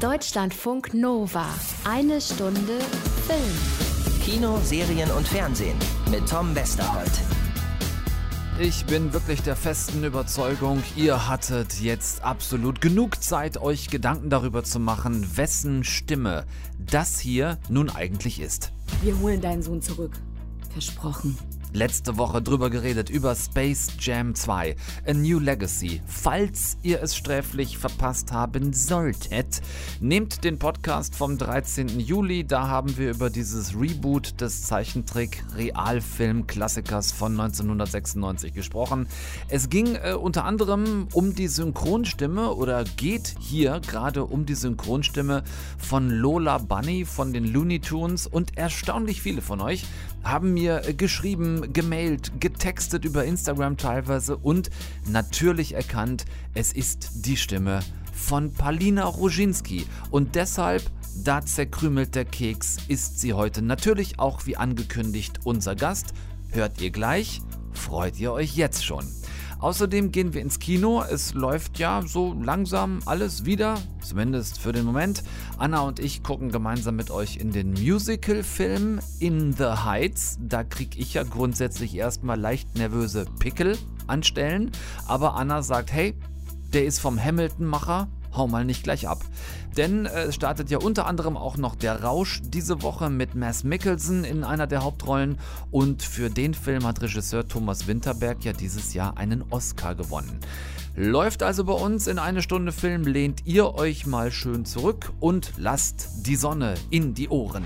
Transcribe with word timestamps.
Deutschlandfunk 0.00 0.94
Nova. 0.94 1.44
Eine 1.84 2.22
Stunde 2.22 2.78
Film. 3.26 4.22
Kino, 4.24 4.58
Serien 4.62 5.10
und 5.10 5.28
Fernsehen 5.28 5.76
mit 6.10 6.26
Tom 6.26 6.54
Westerholt. 6.54 7.10
Ich 8.58 8.86
bin 8.86 9.12
wirklich 9.12 9.42
der 9.42 9.56
festen 9.56 10.02
Überzeugung, 10.02 10.82
ihr 10.96 11.28
hattet 11.28 11.80
jetzt 11.82 12.24
absolut 12.24 12.80
genug 12.80 13.22
Zeit, 13.22 13.58
euch 13.58 13.90
Gedanken 13.90 14.30
darüber 14.30 14.64
zu 14.64 14.80
machen, 14.80 15.36
wessen 15.36 15.84
Stimme 15.84 16.46
das 16.78 17.20
hier 17.20 17.58
nun 17.68 17.90
eigentlich 17.90 18.40
ist. 18.40 18.72
Wir 19.02 19.18
holen 19.18 19.42
deinen 19.42 19.62
Sohn 19.62 19.82
zurück. 19.82 20.12
Versprochen 20.72 21.36
letzte 21.72 22.16
Woche 22.16 22.40
drüber 22.42 22.70
geredet, 22.70 23.10
über 23.10 23.34
Space 23.34 23.88
Jam 23.98 24.34
2, 24.34 24.76
A 25.06 25.12
New 25.12 25.38
Legacy. 25.38 26.00
Falls 26.06 26.78
ihr 26.82 27.02
es 27.02 27.14
sträflich 27.16 27.76
verpasst 27.78 28.32
haben 28.32 28.72
solltet, 28.72 29.60
nehmt 30.00 30.44
den 30.44 30.58
Podcast 30.58 31.14
vom 31.14 31.38
13. 31.38 32.00
Juli, 32.00 32.44
da 32.44 32.68
haben 32.68 32.96
wir 32.96 33.10
über 33.10 33.28
dieses 33.30 33.78
Reboot 33.78 34.40
des 34.40 34.62
Zeichentrick-Realfilm-Klassikers 34.62 37.12
von 37.12 37.32
1996 37.32 38.54
gesprochen. 38.54 39.06
Es 39.48 39.68
ging 39.68 39.96
äh, 39.96 40.14
unter 40.14 40.44
anderem 40.44 41.08
um 41.12 41.34
die 41.34 41.48
Synchronstimme 41.48 42.54
oder 42.54 42.84
geht 42.96 43.34
hier 43.38 43.80
gerade 43.80 44.24
um 44.24 44.46
die 44.46 44.54
Synchronstimme 44.54 45.42
von 45.78 46.08
Lola 46.10 46.58
Bunny 46.58 47.04
von 47.04 47.32
den 47.32 47.44
Looney 47.44 47.80
Tunes 47.80 48.26
und 48.26 48.56
erstaunlich 48.56 49.22
viele 49.22 49.42
von 49.42 49.60
euch 49.60 49.84
haben 50.22 50.52
mir 50.52 50.80
geschrieben, 50.96 51.72
gemailt, 51.72 52.40
getextet 52.40 53.04
über 53.04 53.24
Instagram 53.24 53.76
teilweise 53.76 54.36
und 54.36 54.70
natürlich 55.06 55.74
erkannt, 55.74 56.24
es 56.54 56.72
ist 56.72 57.26
die 57.26 57.36
Stimme 57.36 57.80
von 58.12 58.52
Palina 58.52 59.04
Roginski. 59.04 59.86
Und 60.10 60.34
deshalb, 60.34 60.82
da 61.24 61.44
zerkrümelt 61.44 62.14
der 62.14 62.24
Keks, 62.24 62.76
ist 62.88 63.20
sie 63.20 63.32
heute 63.32 63.62
natürlich 63.62 64.18
auch 64.18 64.46
wie 64.46 64.56
angekündigt 64.56 65.40
unser 65.44 65.74
Gast. 65.74 66.12
Hört 66.52 66.80
ihr 66.80 66.90
gleich, 66.90 67.40
freut 67.72 68.18
ihr 68.18 68.32
euch 68.32 68.56
jetzt 68.56 68.84
schon. 68.84 69.06
Außerdem 69.60 70.10
gehen 70.10 70.32
wir 70.32 70.40
ins 70.40 70.58
Kino. 70.58 71.02
Es 71.02 71.34
läuft 71.34 71.78
ja 71.78 72.02
so 72.06 72.32
langsam 72.32 73.00
alles 73.04 73.44
wieder, 73.44 73.78
zumindest 74.00 74.58
für 74.58 74.72
den 74.72 74.86
Moment. 74.86 75.22
Anna 75.58 75.80
und 75.80 75.98
ich 75.98 76.22
gucken 76.22 76.50
gemeinsam 76.50 76.96
mit 76.96 77.10
euch 77.10 77.36
in 77.36 77.52
den 77.52 77.72
Musical-Film 77.72 79.00
In 79.18 79.52
the 79.52 79.64
Heights. 79.84 80.38
Da 80.40 80.64
kriege 80.64 80.98
ich 80.98 81.14
ja 81.14 81.24
grundsätzlich 81.24 81.94
erstmal 81.94 82.40
leicht 82.40 82.74
nervöse 82.76 83.26
Pickel 83.38 83.76
anstellen. 84.06 84.70
Aber 85.06 85.34
Anna 85.34 85.62
sagt, 85.62 85.92
hey, 85.92 86.14
der 86.72 86.86
ist 86.86 86.98
vom 86.98 87.22
Hamilton-Macher 87.22 88.08
hau 88.36 88.46
mal 88.46 88.64
nicht 88.64 88.82
gleich 88.82 89.08
ab. 89.08 89.20
Denn 89.76 90.06
äh, 90.06 90.24
es 90.24 90.34
startet 90.34 90.70
ja 90.70 90.78
unter 90.78 91.06
anderem 91.06 91.36
auch 91.36 91.56
noch 91.56 91.76
Der 91.76 92.02
Rausch 92.02 92.40
diese 92.42 92.82
Woche 92.82 93.10
mit 93.10 93.34
Mass 93.34 93.64
Mickelson 93.64 94.24
in 94.24 94.44
einer 94.44 94.66
der 94.66 94.82
Hauptrollen 94.82 95.38
und 95.70 96.02
für 96.02 96.30
den 96.30 96.54
Film 96.54 96.86
hat 96.86 97.00
Regisseur 97.00 97.46
Thomas 97.46 97.86
Winterberg 97.86 98.44
ja 98.44 98.52
dieses 98.52 98.94
Jahr 98.94 99.16
einen 99.16 99.44
Oscar 99.50 99.94
gewonnen. 99.94 100.40
Läuft 100.96 101.42
also 101.42 101.64
bei 101.64 101.72
uns 101.72 102.08
in 102.08 102.18
eine 102.18 102.42
Stunde 102.42 102.72
Film, 102.72 103.04
lehnt 103.04 103.46
ihr 103.46 103.74
euch 103.74 104.06
mal 104.06 104.32
schön 104.32 104.64
zurück 104.64 105.12
und 105.20 105.52
lasst 105.56 106.26
die 106.26 106.36
Sonne 106.36 106.74
in 106.90 107.14
die 107.14 107.28
Ohren. 107.28 107.64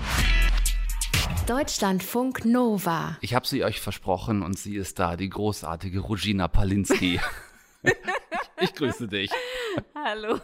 Deutschlandfunk 1.47 2.45
Nova. 2.45 3.17
Ich 3.21 3.33
habe 3.33 3.47
sie 3.47 3.63
euch 3.63 3.81
versprochen 3.81 4.41
und 4.41 4.57
sie 4.57 4.75
ist 4.75 4.99
da, 4.99 5.15
die 5.15 5.29
großartige 5.29 5.99
Rugina 5.99 6.47
Palinski. 6.47 7.19
ich 8.61 8.73
grüße 8.73 9.07
dich. 9.07 9.31
Hallo. 9.95 10.39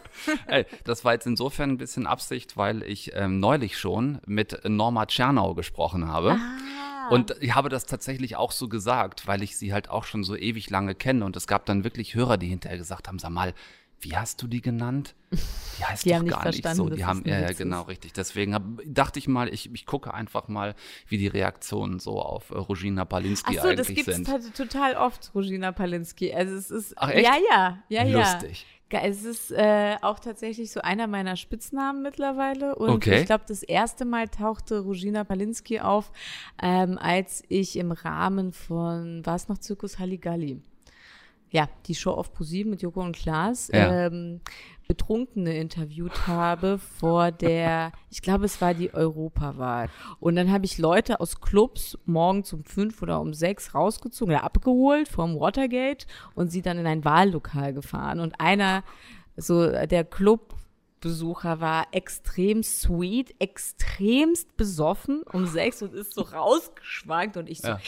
Ey, 0.46 0.66
das 0.84 1.04
war 1.04 1.14
jetzt 1.14 1.26
insofern 1.26 1.70
ein 1.70 1.78
bisschen 1.78 2.06
Absicht, 2.06 2.56
weil 2.56 2.82
ich 2.82 3.12
ähm, 3.14 3.40
neulich 3.40 3.78
schon 3.78 4.20
mit 4.26 4.60
Norma 4.68 5.06
Tschernau 5.06 5.54
gesprochen 5.54 6.08
habe. 6.08 6.32
Ah. 6.32 7.08
Und 7.10 7.36
ich 7.40 7.54
habe 7.54 7.68
das 7.68 7.86
tatsächlich 7.86 8.36
auch 8.36 8.52
so 8.52 8.68
gesagt, 8.68 9.26
weil 9.26 9.42
ich 9.42 9.56
sie 9.56 9.72
halt 9.72 9.90
auch 9.90 10.04
schon 10.04 10.24
so 10.24 10.36
ewig 10.36 10.70
lange 10.70 10.94
kenne. 10.94 11.24
Und 11.24 11.36
es 11.36 11.46
gab 11.46 11.66
dann 11.66 11.84
wirklich 11.84 12.14
Hörer, 12.14 12.38
die 12.38 12.48
hinterher 12.48 12.78
gesagt 12.78 13.08
haben, 13.08 13.18
sag 13.18 13.30
mal, 13.30 13.54
wie 14.02 14.16
hast 14.16 14.42
du 14.42 14.46
die 14.46 14.60
genannt? 14.60 15.14
Die 15.30 15.36
heißt 15.84 16.04
die 16.04 16.10
doch 16.10 16.16
haben 16.16 16.28
gar 16.28 16.44
nicht 16.46 16.68
so. 16.74 16.88
Die 16.88 17.04
haben, 17.04 17.22
ja, 17.24 17.40
ja, 17.40 17.52
genau, 17.52 17.82
richtig. 17.82 18.12
Deswegen 18.12 18.54
hab, 18.54 18.62
dachte 18.84 19.18
ich 19.18 19.28
mal, 19.28 19.52
ich, 19.52 19.72
ich 19.72 19.86
gucke 19.86 20.12
einfach 20.12 20.48
mal, 20.48 20.74
wie 21.08 21.18
die 21.18 21.28
Reaktionen 21.28 21.98
so 21.98 22.20
auf 22.20 22.50
äh, 22.50 22.54
Rogina 22.54 23.04
Palinski 23.04 23.56
Ach 23.58 23.62
so, 23.62 23.68
eigentlich 23.68 24.04
sind. 24.04 24.28
das 24.28 24.42
gibt 24.44 24.44
es 24.44 24.52
total 24.52 24.96
oft, 24.96 25.30
Rogina 25.34 25.72
Palinski. 25.72 26.32
Also 26.32 26.54
es 26.54 26.70
ist, 26.70 26.94
Ach 26.96 27.10
echt? 27.10 27.24
Ja, 27.24 27.36
ja, 27.50 27.82
ja, 27.88 28.04
ja. 28.04 28.18
Lustig. 28.18 28.66
Es 28.94 29.24
ist 29.24 29.50
äh, 29.52 29.96
auch 30.02 30.18
tatsächlich 30.18 30.70
so 30.70 30.82
einer 30.82 31.06
meiner 31.06 31.36
Spitznamen 31.36 32.02
mittlerweile. 32.02 32.74
Und 32.74 32.90
okay. 32.90 33.20
ich 33.20 33.26
glaube, 33.26 33.44
das 33.48 33.62
erste 33.62 34.04
Mal 34.04 34.28
tauchte 34.28 34.80
Rogina 34.80 35.24
Palinski 35.24 35.80
auf, 35.80 36.12
ähm, 36.60 36.98
als 36.98 37.42
ich 37.48 37.78
im 37.78 37.92
Rahmen 37.92 38.52
von, 38.52 39.24
war 39.24 39.36
es 39.36 39.48
noch 39.48 39.56
Zirkus 39.56 39.98
Halligalli? 39.98 40.60
Ja, 41.52 41.68
die 41.86 41.94
Show 41.94 42.12
auf 42.12 42.32
ProSieben 42.32 42.70
mit 42.70 42.82
Joko 42.82 43.02
und 43.02 43.14
Klaas. 43.14 43.68
Ja. 43.72 44.06
Ähm, 44.06 44.40
Betrunkene 44.88 45.56
interviewt 45.56 46.26
habe 46.26 46.78
vor 46.78 47.30
der, 47.30 47.92
ich 48.10 48.20
glaube, 48.20 48.46
es 48.46 48.60
war 48.60 48.74
die 48.74 48.92
Europawahl. 48.92 49.88
Und 50.18 50.36
dann 50.36 50.50
habe 50.50 50.64
ich 50.64 50.78
Leute 50.78 51.20
aus 51.20 51.40
Clubs 51.40 51.96
morgens 52.04 52.52
um 52.52 52.64
fünf 52.64 53.00
oder 53.00 53.20
um 53.20 53.32
sechs 53.32 53.74
rausgezogen 53.74 54.34
oder 54.34 54.44
abgeholt 54.44 55.08
vom 55.08 55.38
Watergate 55.38 56.06
und 56.34 56.50
sie 56.50 56.62
dann 56.62 56.78
in 56.78 56.86
ein 56.86 57.04
Wahllokal 57.04 57.72
gefahren. 57.72 58.20
Und 58.20 58.40
einer, 58.40 58.82
so 59.36 59.70
der 59.70 60.04
Club 60.04 60.54
Besucher 61.02 61.60
war 61.60 61.88
extrem 61.90 62.62
sweet, 62.62 63.34
extremst 63.40 64.56
besoffen 64.56 65.22
um 65.32 65.46
sechs 65.46 65.82
und 65.82 65.92
ist 65.92 66.14
so 66.14 66.22
rausgeschwankt 66.22 67.36
und 67.36 67.50
ich 67.50 67.60
so, 67.60 67.68
ja. 67.68 67.80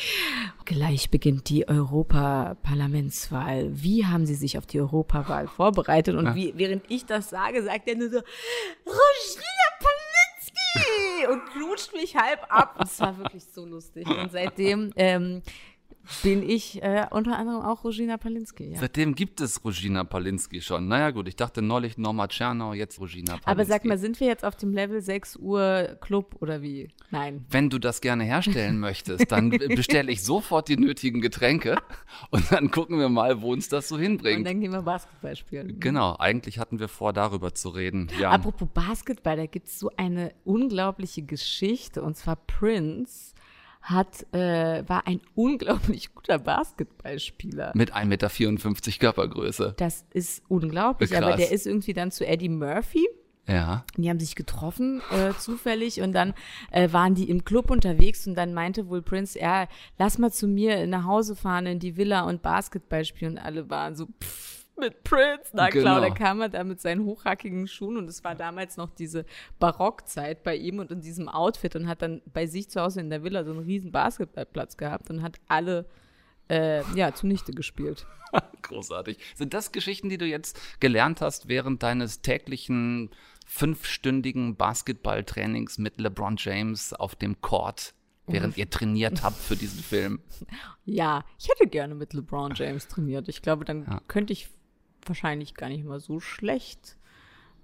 gleich 0.65 1.11
beginnt 1.11 1.49
die 1.49 1.69
Europaparlamentswahl. 1.69 3.69
Wie 3.71 4.05
haben 4.05 4.27
Sie 4.27 4.35
sich 4.35 4.59
auf 4.59 4.67
die 4.67 4.81
Europawahl 4.81 5.47
vorbereitet? 5.47 6.17
Und 6.17 6.27
ja. 6.27 6.35
wie, 6.35 6.53
während 6.57 6.91
ich 6.91 7.07
das 7.07 7.31
sage, 7.31 7.63
sagt 7.63 7.89
er 7.89 7.95
nur 7.95 8.11
so, 8.11 8.19
Regina 8.19 9.69
Palinski! 9.79 11.29
und 11.31 11.47
knutscht 11.53 11.95
mich 11.95 12.17
halb 12.17 12.45
ab. 12.49 12.81
Es 12.83 12.99
war 13.01 13.17
wirklich 13.17 13.45
so 13.45 13.65
lustig. 13.65 14.09
Und 14.09 14.33
seitdem 14.33 14.93
ähm, 14.97 15.43
bin 16.23 16.49
ich 16.49 16.83
äh, 16.83 17.07
unter 17.11 17.39
anderem 17.39 17.63
auch 17.63 17.85
Rogina 17.85 18.17
Palinski. 18.17 18.73
Ja. 18.73 18.79
Seitdem 18.79 19.15
gibt 19.15 19.41
es 19.41 19.65
Rogina 19.65 20.05
Palinski 20.05 20.61
schon. 20.61 20.89
Naja 20.89 21.11
gut, 21.11 21.29
ich 21.29 21.37
dachte 21.37 21.63
neulich 21.63 21.99
Norma 21.99 22.29
Tschernau, 22.29 22.75
jetzt 22.75 23.01
Rogina 23.01 23.33
Palinski. 23.33 23.51
Aber 23.51 23.65
sag 23.65 23.85
mal, 23.85 23.99
sind 23.99 24.21
wir 24.21 24.27
jetzt 24.27 24.45
auf 24.45 24.57
dem 24.57 24.73
Level 24.73 25.01
6 25.01 25.37
Uhr 25.37 25.97
Club 26.01 26.37
oder 26.41 26.63
wie? 26.63 26.89
Nein. 27.11 27.45
Wenn 27.51 27.71
du 27.71 27.79
das 27.79 28.01
gerne 28.01 28.25
herstellen 28.25 28.79
möchtest, 28.79 29.31
dann 29.31 29.51
bestelle 29.75 30.11
ich 30.11 30.23
sofort 30.23 30.69
die 30.69 30.77
nötigen 30.77 31.21
Getränke 31.21 31.77
und 32.31 32.51
dann 32.53 32.71
gucken 32.71 32.99
wir 32.99 33.09
mal, 33.09 33.41
wo 33.41 33.53
uns 33.53 33.69
das 33.69 33.89
so 33.89 33.99
hinbringt. 33.99 34.39
Und 34.39 34.45
dann 34.45 34.61
gehen 34.61 34.73
wir 34.73 34.83
Basketball 34.83 35.37
spielen. 35.37 35.81
Genau, 35.81 36.17
eigentlich 36.19 36.59
hatten 36.59 36.81
wir 36.81 36.89
vor, 36.89 37.13
darüber 37.13 37.55
zu 37.55 37.71
reden. 37.71 38.09
Ja. 38.19 38.31
Apropos 38.31 38.69
Basketball, 38.73 39.37
da 39.37 39.47
gibt 39.47 39.69
es 39.69 39.79
so 39.79 39.91
eine 39.97 40.33
unglaubliche 40.45 41.23
Geschichte 41.23 42.03
und 42.03 42.17
zwar 42.17 42.37
Prince 42.37 43.34
hat, 43.85 44.27
äh, 44.33 44.83
war 44.89 45.07
ein 45.07 45.21
unglaublich 45.35 46.15
guter 46.15 46.39
Basketballspieler. 46.39 47.73
Mit 47.75 47.95
1,54 47.95 48.07
Meter 48.07 48.99
Körpergröße. 48.99 49.75
Das 49.77 50.07
ist 50.13 50.43
unglaublich, 50.49 51.11
Krass. 51.11 51.23
aber 51.23 51.37
der 51.37 51.53
ist 51.53 51.67
irgendwie 51.67 51.93
dann 51.93 52.11
zu 52.11 52.27
Eddie 52.27 52.49
Murphy. 52.49 53.07
Ja. 53.47 53.85
Die 53.99 54.09
haben 54.09 54.19
sich 54.19 54.37
getroffen, 54.37 55.03
äh, 55.11 55.35
zufällig, 55.39 56.01
und 56.01 56.13
dann 56.13 56.33
äh, 56.71 56.91
waren 56.93 57.15
die 57.15 57.29
im 57.29 57.45
Club 57.45 57.71
unterwegs 57.71 58.27
und 58.27 58.37
dann 58.37 58.55
meinte 58.55 58.89
wohl 58.89 59.03
Prince, 59.03 59.39
ja, 59.39 59.69
lass 59.99 60.17
mal 60.17 60.33
zu 60.33 60.49
mir 60.49 60.87
nach 60.87 61.05
Hause 61.05 61.37
fahren 61.37 61.67
in 61.67 61.79
die 61.79 61.99
Villa 61.99 62.23
und 62.23 62.41
Basketball 62.41 63.05
spielen. 63.05 63.33
Und 63.33 63.39
alle 63.39 63.69
waren 63.69 63.97
so, 63.97 64.07
pff, 64.07 64.64
mit 64.77 65.05
Prince. 65.05 65.51
Na 65.53 65.69
klar, 65.71 66.01
genau. 66.01 66.09
da 66.09 66.15
kam 66.15 66.41
er 66.41 66.49
da 66.49 66.65
mit 66.65 66.81
seinen 66.81 67.05
hochhackigen 67.05 67.67
Schuhen 67.69 67.97
und 67.97 68.09
es 68.09 68.25
war 68.25 68.35
damals 68.35 68.77
noch 68.77 68.91
diese 68.91 69.25
Barockzeit 69.59 70.43
bei 70.43 70.57
ihm 70.57 70.79
und 70.79 70.91
in 70.91 71.01
diesem 71.01 71.29
Outfit 71.29 71.77
und 71.77 71.89
hat 71.89 72.03
dann 72.03 72.23
bei 72.33 72.47
sich 72.47 72.69
zu 72.69 72.81
Hause 72.81 73.01
in 73.01 73.11
der 73.11 73.23
Villa 73.23 73.45
so 73.45 73.53
einen 73.53 73.61
riesen 73.61 73.93
Basketballplatz 73.93 74.77
gehabt 74.77 75.11
und 75.11 75.23
hat 75.23 75.39
alle 75.49 75.87
äh, 76.49 76.83
ja, 76.95 77.15
zunichte 77.15 77.53
gespielt. 77.53 78.07
Großartig. 78.63 79.19
Sind 79.35 79.55
das 79.55 79.73
Geschichten, 79.73 80.09
die 80.09 80.19
du 80.19 80.27
jetzt 80.27 80.81
gelernt 80.81 81.21
hast 81.21 81.49
während 81.49 81.83
deines 81.83 82.23
täglichen 82.23 83.11
fünfstündigen 83.47 84.57
Basketballtrainings 84.57 85.79
mit 85.79 86.01
LeBron 86.01 86.37
James 86.39 86.93
auf 86.93 87.15
dem 87.15 87.41
Court? 87.41 87.95
während 88.27 88.57
ihr 88.57 88.71
trainiert 88.71 89.23
habt 89.23 89.37
für 89.37 89.57
diesen 89.57 89.83
Film. 89.83 90.21
Ja, 90.87 91.25
ich 91.39 91.49
hätte 91.49 91.67
gerne 91.67 91.95
mit 91.95 92.13
LeBron 92.13 92.53
James 92.55 92.89
trainiert. 92.89 93.29
Ich 93.29 93.41
glaube, 93.41 93.65
dann 93.65 93.87
ja. 93.87 94.01
könnte 94.07 94.35
ich 94.35 94.51
wahrscheinlich 95.09 95.55
gar 95.55 95.69
nicht 95.69 95.85
mal 95.85 96.01
so 96.01 96.21
schlecht 96.21 96.97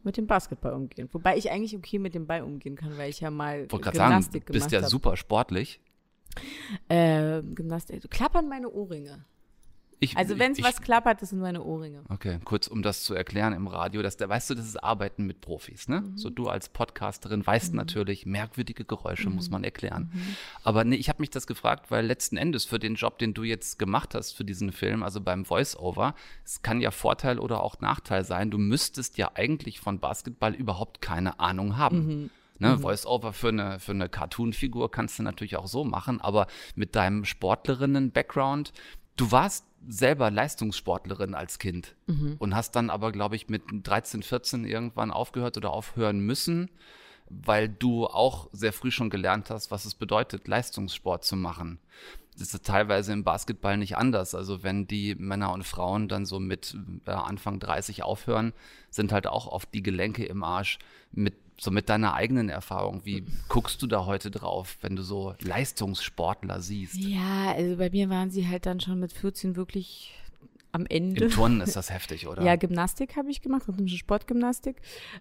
mit 0.02 0.16
dem 0.16 0.26
Basketball 0.26 0.72
umgehen. 0.72 1.08
Wobei 1.12 1.36
ich 1.36 1.50
eigentlich 1.50 1.76
okay 1.76 1.98
mit 1.98 2.14
dem 2.14 2.26
Ball 2.26 2.42
umgehen 2.42 2.76
kann, 2.76 2.96
weil 2.96 3.10
ich 3.10 3.20
ja 3.20 3.30
mal 3.30 3.66
Gymnastik 3.66 4.44
sagen, 4.44 4.52
bist 4.52 4.72
ja 4.72 4.82
hab. 4.82 4.88
super 4.88 5.16
sportlich. 5.16 5.80
Äh, 6.88 7.42
Gymnastik. 7.42 8.10
Klappern 8.10 8.48
meine 8.48 8.70
Ohrringe. 8.70 9.24
Ich, 10.02 10.16
Also 10.16 10.38
wenn 10.38 10.52
es 10.52 10.62
was 10.62 10.80
klappert, 10.80 11.20
das 11.20 11.28
sind 11.28 11.40
meine 11.40 11.62
Ohrringe. 11.62 12.02
Okay, 12.08 12.38
kurz 12.44 12.66
um 12.66 12.82
das 12.82 13.02
zu 13.04 13.14
erklären 13.14 13.52
im 13.52 13.66
Radio, 13.66 14.00
dass 14.00 14.18
weißt 14.18 14.48
du, 14.48 14.54
das 14.54 14.64
ist 14.66 14.82
Arbeiten 14.82 15.26
mit 15.26 15.42
Profis, 15.42 15.88
ne? 15.88 16.00
Mhm. 16.00 16.16
So 16.16 16.30
du 16.30 16.48
als 16.48 16.70
Podcasterin 16.70 17.46
weißt 17.46 17.74
natürlich, 17.74 18.24
merkwürdige 18.24 18.86
Geräusche 18.86 19.28
muss 19.28 19.48
Mhm. 19.48 19.52
man 19.52 19.64
erklären. 19.64 20.10
Aber 20.64 20.84
nee, 20.84 20.96
ich 20.96 21.10
habe 21.10 21.20
mich 21.20 21.28
das 21.28 21.46
gefragt, 21.46 21.90
weil 21.90 22.06
letzten 22.06 22.38
Endes 22.38 22.64
für 22.64 22.78
den 22.78 22.94
Job, 22.94 23.18
den 23.18 23.34
du 23.34 23.42
jetzt 23.42 23.78
gemacht 23.78 24.14
hast 24.14 24.32
für 24.32 24.44
diesen 24.44 24.72
Film, 24.72 25.02
also 25.02 25.20
beim 25.20 25.44
Voice-Over, 25.44 26.14
es 26.46 26.62
kann 26.62 26.80
ja 26.80 26.90
Vorteil 26.90 27.38
oder 27.38 27.62
auch 27.62 27.80
Nachteil 27.80 28.24
sein. 28.24 28.50
Du 28.50 28.56
müsstest 28.56 29.18
ja 29.18 29.32
eigentlich 29.34 29.80
von 29.80 29.98
Basketball 30.00 30.54
überhaupt 30.54 31.02
keine 31.02 31.40
Ahnung 31.40 31.76
haben. 31.76 32.06
Mhm. 32.06 32.30
Ne, 32.62 32.76
Voice-Over 32.78 33.32
für 33.32 33.48
eine, 33.48 33.80
für 33.80 33.92
eine 33.92 34.10
Cartoon-Figur 34.10 34.90
kannst 34.90 35.18
du 35.18 35.22
natürlich 35.22 35.56
auch 35.56 35.66
so 35.66 35.82
machen, 35.82 36.20
aber 36.20 36.46
mit 36.74 36.94
deinem 36.94 37.24
Sportlerinnen-Background, 37.24 38.72
du 39.20 39.30
warst 39.30 39.66
selber 39.86 40.30
Leistungssportlerin 40.30 41.34
als 41.34 41.58
Kind 41.58 41.94
und 42.38 42.54
hast 42.54 42.72
dann 42.72 42.90
aber, 42.90 43.12
glaube 43.12 43.36
ich, 43.36 43.48
mit 43.48 43.62
13, 43.70 44.22
14 44.22 44.64
irgendwann 44.64 45.10
aufgehört 45.10 45.56
oder 45.56 45.70
aufhören 45.70 46.20
müssen, 46.20 46.70
weil 47.28 47.68
du 47.68 48.06
auch 48.06 48.48
sehr 48.52 48.72
früh 48.72 48.90
schon 48.90 49.10
gelernt 49.10 49.50
hast, 49.50 49.70
was 49.70 49.84
es 49.84 49.94
bedeutet, 49.94 50.48
Leistungssport 50.48 51.24
zu 51.24 51.36
machen. 51.36 51.78
Das 52.38 52.54
ist 52.54 52.64
teilweise 52.64 53.12
im 53.12 53.24
Basketball 53.24 53.76
nicht 53.76 53.96
anders. 53.96 54.34
Also 54.34 54.62
wenn 54.62 54.86
die 54.86 55.14
Männer 55.14 55.52
und 55.52 55.64
Frauen 55.64 56.08
dann 56.08 56.24
so 56.24 56.40
mit 56.40 56.76
äh, 57.06 57.10
Anfang 57.10 57.58
30 57.58 58.02
aufhören, 58.02 58.54
sind 58.88 59.12
halt 59.12 59.26
auch 59.26 59.46
oft 59.46 59.74
die 59.74 59.82
Gelenke 59.82 60.24
im 60.24 60.42
Arsch 60.42 60.78
mit 61.12 61.34
so 61.60 61.70
mit 61.70 61.90
deiner 61.90 62.14
eigenen 62.14 62.48
Erfahrung. 62.48 63.02
Wie 63.04 63.22
guckst 63.48 63.82
du 63.82 63.86
da 63.86 64.06
heute 64.06 64.30
drauf, 64.30 64.78
wenn 64.80 64.96
du 64.96 65.02
so 65.02 65.34
Leistungssportler 65.40 66.60
siehst? 66.62 66.94
Ja, 66.94 67.52
also 67.52 67.76
bei 67.76 67.90
mir 67.90 68.08
waren 68.08 68.30
sie 68.30 68.48
halt 68.48 68.64
dann 68.64 68.80
schon 68.80 68.98
mit 68.98 69.12
14 69.12 69.56
wirklich 69.56 70.14
am 70.72 70.86
Ende. 70.86 71.24
Im 71.24 71.30
Turnen 71.30 71.60
ist 71.60 71.76
das 71.76 71.90
heftig, 71.90 72.26
oder? 72.26 72.42
Ja, 72.42 72.56
Gymnastik 72.56 73.14
habe 73.16 73.30
ich 73.30 73.42
gemacht, 73.42 73.68
rhythmische 73.68 73.98
Sportgymnastik. 73.98 74.80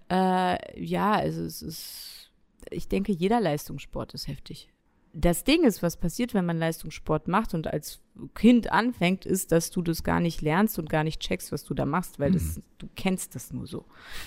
Äh, 0.09 0.81
ja, 0.81 1.11
also 1.11 1.43
es 1.43 1.61
ist, 1.61 2.31
ich 2.69 2.87
denke, 2.87 3.11
jeder 3.11 3.41
Leistungssport 3.41 4.13
ist 4.13 4.27
heftig. 4.27 4.69
Das 5.13 5.43
Ding 5.43 5.63
ist, 5.63 5.81
was 5.81 5.97
passiert, 5.97 6.33
wenn 6.33 6.45
man 6.45 6.59
Leistungssport 6.59 7.27
macht 7.27 7.53
und 7.55 7.67
als 7.67 7.99
Kind 8.35 8.71
anfängt, 8.71 9.25
ist, 9.25 9.51
dass 9.51 9.71
du 9.71 9.81
das 9.81 10.03
gar 10.03 10.19
nicht 10.19 10.41
lernst 10.41 10.77
und 10.77 10.89
gar 10.89 11.03
nicht 11.03 11.19
checkst, 11.19 11.51
was 11.51 11.63
du 11.63 11.73
da 11.73 11.85
machst, 11.85 12.19
weil 12.19 12.31
das, 12.31 12.61
du 12.77 12.87
kennst 12.95 13.33
das 13.33 13.51
nur 13.51 13.65
so. 13.65 13.85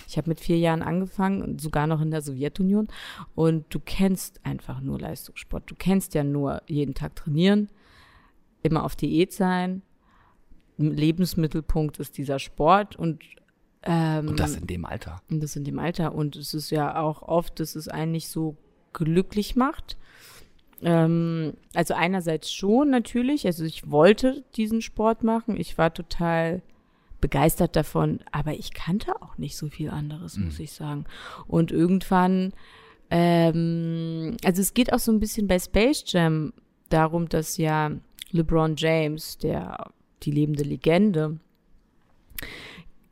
Ich 0.09 0.17
habe 0.17 0.29
mit 0.29 0.41
vier 0.41 0.59
Jahren 0.59 0.83
angefangen 0.83 1.41
und 1.43 1.61
sogar 1.61 1.87
noch 1.87 2.01
in 2.01 2.11
der 2.11 2.21
Sowjetunion 2.21 2.89
und 3.37 3.67
du 3.73 3.79
kennst 3.79 4.45
einfach 4.45 4.81
nur 4.81 4.99
Leistungssport. 4.99 5.71
Du 5.71 5.77
kennst 5.77 6.15
ja 6.15 6.25
nur 6.25 6.63
jeden 6.67 6.95
Tag 6.95 7.15
trainieren, 7.15 7.69
immer 8.63 8.85
auf 8.85 8.97
Diät 8.97 9.33
sein, 9.33 9.83
Lebensmittelpunkt 10.79 11.99
ist 12.01 12.19
dieser 12.19 12.39
Sport 12.39 12.97
und 12.97 13.23
ähm, 13.85 14.29
Und 14.29 14.41
das 14.41 14.57
in 14.57 14.67
dem 14.67 14.85
Alter. 14.85 15.23
und 15.31 15.43
das 15.43 15.57
in 15.57 15.65
dem 15.65 15.79
Alter. 15.79 16.15
Und 16.15 16.37
es 16.37 16.55
ist 16.55 16.71
ja 16.71 17.01
auch 17.01 17.23
oft, 17.23 17.59
dass 17.61 17.75
es 17.75 17.89
einen 17.89 18.13
nicht 18.13 18.29
so 18.29 18.57
glücklich 18.93 19.57
macht. 19.57 19.97
Ähm, 20.83 21.55
also 21.75 21.95
einerseits 21.95 22.53
schon 22.53 22.91
natürlich. 22.91 23.47
Also 23.47 23.65
ich 23.65 23.91
wollte 23.91 24.45
diesen 24.57 24.83
Sport 24.83 25.23
machen. 25.23 25.57
Ich 25.57 25.79
war 25.79 25.95
total 25.95 26.63
begeistert 27.21 27.77
davon, 27.77 28.19
aber 28.33 28.53
ich 28.53 28.75
kannte 28.75 29.23
auch 29.23 29.39
nicht 29.39 29.57
so 29.57 29.69
viel 29.69 29.91
anderes, 29.91 30.37
muss 30.39 30.59
ich 30.59 30.73
sagen. 30.73 31.05
Und 31.47 31.71
irgendwann, 31.71 32.53
ähm, 33.11 34.37
also 34.45 34.61
es 34.61 34.75
geht 34.75 34.93
auch 34.93 34.99
so 34.99 35.13
ein 35.13 35.21
bisschen 35.21 35.47
bei 35.47 35.59
Space 35.59 36.03
Jam 36.07 36.53
darum, 36.89 37.29
dass 37.29 37.57
ja 37.57 37.93
LeBron 38.33 38.75
James, 38.77 39.39
der 39.39 39.93
die 40.25 40.33
lebende 40.33 40.65
Legende, 40.65 41.39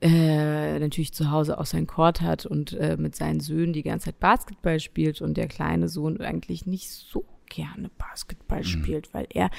äh, 0.03 0.79
natürlich 0.79 1.13
zu 1.13 1.31
Hause 1.31 1.59
auch 1.59 1.67
sein 1.67 1.87
Court 1.87 2.21
hat 2.21 2.47
und 2.47 2.73
äh, 2.73 2.97
mit 2.99 3.15
seinen 3.15 3.41
Söhnen 3.41 3.73
die 3.73 3.83
ganze 3.83 4.07
Zeit 4.07 4.19
Basketball 4.19 4.81
spielt 4.81 5.21
und 5.21 5.37
der 5.37 5.47
kleine 5.47 5.89
Sohn 5.89 6.21
eigentlich 6.21 6.67
nicht 6.67 6.89
so 6.91 7.25
gerne 7.51 7.91
Basketball 7.99 8.65
spielt, 8.65 9.13
weil 9.13 9.27
er 9.31 9.51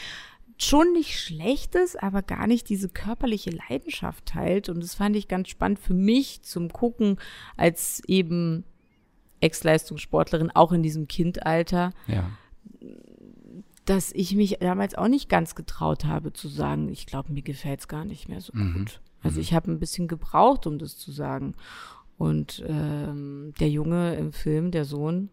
schon 0.57 0.91
nicht 0.93 1.19
schlecht 1.19 1.75
ist, 1.75 2.01
aber 2.01 2.21
gar 2.23 2.45
nicht 2.47 2.69
diese 2.69 2.89
körperliche 2.89 3.49
Leidenschaft 3.51 4.25
teilt. 4.27 4.69
Und 4.69 4.81
das 4.83 4.95
fand 4.95 5.15
ich 5.15 5.27
ganz 5.27 5.49
spannend 5.49 5.79
für 5.79 5.93
mich 5.93 6.41
zum 6.43 6.69
Gucken 6.69 7.17
als 7.57 8.01
eben 8.07 8.63
Ex-Leistungssportlerin, 9.39 10.51
auch 10.51 10.71
in 10.71 10.83
diesem 10.83 11.07
Kindalter, 11.07 11.91
Ja. 12.07 12.29
dass 13.85 14.11
ich 14.11 14.35
mich 14.35 14.57
damals 14.59 14.93
auch 14.95 15.07
nicht 15.07 15.29
ganz 15.29 15.55
getraut 15.55 16.05
habe 16.05 16.31
zu 16.31 16.47
sagen, 16.47 16.89
ich 16.89 17.07
glaube, 17.07 17.33
mir 17.33 17.41
gefällt's 17.41 17.87
gar 17.87 18.05
nicht 18.05 18.29
mehr 18.29 18.41
so 18.41 18.53
gut. 18.53 19.01
Also 19.23 19.39
ich 19.39 19.53
habe 19.53 19.71
ein 19.71 19.79
bisschen 19.79 20.07
gebraucht, 20.07 20.67
um 20.67 20.77
das 20.79 20.97
zu 20.97 21.11
sagen. 21.11 21.55
Und 22.17 22.63
ähm, 22.67 23.53
der 23.59 23.69
Junge 23.69 24.13
im 24.15 24.31
Film, 24.31 24.69
der 24.69 24.85
Sohn, 24.85 25.29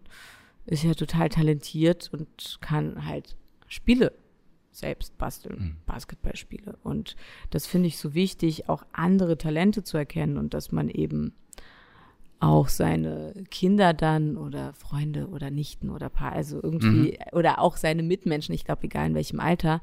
ist 0.68 0.84
ja 0.84 0.94
total 0.94 1.28
talentiert 1.28 2.10
und 2.12 2.58
kann 2.60 3.06
halt 3.06 3.36
Spiele 3.66 4.12
selbst 4.70 5.18
basteln, 5.18 5.76
Basketballspiele. 5.86 6.78
Und 6.82 7.16
das 7.50 7.66
finde 7.66 7.88
ich 7.88 7.98
so 7.98 8.14
wichtig, 8.14 8.68
auch 8.68 8.84
andere 8.92 9.36
Talente 9.36 9.82
zu 9.82 9.96
erkennen 9.96 10.38
und 10.38 10.54
dass 10.54 10.70
man 10.70 10.88
eben 10.88 11.32
auch 12.40 12.68
seine 12.68 13.34
Kinder 13.50 13.92
dann 13.92 14.36
oder 14.36 14.72
Freunde 14.74 15.28
oder 15.28 15.50
Nichten 15.50 15.90
oder 15.90 16.08
Paar, 16.08 16.32
also 16.32 16.62
irgendwie, 16.62 17.18
oder 17.32 17.58
auch 17.58 17.76
seine 17.76 18.04
Mitmenschen, 18.04 18.54
ich 18.54 18.64
glaube, 18.64 18.84
egal 18.84 19.08
in 19.08 19.14
welchem 19.14 19.40
Alter, 19.40 19.82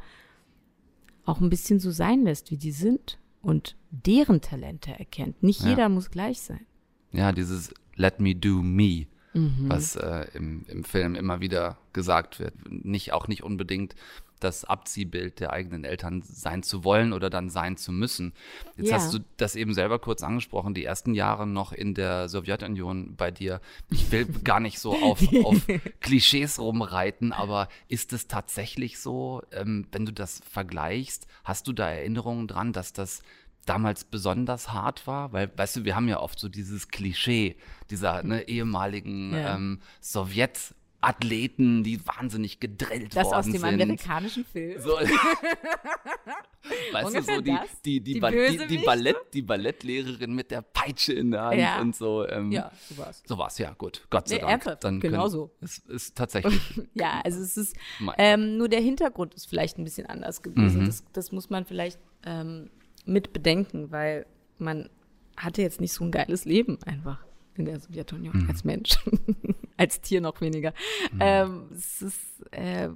auch 1.25 1.41
ein 1.41 1.49
bisschen 1.49 1.79
so 1.79 1.91
sein 1.91 2.23
lässt, 2.23 2.51
wie 2.51 2.57
die 2.57 2.71
sind 2.71 3.19
und 3.41 3.75
deren 3.91 4.39
Talente 4.39 4.91
erkennt. 4.91 5.43
Nicht 5.43 5.61
Ja. 5.61 5.69
jeder 5.69 5.89
muss 5.89 6.09
gleich 6.11 6.39
sein. 6.39 6.65
Ja, 7.11 7.31
dieses 7.33 7.73
Let 7.95 8.19
me 8.21 8.35
do 8.35 8.61
me, 8.61 9.07
was 9.35 9.95
äh, 9.97 10.27
im, 10.33 10.65
im 10.67 10.83
Film 10.83 11.15
immer 11.15 11.41
wieder 11.41 11.77
gesagt 11.93 12.39
wird. 12.39 12.53
Nicht, 12.69 13.11
auch 13.13 13.27
nicht 13.27 13.43
unbedingt 13.43 13.95
das 14.41 14.65
Abziehbild 14.65 15.39
der 15.39 15.53
eigenen 15.53 15.85
Eltern 15.85 16.21
sein 16.21 16.61
zu 16.61 16.83
wollen 16.83 17.13
oder 17.13 17.29
dann 17.29 17.49
sein 17.49 17.77
zu 17.77 17.91
müssen. 17.91 18.33
Jetzt 18.77 18.89
Ja. 18.89 18.95
hast 18.95 19.13
du 19.13 19.19
das 19.37 19.55
eben 19.55 19.73
selber 19.73 19.97
kurz 19.97 20.23
angesprochen, 20.23 20.73
die 20.73 20.83
ersten 20.83 21.13
Jahre 21.13 21.47
noch 21.47 21.71
in 21.71 21.93
der 21.93 22.27
Sowjetunion 22.29 23.15
bei 23.15 23.31
dir. 23.31 23.61
Ich 23.89 24.11
will 24.11 24.25
gar 24.43 24.59
nicht 24.59 24.79
so 24.79 24.93
auf, 24.93 25.21
auf 25.43 25.65
Klischees 26.01 26.59
rumreiten, 26.59 27.31
aber 27.31 27.69
ist 27.87 28.13
es 28.13 28.27
tatsächlich 28.27 28.99
so, 28.99 29.41
ähm, 29.51 29.87
wenn 29.91 30.05
du 30.05 30.11
das 30.13 30.41
vergleichst, 30.51 31.27
hast 31.43 31.67
du 31.67 31.73
da 31.73 31.89
Erinnerungen 31.89 32.47
dran, 32.47 32.73
dass 32.73 32.93
das 32.93 33.21
damals 33.65 34.03
besonders 34.03 34.71
hart 34.73 35.05
war? 35.07 35.33
Weil, 35.33 35.51
weißt 35.55 35.77
du, 35.77 35.85
wir 35.85 35.95
haben 35.95 36.07
ja 36.07 36.19
oft 36.19 36.39
so 36.39 36.49
dieses 36.49 36.87
Klischee 36.89 37.55
dieser 37.89 38.23
ne, 38.23 38.47
ehemaligen 38.47 39.33
Ja. 39.33 39.55
ähm, 39.55 39.79
Sowjetathleten, 40.01 41.83
die 41.83 42.05
wahnsinnig 42.07 42.59
gedrillt 42.59 43.15
Das 43.15 43.25
worden 43.25 43.35
aus 43.35 43.45
dem 43.45 43.53
sind. 43.53 43.63
amerikanischen 43.81 44.45
Film. 44.45 44.79
So. 44.81 44.91
weißt 46.91 47.03
du, 47.03 47.07
Ungefähr 47.07 47.35
so 47.35 47.41
die, 47.41 47.51
das? 47.51 47.81
die, 47.83 47.99
die, 48.01 48.13
Die 48.13 48.19
Ba- 48.19 48.31
die, 48.31 48.67
die? 48.67 48.77
Ballett, 48.79 49.17
die 49.33 49.41
Ballettlehrerin 49.41 50.33
mit 50.33 50.51
der 50.51 50.61
Peitsche 50.61 51.13
in 51.13 51.31
der 51.31 51.43
Hand 51.43 51.59
Ja. 51.59 51.79
und 51.81 51.95
so. 51.95 52.27
Ähm, 52.27 52.51
Ja, 52.51 52.71
so 52.89 52.97
war's. 52.97 53.23
So 53.25 53.37
war's, 53.37 53.57
ja, 53.57 53.73
gut. 53.73 54.05
Gott 54.09 54.27
sei 54.27 54.35
Nee, 54.35 54.41
Dank. 54.41 54.51
ernsthaft, 54.51 54.83
Dann 54.83 54.99
genau 54.99 55.19
können- 55.21 55.29
so. 55.31 55.51
Es 55.61 55.77
ist 55.79 56.15
tatsächlich. 56.17 56.59
Ja, 56.93 57.21
also 57.23 57.39
es 57.41 57.57
ist 57.57 57.75
ähm, 58.17 58.57
nur 58.57 58.69
der 58.69 58.81
Hintergrund 58.81 59.33
ist 59.35 59.47
vielleicht 59.47 59.77
ein 59.77 59.83
bisschen 59.83 60.07
anders 60.07 60.41
gewesen. 60.41 60.81
Mhm. 60.81 60.85
Das, 60.85 61.03
das 61.13 61.31
muss 61.31 61.49
man 61.49 61.65
vielleicht 61.65 61.99
ähm, 62.25 62.69
mit 63.05 63.33
bedenken, 63.33 63.91
weil 63.91 64.25
man 64.57 64.89
hatte 65.37 65.61
jetzt 65.61 65.81
nicht 65.81 65.93
so 65.93 66.03
ein 66.03 66.11
geiles 66.11 66.45
Leben 66.45 66.77
einfach 66.85 67.23
in 67.55 67.65
der 67.65 67.79
Sowjetunion 67.79 68.43
Mhm. 68.43 68.49
als 68.49 68.63
Mensch, 68.63 68.91
als 69.77 70.01
Tier 70.01 70.21
noch 70.21 70.41
weniger. 70.41 70.73
Ähm, 71.19 71.67
es 71.73 72.01
ist 72.01 72.19
äh, 72.51 72.89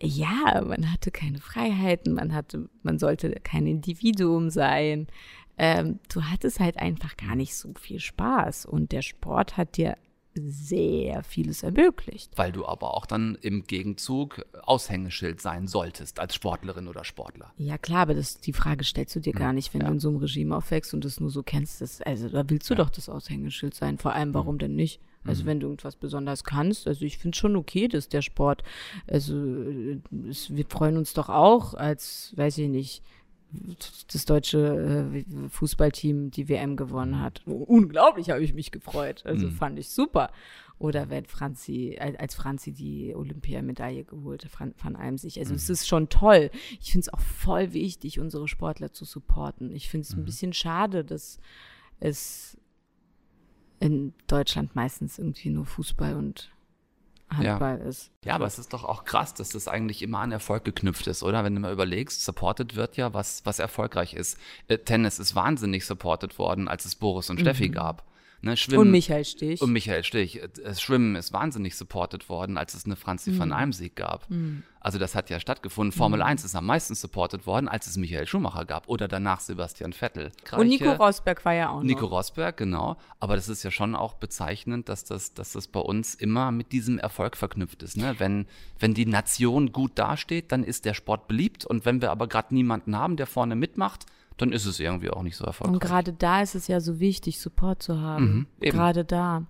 ja, 0.00 0.62
man 0.64 0.92
hatte 0.92 1.10
keine 1.10 1.38
Freiheiten, 1.38 2.14
man 2.14 2.32
hatte, 2.32 2.68
man 2.82 2.98
sollte 2.98 3.30
kein 3.42 3.66
Individuum 3.66 4.48
sein. 4.50 5.08
Ähm, 5.58 5.98
du 6.12 6.22
hattest 6.22 6.60
halt 6.60 6.76
einfach 6.78 7.16
gar 7.16 7.34
nicht 7.34 7.56
so 7.56 7.72
viel 7.74 7.98
Spaß 7.98 8.64
und 8.66 8.92
der 8.92 9.02
Sport 9.02 9.56
hat 9.56 9.76
dir 9.76 9.96
sehr 10.34 11.22
vieles 11.22 11.62
ermöglicht. 11.62 12.32
Weil 12.36 12.52
du 12.52 12.66
aber 12.66 12.94
auch 12.94 13.06
dann 13.06 13.36
im 13.40 13.64
Gegenzug 13.64 14.44
Aushängeschild 14.62 15.40
sein 15.40 15.66
solltest 15.66 16.20
als 16.20 16.34
Sportlerin 16.34 16.88
oder 16.88 17.04
Sportler. 17.04 17.52
Ja, 17.56 17.78
klar, 17.78 18.02
aber 18.02 18.14
das, 18.14 18.38
die 18.38 18.52
Frage 18.52 18.84
stellst 18.84 19.16
du 19.16 19.20
dir 19.20 19.32
gar 19.32 19.52
nicht, 19.52 19.74
wenn 19.74 19.80
ja. 19.80 19.88
du 19.88 19.94
in 19.94 20.00
so 20.00 20.08
einem 20.08 20.18
Regime 20.18 20.56
aufwächst 20.56 20.94
und 20.94 21.04
das 21.04 21.20
nur 21.20 21.30
so 21.30 21.42
kennst. 21.42 21.80
Das, 21.80 22.00
also 22.02 22.28
da 22.28 22.48
willst 22.48 22.68
du 22.70 22.74
doch 22.74 22.90
das 22.90 23.08
Aushängeschild 23.08 23.74
sein. 23.74 23.98
Vor 23.98 24.12
allem, 24.12 24.34
warum 24.34 24.58
denn 24.58 24.74
nicht? 24.74 25.00
Also 25.24 25.44
wenn 25.44 25.60
du 25.60 25.66
irgendwas 25.66 25.96
besonders 25.96 26.42
kannst, 26.44 26.86
also 26.86 27.04
ich 27.04 27.18
finde 27.18 27.36
schon 27.36 27.56
okay, 27.56 27.88
dass 27.88 28.08
der 28.08 28.22
Sport, 28.22 28.62
also 29.06 29.34
äh, 29.34 30.00
es, 30.28 30.54
wir 30.54 30.64
freuen 30.66 30.96
uns 30.96 31.12
doch 31.12 31.28
auch 31.28 31.74
als, 31.74 32.32
weiß 32.36 32.58
ich 32.58 32.68
nicht, 32.68 33.02
das 34.12 34.24
deutsche 34.26 35.14
äh, 35.14 35.48
Fußballteam 35.48 36.30
die 36.30 36.48
WM 36.48 36.76
gewonnen 36.76 37.20
hat. 37.20 37.42
Unglaublich 37.46 38.30
habe 38.30 38.42
ich 38.42 38.52
mich 38.54 38.70
gefreut. 38.72 39.24
Also 39.24 39.46
Mhm. 39.46 39.52
fand 39.52 39.78
ich 39.78 39.88
super. 39.90 40.30
Oder 40.78 41.10
wenn 41.10 41.24
Franzi, 41.26 41.98
als 42.00 42.34
Franzi 42.36 42.72
die 42.72 43.14
Olympiamedaille 43.16 44.04
geholt 44.04 44.44
hat, 44.44 44.74
Van 44.82 44.94
Almsig. 44.96 45.38
Also 45.38 45.52
Mhm. 45.52 45.56
es 45.56 45.70
ist 45.70 45.88
schon 45.88 46.08
toll. 46.08 46.50
Ich 46.80 46.92
finde 46.92 47.06
es 47.06 47.12
auch 47.12 47.20
voll 47.20 47.72
wichtig, 47.72 48.20
unsere 48.20 48.46
Sportler 48.46 48.92
zu 48.92 49.04
supporten. 49.04 49.74
Ich 49.74 49.88
finde 49.88 50.04
es 50.06 50.14
Mhm. 50.14 50.22
ein 50.22 50.24
bisschen 50.26 50.52
schade, 50.52 51.04
dass 51.04 51.40
es 52.00 52.56
in 53.80 54.12
Deutschland 54.26 54.74
meistens 54.76 55.18
irgendwie 55.18 55.50
nur 55.50 55.64
Fußball 55.66 56.14
und 56.14 56.50
Handball 57.30 57.78
ist. 57.78 58.10
Ja, 58.24 58.34
aber 58.34 58.46
es 58.46 58.58
ist 58.58 58.72
doch 58.72 58.84
auch 58.84 59.04
krass, 59.04 59.34
dass 59.34 59.50
das 59.50 59.68
eigentlich 59.68 60.02
immer 60.02 60.20
an 60.20 60.32
Erfolg 60.32 60.64
geknüpft 60.64 61.06
ist, 61.06 61.22
oder? 61.22 61.44
Wenn 61.44 61.54
du 61.54 61.60
mal 61.60 61.72
überlegst, 61.72 62.24
supported 62.24 62.74
wird 62.76 62.96
ja, 62.96 63.12
was, 63.12 63.44
was 63.44 63.58
erfolgreich 63.58 64.14
ist. 64.14 64.38
Äh, 64.68 64.78
Tennis 64.78 65.18
ist 65.18 65.34
wahnsinnig 65.34 65.84
supported 65.84 66.38
worden, 66.38 66.68
als 66.68 66.84
es 66.84 66.94
Boris 66.94 67.28
und 67.30 67.40
Steffi 67.40 67.68
gab. 67.68 68.07
Ne, 68.40 68.56
Schwimmen, 68.56 68.76
Mhm. 68.78 68.86
Und 68.86 68.90
Michael 68.92 69.24
Stich. 69.24 69.60
Und 69.60 69.72
Michael 69.72 70.04
Stich. 70.04 70.42
Äh, 70.42 70.48
Das 70.64 70.80
Schwimmen 70.80 71.16
ist 71.16 71.32
wahnsinnig 71.32 71.74
supported 71.76 72.28
worden, 72.28 72.56
als 72.56 72.74
es 72.74 72.84
eine 72.84 72.94
Franzi 72.96 73.32
Mhm. 73.32 73.38
van 73.40 73.52
Almsieg 73.52 73.96
gab. 73.96 74.28
Also 74.80 74.98
das 75.00 75.16
hat 75.16 75.28
ja 75.28 75.40
stattgefunden. 75.40 75.90
Formel 75.92 76.22
1 76.22 76.44
ist 76.44 76.54
am 76.54 76.64
meisten 76.66 76.94
supported 76.94 77.46
worden, 77.46 77.66
als 77.68 77.88
es 77.88 77.96
Michael 77.96 78.26
Schumacher 78.28 78.64
gab. 78.64 78.88
Oder 78.88 79.08
danach 79.08 79.40
Sebastian 79.40 79.92
Vettel. 79.92 80.30
Und 80.56 80.68
Nico 80.68 80.92
Rosberg 80.92 81.44
war 81.44 81.52
ja 81.52 81.70
auch 81.70 81.82
Nico 81.82 82.02
noch. 82.02 82.12
Rosberg, 82.12 82.56
genau. 82.56 82.96
Aber 83.18 83.34
das 83.34 83.48
ist 83.48 83.64
ja 83.64 83.72
schon 83.72 83.96
auch 83.96 84.14
bezeichnend, 84.14 84.88
dass 84.88 85.04
das, 85.04 85.34
dass 85.34 85.52
das 85.52 85.66
bei 85.66 85.80
uns 85.80 86.14
immer 86.14 86.52
mit 86.52 86.70
diesem 86.70 86.98
Erfolg 87.00 87.36
verknüpft 87.36 87.82
ist. 87.82 87.96
Ne? 87.96 88.14
Wenn, 88.18 88.46
wenn 88.78 88.94
die 88.94 89.06
Nation 89.06 89.72
gut 89.72 89.92
dasteht, 89.98 90.52
dann 90.52 90.62
ist 90.62 90.84
der 90.84 90.94
Sport 90.94 91.26
beliebt. 91.26 91.64
Und 91.64 91.84
wenn 91.84 92.00
wir 92.00 92.12
aber 92.12 92.28
gerade 92.28 92.54
niemanden 92.54 92.96
haben, 92.96 93.16
der 93.16 93.26
vorne 93.26 93.56
mitmacht, 93.56 94.06
dann 94.38 94.52
ist 94.52 94.64
es 94.66 94.80
irgendwie 94.80 95.10
auch 95.10 95.22
nicht 95.22 95.36
so 95.36 95.44
erfolgreich. 95.44 95.74
Und 95.74 95.80
gerade 95.80 96.12
da 96.12 96.40
ist 96.42 96.54
es 96.54 96.68
ja 96.68 96.80
so 96.80 97.00
wichtig, 97.00 97.40
Support 97.40 97.82
zu 97.82 98.00
haben. 98.00 98.48
Mhm, 98.60 98.70
gerade 98.70 99.04
da. 99.04 99.44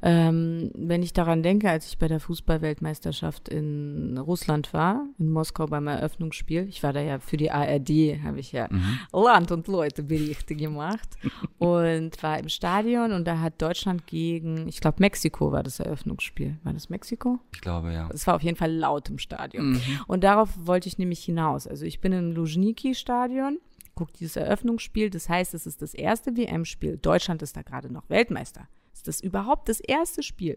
Ähm, 0.00 0.70
wenn 0.74 1.02
ich 1.02 1.12
daran 1.12 1.42
denke, 1.42 1.68
als 1.68 1.88
ich 1.88 1.98
bei 1.98 2.08
der 2.08 2.20
Fußballweltmeisterschaft 2.20 3.48
in 3.48 4.16
Russland 4.18 4.72
war, 4.72 5.04
in 5.18 5.30
Moskau 5.32 5.66
beim 5.66 5.86
Eröffnungsspiel, 5.88 6.66
ich 6.68 6.82
war 6.82 6.92
da 6.92 7.00
ja 7.00 7.18
für 7.18 7.36
die 7.36 7.50
ARD, 7.50 8.22
habe 8.22 8.38
ich 8.38 8.52
ja 8.52 8.68
Mhm. 8.70 8.98
Land 9.12 9.50
und 9.50 9.66
Leute 9.66 10.02
Berichte 10.02 10.54
gemacht 10.54 11.08
und 11.58 12.22
war 12.22 12.38
im 12.38 12.48
Stadion 12.48 13.12
und 13.12 13.26
da 13.26 13.40
hat 13.40 13.60
Deutschland 13.60 14.06
gegen, 14.06 14.68
ich 14.68 14.80
glaube 14.80 14.96
Mexiko 15.00 15.52
war 15.52 15.62
das 15.62 15.80
Eröffnungsspiel. 15.80 16.58
War 16.62 16.72
das 16.72 16.88
Mexiko? 16.88 17.38
ich 17.52 17.60
glaube, 17.60 17.92
ja. 17.92 18.08
Es 18.12 18.26
war 18.26 18.36
auf 18.36 18.42
jeden 18.42 18.56
Fall 18.56 18.72
laut 18.72 19.08
im 19.10 19.18
Stadion. 19.18 19.72
Mhm. 19.72 19.80
Und 20.06 20.22
darauf 20.24 20.50
wollte 20.66 20.88
ich 20.88 20.98
nämlich 20.98 21.24
hinaus. 21.24 21.66
Also 21.66 21.84
ich 21.84 22.00
bin 22.00 22.12
im 22.12 22.32
Luzhniki-Stadion, 22.32 23.58
gucke 23.98 24.12
dieses 24.12 24.36
Eröffnungsspiel. 24.36 25.10
Das 25.10 25.28
heißt, 25.28 25.54
es 25.54 25.66
ist 25.66 25.82
das 25.82 25.92
erste 25.92 26.36
WM-Spiel. 26.36 26.98
Deutschland 26.98 27.42
ist 27.42 27.56
da 27.56 27.62
gerade 27.62 27.92
noch 27.92 28.08
Weltmeister. 28.08 28.68
Ist 28.92 29.08
das 29.08 29.20
überhaupt 29.20 29.68
das 29.68 29.80
erste 29.80 30.22
Spiel? 30.22 30.56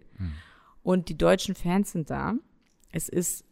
Und 0.84 1.10
die 1.10 1.18
deutschen 1.18 1.56
Fans 1.56 1.92
sind 1.92 2.12
da. 2.12 2.36
Es 2.92 3.10
ist 3.10 3.44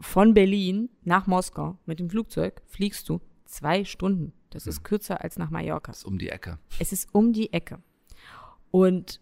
von 0.00 0.34
Berlin 0.34 0.88
nach 1.02 1.26
Moskau 1.26 1.78
mit 1.84 1.98
dem 1.98 2.08
Flugzeug 2.08 2.62
fliegst 2.66 3.08
du 3.08 3.20
zwei 3.44 3.84
Stunden. 3.84 4.32
Das 4.50 4.68
ist 4.68 4.84
kürzer 4.84 5.22
als 5.22 5.36
nach 5.36 5.50
Mallorca. 5.50 5.90
Ist 5.90 6.04
um 6.04 6.18
die 6.18 6.28
Ecke. 6.28 6.58
Es 6.78 6.92
ist 6.92 7.12
um 7.12 7.32
die 7.32 7.52
Ecke. 7.52 7.82
Und 8.70 9.20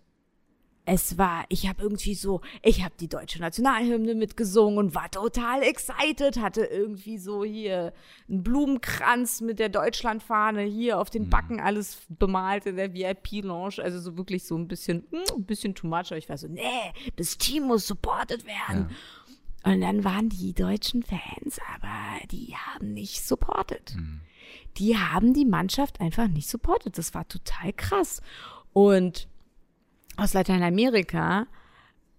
es 0.89 1.19
war, 1.19 1.45
ich 1.49 1.69
habe 1.69 1.83
irgendwie 1.83 2.15
so, 2.15 2.41
ich 2.63 2.85
habe 2.85 2.95
die 2.99 3.09
deutsche 3.09 3.41
Nationalhymne 3.41 4.15
mitgesungen 4.15 4.79
und 4.79 4.95
war 4.95 5.11
total 5.11 5.63
excited, 5.65 6.41
hatte 6.41 6.65
irgendwie 6.65 7.19
so 7.19 7.45
hier 7.45 7.93
einen 8.29 8.45
Blumenkranz 8.45 9.41
mit 9.41 9.59
der 9.59 9.69
Deutschlandfahne 9.69 10.63
hier 10.63 11.01
auf 11.01 11.11
den 11.11 11.29
Backen 11.29 11.61
alles 11.61 11.99
bemalt 12.09 12.67
in 12.67 12.77
der 12.77 12.95
VIP-Lounge, 12.95 13.83
also 13.83 13.99
so 13.99 14.17
wirklich 14.17 14.45
so 14.45 14.57
ein 14.57 14.69
bisschen, 14.69 15.05
hm, 15.11 15.39
ein 15.39 15.45
bisschen 15.45 15.75
too 15.75 15.89
much, 15.89 16.07
aber 16.07 16.19
ich 16.19 16.29
war 16.29 16.39
so, 16.39 16.47
nee, 16.47 16.63
das 17.17 17.37
Team 17.37 17.65
muss 17.65 17.85
supported 17.89 18.47
werden. 18.47 18.91
Und 19.65 19.81
dann 19.81 20.05
waren 20.05 20.29
die 20.29 20.55
deutschen 20.55 21.03
Fans, 21.03 21.59
aber 21.75 22.25
die 22.31 22.55
haben 22.55 22.93
nicht 22.93 23.27
supported. 23.27 23.97
Die 24.77 24.97
haben 24.97 25.35
die 25.35 25.47
Mannschaft 25.47 26.01
einfach 26.01 26.29
nicht 26.29 26.49
supportet. 26.49 26.97
Das 26.97 27.13
war 27.15 27.27
total 27.27 27.73
krass. 27.73 28.21
Und 28.73 29.27
aus 30.17 30.35
Lateinamerika 30.35 31.47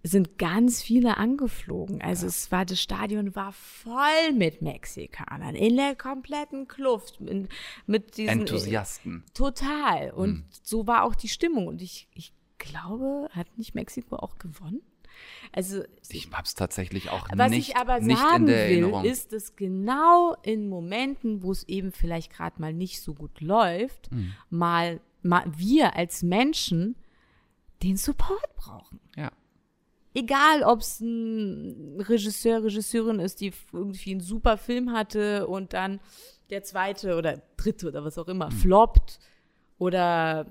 sind 0.04 0.38
ganz 0.38 0.82
viele 0.82 1.18
angeflogen. 1.18 2.02
Also 2.02 2.28
es 2.28 2.52
war, 2.52 2.66
das 2.66 2.82
Stadion 2.82 3.36
war 3.36 3.52
voll 3.52 4.32
mit 4.34 4.62
Mexikanern 4.62 5.56
in 5.56 5.76
der 5.76 5.96
kompletten 5.96 6.68
Kluft, 6.68 7.20
in, 7.20 7.50
mit 7.88 8.16
diesen 8.18 8.42
Enthusiasten. 8.42 9.26
Total. 9.34 10.12
Und 10.12 10.30
Hm. 10.30 10.44
so 10.64 10.88
war 10.88 11.04
auch 11.04 11.16
die 11.16 11.28
Stimmung. 11.28 11.68
Und 11.68 11.82
ich, 11.82 12.08
ich 12.14 12.32
glaube, 12.58 13.28
hat 13.32 13.48
nicht 13.58 13.76
Mexiko 13.76 14.16
auch 14.18 14.38
gewonnen? 14.38 14.82
Also 15.52 15.84
Ich 16.10 16.30
hab's 16.32 16.54
tatsächlich 16.54 17.10
auch 17.10 17.28
was 17.36 17.50
nicht, 17.50 17.70
ich 17.70 17.76
aber 17.76 18.00
nicht 18.00 18.20
sagen 18.20 18.42
in 18.44 18.46
der 18.46 18.56
will, 18.70 18.72
Erinnerung. 18.84 19.04
ist, 19.04 19.34
dass 19.34 19.56
genau 19.56 20.36
in 20.44 20.70
Momenten, 20.70 21.42
wo 21.42 21.52
es 21.52 21.68
eben 21.68 21.92
vielleicht 21.92 22.32
gerade 22.32 22.62
mal 22.62 22.72
nicht 22.72 23.02
so 23.02 23.14
gut 23.16 23.42
läuft, 23.42 24.10
Hm. 24.12 24.34
mal, 24.52 25.02
mal 25.24 25.44
wir 25.58 25.96
als 25.96 26.22
Menschen 26.24 26.96
den 27.84 27.98
Support 27.98 28.56
brauchen. 28.56 29.00
ja. 29.16 29.32
Egal, 30.14 30.64
ob 30.64 30.80
es 30.80 31.00
ein 31.00 32.02
Regisseur, 32.02 32.64
Regisseurin 32.64 33.20
ist, 33.20 33.40
die 33.40 33.54
irgendwie 33.72 34.12
einen 34.14 34.22
super 34.22 34.58
Film 34.58 34.92
hatte 34.92 35.46
und 35.46 35.74
dann 35.74 36.00
der 36.50 36.64
zweite 36.64 37.18
oder 37.18 37.44
dritte 37.56 37.88
oder 37.88 38.04
was 38.04 38.18
auch 38.18 38.28
immer 38.28 38.50
floppt 38.50 39.20
oder 39.78 40.48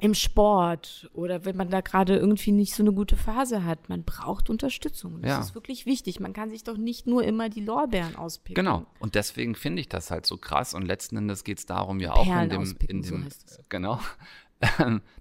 im 0.00 0.14
Sport 0.14 1.10
oder 1.12 1.44
wenn 1.44 1.56
man 1.56 1.68
da 1.68 1.80
gerade 1.82 2.16
irgendwie 2.16 2.52
nicht 2.52 2.74
so 2.74 2.82
eine 2.82 2.92
gute 2.92 3.16
Phase 3.16 3.64
hat. 3.64 3.88
Man 3.90 4.04
braucht 4.04 4.48
Unterstützung. 4.48 5.20
Das 5.20 5.28
Ja. 5.30 5.40
ist 5.40 5.54
wirklich 5.54 5.84
wichtig. 5.86 6.18
Man 6.18 6.32
kann 6.32 6.48
sich 6.50 6.64
doch 6.64 6.76
nicht 6.78 7.06
nur 7.06 7.24
immer 7.24 7.48
die 7.50 7.60
Lorbeeren 7.60 8.16
auspicken. 8.16 8.54
Genau. 8.54 8.86
Und 9.00 9.14
deswegen 9.16 9.54
finde 9.54 9.80
ich 9.80 9.88
das 9.88 10.10
halt 10.10 10.24
so 10.24 10.36
krass. 10.38 10.72
Und 10.72 10.82
letzten 10.86 11.16
Endes 11.18 11.44
geht 11.44 11.58
es 11.58 11.66
darum 11.66 12.00
ja 12.00 12.12
auch 12.14 12.24
Perlen 12.24 12.50
in 12.50 12.50
dem, 12.50 12.76
in 12.88 13.02
so 13.02 13.16
dem 13.16 13.26
es. 13.26 13.58
genau. 13.68 14.00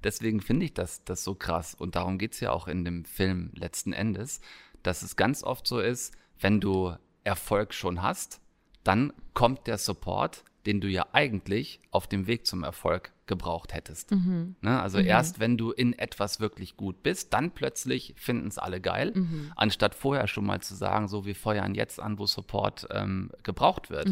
Deswegen 0.04 0.42
finde 0.42 0.66
ich 0.66 0.74
das, 0.74 1.04
das 1.04 1.24
so 1.24 1.36
krass. 1.36 1.76
Und 1.76 1.96
darum 1.96 2.18
geht 2.18 2.34
es 2.34 2.40
ja 2.40 2.52
auch 2.52 2.68
in 2.68 2.86
dem 2.86 3.06
Film 3.06 3.52
letzten 3.56 3.94
Endes, 3.94 4.42
dass 4.84 5.02
es 5.02 5.16
ganz 5.16 5.44
oft 5.44 5.68
so 5.68 5.80
ist, 5.80 6.14
wenn 6.40 6.60
du 6.60 6.96
Erfolg 7.24 7.74
schon 7.74 8.02
hast, 8.02 8.42
dann 8.84 9.14
kommt 9.34 9.68
der 9.68 9.78
Support, 9.78 10.44
den 10.66 10.82
du 10.82 10.88
ja 10.88 11.08
eigentlich 11.14 11.80
auf 11.92 12.08
dem 12.08 12.28
Weg 12.28 12.46
zum 12.46 12.64
Erfolg 12.64 13.12
gebraucht 13.26 13.74
hättest. 13.74 14.12
Mhm. 14.12 14.56
Ne? 14.62 14.82
Also 14.82 14.98
erst 15.00 15.40
wenn 15.40 15.58
du 15.58 15.72
in 15.72 15.98
etwas 15.98 16.42
wirklich 16.42 16.76
gut 16.76 17.04
bist, 17.04 17.34
dann 17.34 17.52
plötzlich 17.52 18.14
finden 18.18 18.48
es 18.50 18.58
alle 18.58 18.82
geil, 18.82 19.12
Mhm. 19.16 19.52
anstatt 19.56 19.96
vorher 19.96 20.28
schon 20.28 20.46
mal 20.46 20.62
zu 20.62 20.76
sagen, 20.76 21.08
so 21.08 21.26
wir 21.26 21.36
feuern 21.36 21.74
jetzt 21.76 22.00
an, 22.02 22.20
wo 22.20 22.26
Support 22.26 22.88
ähm, 22.92 23.32
gebraucht 23.44 23.90
wird. 23.90 24.10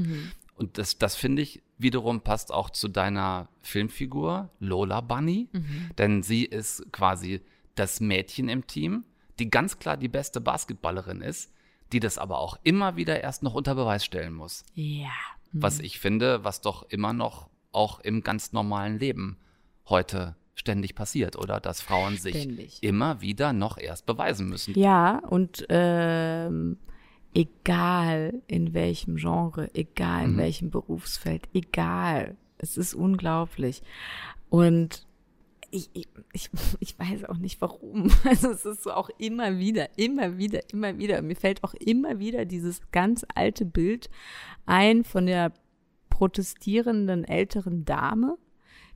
Mhm. 0.62 0.68
Und 0.68 0.78
das, 0.78 0.98
das 0.98 1.16
finde 1.16 1.42
ich 1.42 1.62
wiederum 1.78 2.22
passt 2.22 2.52
auch 2.54 2.70
zu 2.70 2.88
deiner 2.88 3.48
Filmfigur 3.62 4.50
Lola 4.60 5.02
Bunny, 5.02 5.50
Mhm. 5.52 5.90
denn 5.98 6.24
sie 6.24 6.46
ist 6.46 6.86
quasi 6.92 7.42
das 7.76 8.00
Mädchen 8.00 8.50
im 8.50 8.68
Team, 8.68 9.04
die 9.40 9.50
ganz 9.50 9.80
klar 9.80 9.98
die 9.98 10.08
beste 10.10 10.40
Basketballerin 10.42 11.22
ist, 11.22 11.52
die 11.92 12.00
das 12.00 12.18
aber 12.18 12.40
auch 12.40 12.58
immer 12.64 12.96
wieder 12.98 13.22
erst 13.22 13.42
noch 13.44 13.54
unter 13.56 13.74
Beweis 13.76 14.06
stellen 14.06 14.34
muss. 14.34 14.64
Ja. 14.76 15.10
Was 15.54 15.80
ich 15.80 16.00
finde, 16.00 16.44
was 16.44 16.62
doch 16.62 16.84
immer 16.90 17.14
noch 17.14 17.50
auch 17.72 18.00
im 18.02 18.22
ganz 18.22 18.54
normalen 18.54 19.00
Leben 19.00 19.38
heute 19.90 20.36
ständig 20.54 20.94
passiert, 20.96 21.36
oder? 21.38 21.60
Dass 21.60 21.82
Frauen 21.82 22.18
sich 22.18 22.36
Ständig. 22.44 22.84
immer 22.84 23.22
wieder 23.22 23.52
noch 23.54 23.78
erst 23.78 24.06
beweisen 24.06 24.48
müssen. 24.48 24.78
Ja, 24.78 25.18
und 25.30 25.66
ähm, 25.70 26.78
egal 27.34 28.42
in 28.48 28.74
welchem 28.74 29.16
Genre, 29.16 29.70
egal 29.74 30.26
in 30.26 30.38
welchem 30.38 30.70
Berufsfeld, 30.70 31.48
egal. 31.54 32.36
Es 32.58 32.78
ist 32.78 32.94
unglaublich. 32.94 33.82
Und 34.50 35.08
ich, 35.72 35.90
ich, 36.34 36.50
ich, 36.80 37.00
weiß 37.00 37.26
auch 37.26 37.38
nicht 37.38 37.62
warum. 37.62 38.12
Also 38.26 38.52
es 38.52 38.66
ist 38.66 38.84
so 38.84 38.92
auch 38.92 39.10
immer 39.18 39.58
wieder, 39.58 39.98
immer 39.98 40.38
wieder, 40.38 40.62
immer 40.72 40.98
wieder. 40.98 41.22
Mir 41.22 41.36
fällt 41.36 41.64
auch 41.64 41.74
immer 41.74 42.20
wieder 42.20 42.46
dieses 42.46 42.82
ganz 42.92 43.26
alte 43.34 43.66
Bild 43.66 44.10
ein 44.66 45.04
von 45.04 45.26
der 45.26 45.54
protestierenden 46.10 47.24
älteren 47.24 47.86
Dame, 47.86 48.38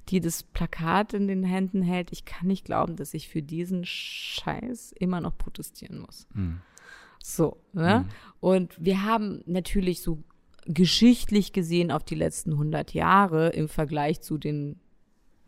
die 0.09 0.19
das 0.19 0.43
Plakat 0.43 1.13
in 1.13 1.27
den 1.27 1.43
Händen 1.43 1.81
hält. 1.81 2.11
Ich 2.11 2.25
kann 2.25 2.47
nicht 2.47 2.65
glauben, 2.65 2.97
dass 2.97 3.13
ich 3.13 3.29
für 3.29 3.41
diesen 3.41 3.85
Scheiß 3.85 4.91
immer 4.99 5.21
noch 5.21 5.37
protestieren 5.37 5.99
muss. 5.99 6.27
So, 7.27 7.57
ne? 7.73 8.05
Und 8.39 8.75
wir 8.77 9.03
haben 9.03 9.41
natürlich 9.47 10.01
so 10.01 10.23
geschichtlich 10.67 11.53
gesehen 11.53 11.91
auf 11.91 12.03
die 12.03 12.13
letzten 12.13 12.51
100 12.51 12.93
Jahre 12.93 13.49
im 13.49 13.67
Vergleich 13.67 14.21
zu 14.21 14.37
den 14.37 14.79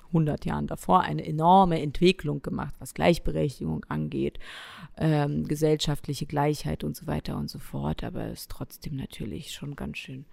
100 0.08 0.46
Jahren 0.46 0.66
davor 0.66 1.02
eine 1.02 1.24
enorme 1.24 1.80
Entwicklung 1.80 2.42
gemacht, 2.42 2.74
was 2.80 2.96
Gleichberechtigung 2.96 3.86
angeht, 3.90 4.40
ähm, 4.98 5.48
gesellschaftliche 5.48 6.26
Gleichheit 6.26 6.84
und 6.84 6.96
so 6.96 7.06
weiter 7.06 7.38
und 7.38 7.50
so 7.50 7.60
fort. 7.60 8.04
Aber 8.04 8.26
es 8.26 8.42
ist 8.42 8.52
trotzdem 8.52 8.96
natürlich 8.96 9.52
schon 9.52 9.76
ganz 9.76 10.00
schön. 10.00 10.26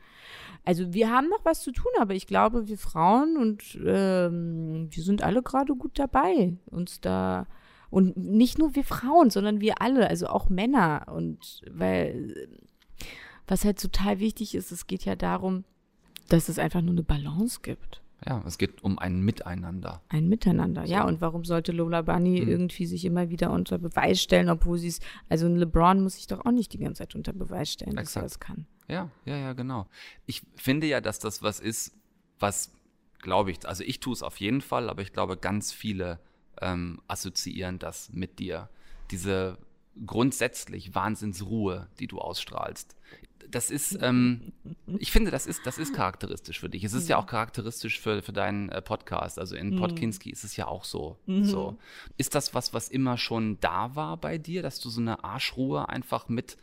Also 0.64 0.94
wir 0.94 1.10
haben 1.10 1.28
noch 1.28 1.44
was 1.44 1.62
zu 1.62 1.72
tun, 1.72 1.92
aber 2.00 2.14
ich 2.14 2.26
glaube, 2.26 2.68
wir 2.68 2.78
Frauen 2.78 3.36
und 3.36 3.78
ähm, 3.84 4.88
wir 4.90 5.02
sind 5.02 5.22
alle 5.22 5.42
gerade 5.42 5.74
gut 5.74 5.98
dabei, 5.98 6.54
uns 6.66 7.02
da 7.02 7.46
und 7.94 8.16
nicht 8.16 8.58
nur 8.58 8.74
wir 8.74 8.82
Frauen, 8.82 9.30
sondern 9.30 9.60
wir 9.60 9.80
alle, 9.80 10.10
also 10.10 10.26
auch 10.26 10.48
Männer. 10.48 11.06
Und 11.14 11.62
weil 11.70 12.48
was 13.46 13.64
halt 13.64 13.80
total 13.80 14.18
wichtig 14.18 14.56
ist, 14.56 14.72
es 14.72 14.88
geht 14.88 15.04
ja 15.04 15.14
darum, 15.14 15.62
dass 16.28 16.48
es 16.48 16.58
einfach 16.58 16.82
nur 16.82 16.90
eine 16.94 17.04
Balance 17.04 17.60
gibt. 17.62 18.02
Ja, 18.26 18.42
es 18.46 18.58
geht 18.58 18.82
um 18.82 18.98
ein 18.98 19.20
Miteinander. 19.20 20.02
Ein 20.08 20.28
Miteinander, 20.28 20.86
so. 20.86 20.92
ja. 20.92 21.04
Und 21.04 21.20
warum 21.20 21.44
sollte 21.44 21.70
Lola 21.70 22.02
Bunny 22.02 22.40
mhm. 22.40 22.48
irgendwie 22.48 22.86
sich 22.86 23.04
immer 23.04 23.30
wieder 23.30 23.52
unter 23.52 23.78
Beweis 23.78 24.20
stellen, 24.20 24.48
obwohl 24.48 24.78
sie 24.78 24.88
es, 24.88 24.98
also 25.28 25.46
ein 25.46 25.54
LeBron 25.54 26.02
muss 26.02 26.14
sich 26.14 26.26
doch 26.26 26.44
auch 26.44 26.50
nicht 26.50 26.72
die 26.72 26.78
ganze 26.78 27.02
Zeit 27.02 27.14
unter 27.14 27.32
Beweis 27.32 27.70
stellen, 27.70 27.96
Exakt. 27.96 28.06
dass 28.08 28.16
er 28.16 28.22
das 28.22 28.40
kann. 28.40 28.66
Ja, 28.88 29.08
ja, 29.24 29.36
ja, 29.36 29.52
genau. 29.52 29.86
Ich 30.26 30.42
finde 30.56 30.88
ja, 30.88 31.00
dass 31.00 31.20
das 31.20 31.42
was 31.44 31.60
ist, 31.60 31.94
was, 32.40 32.72
glaube 33.20 33.52
ich, 33.52 33.68
also 33.68 33.84
ich 33.84 34.00
tue 34.00 34.14
es 34.14 34.24
auf 34.24 34.40
jeden 34.40 34.62
Fall, 34.62 34.90
aber 34.90 35.02
ich 35.02 35.12
glaube, 35.12 35.36
ganz 35.36 35.70
viele 35.70 36.18
ähm, 36.60 37.00
assoziieren 37.08 37.78
das 37.78 38.10
mit 38.12 38.38
dir. 38.38 38.68
Diese 39.10 39.58
grundsätzlich 40.06 40.94
Wahnsinnsruhe, 40.94 41.88
die 41.98 42.06
du 42.06 42.18
ausstrahlst 42.18 42.96
das 43.54 43.70
ist, 43.70 43.98
ähm, 44.02 44.52
ich 44.98 45.12
finde, 45.12 45.30
das 45.30 45.46
ist, 45.46 45.66
das 45.66 45.78
ist 45.78 45.94
charakteristisch 45.94 46.60
für 46.60 46.68
dich. 46.68 46.84
Es 46.84 46.92
ist 46.92 47.08
ja 47.08 47.16
auch 47.16 47.26
charakteristisch 47.26 48.00
für, 48.00 48.22
für 48.22 48.32
deinen 48.32 48.68
äh, 48.68 48.82
Podcast. 48.82 49.38
Also 49.38 49.54
in 49.56 49.70
mhm. 49.70 49.78
Podkinski 49.78 50.30
ist 50.30 50.44
es 50.44 50.56
ja 50.56 50.66
auch 50.66 50.84
so, 50.84 51.18
mhm. 51.26 51.44
so. 51.44 51.78
Ist 52.16 52.34
das 52.34 52.54
was, 52.54 52.72
was 52.72 52.88
immer 52.88 53.16
schon 53.16 53.58
da 53.60 53.94
war 53.94 54.16
bei 54.16 54.38
dir, 54.38 54.62
dass 54.62 54.80
du 54.80 54.88
so 54.90 55.00
eine 55.00 55.22
Arschruhe 55.24 55.88
einfach 55.88 56.28
mit, 56.28 56.56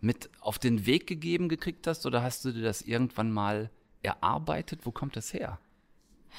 mit 0.00 0.30
auf 0.40 0.58
den 0.58 0.86
Weg 0.86 1.06
gegeben 1.06 1.48
gekriegt 1.48 1.86
hast? 1.86 2.06
Oder 2.06 2.22
hast 2.22 2.44
du 2.44 2.52
dir 2.52 2.62
das 2.62 2.82
irgendwann 2.82 3.32
mal 3.32 3.70
erarbeitet? 4.02 4.80
Wo 4.84 4.92
kommt 4.92 5.16
das 5.16 5.32
her? 5.32 5.58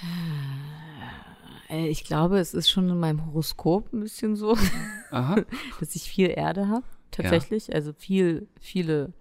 Äh, 1.69 1.87
ich 1.87 2.03
glaube, 2.03 2.39
es 2.39 2.53
ist 2.53 2.69
schon 2.69 2.89
in 2.89 2.99
meinem 2.99 3.25
Horoskop 3.25 3.91
ein 3.93 4.01
bisschen 4.01 4.35
so, 4.35 4.57
dass 5.11 5.95
ich 5.95 6.03
viel 6.03 6.29
Erde 6.29 6.67
habe, 6.67 6.85
tatsächlich. 7.11 7.67
Ja. 7.67 7.75
Also 7.75 7.93
viel, 7.93 8.47
viele 8.59 9.13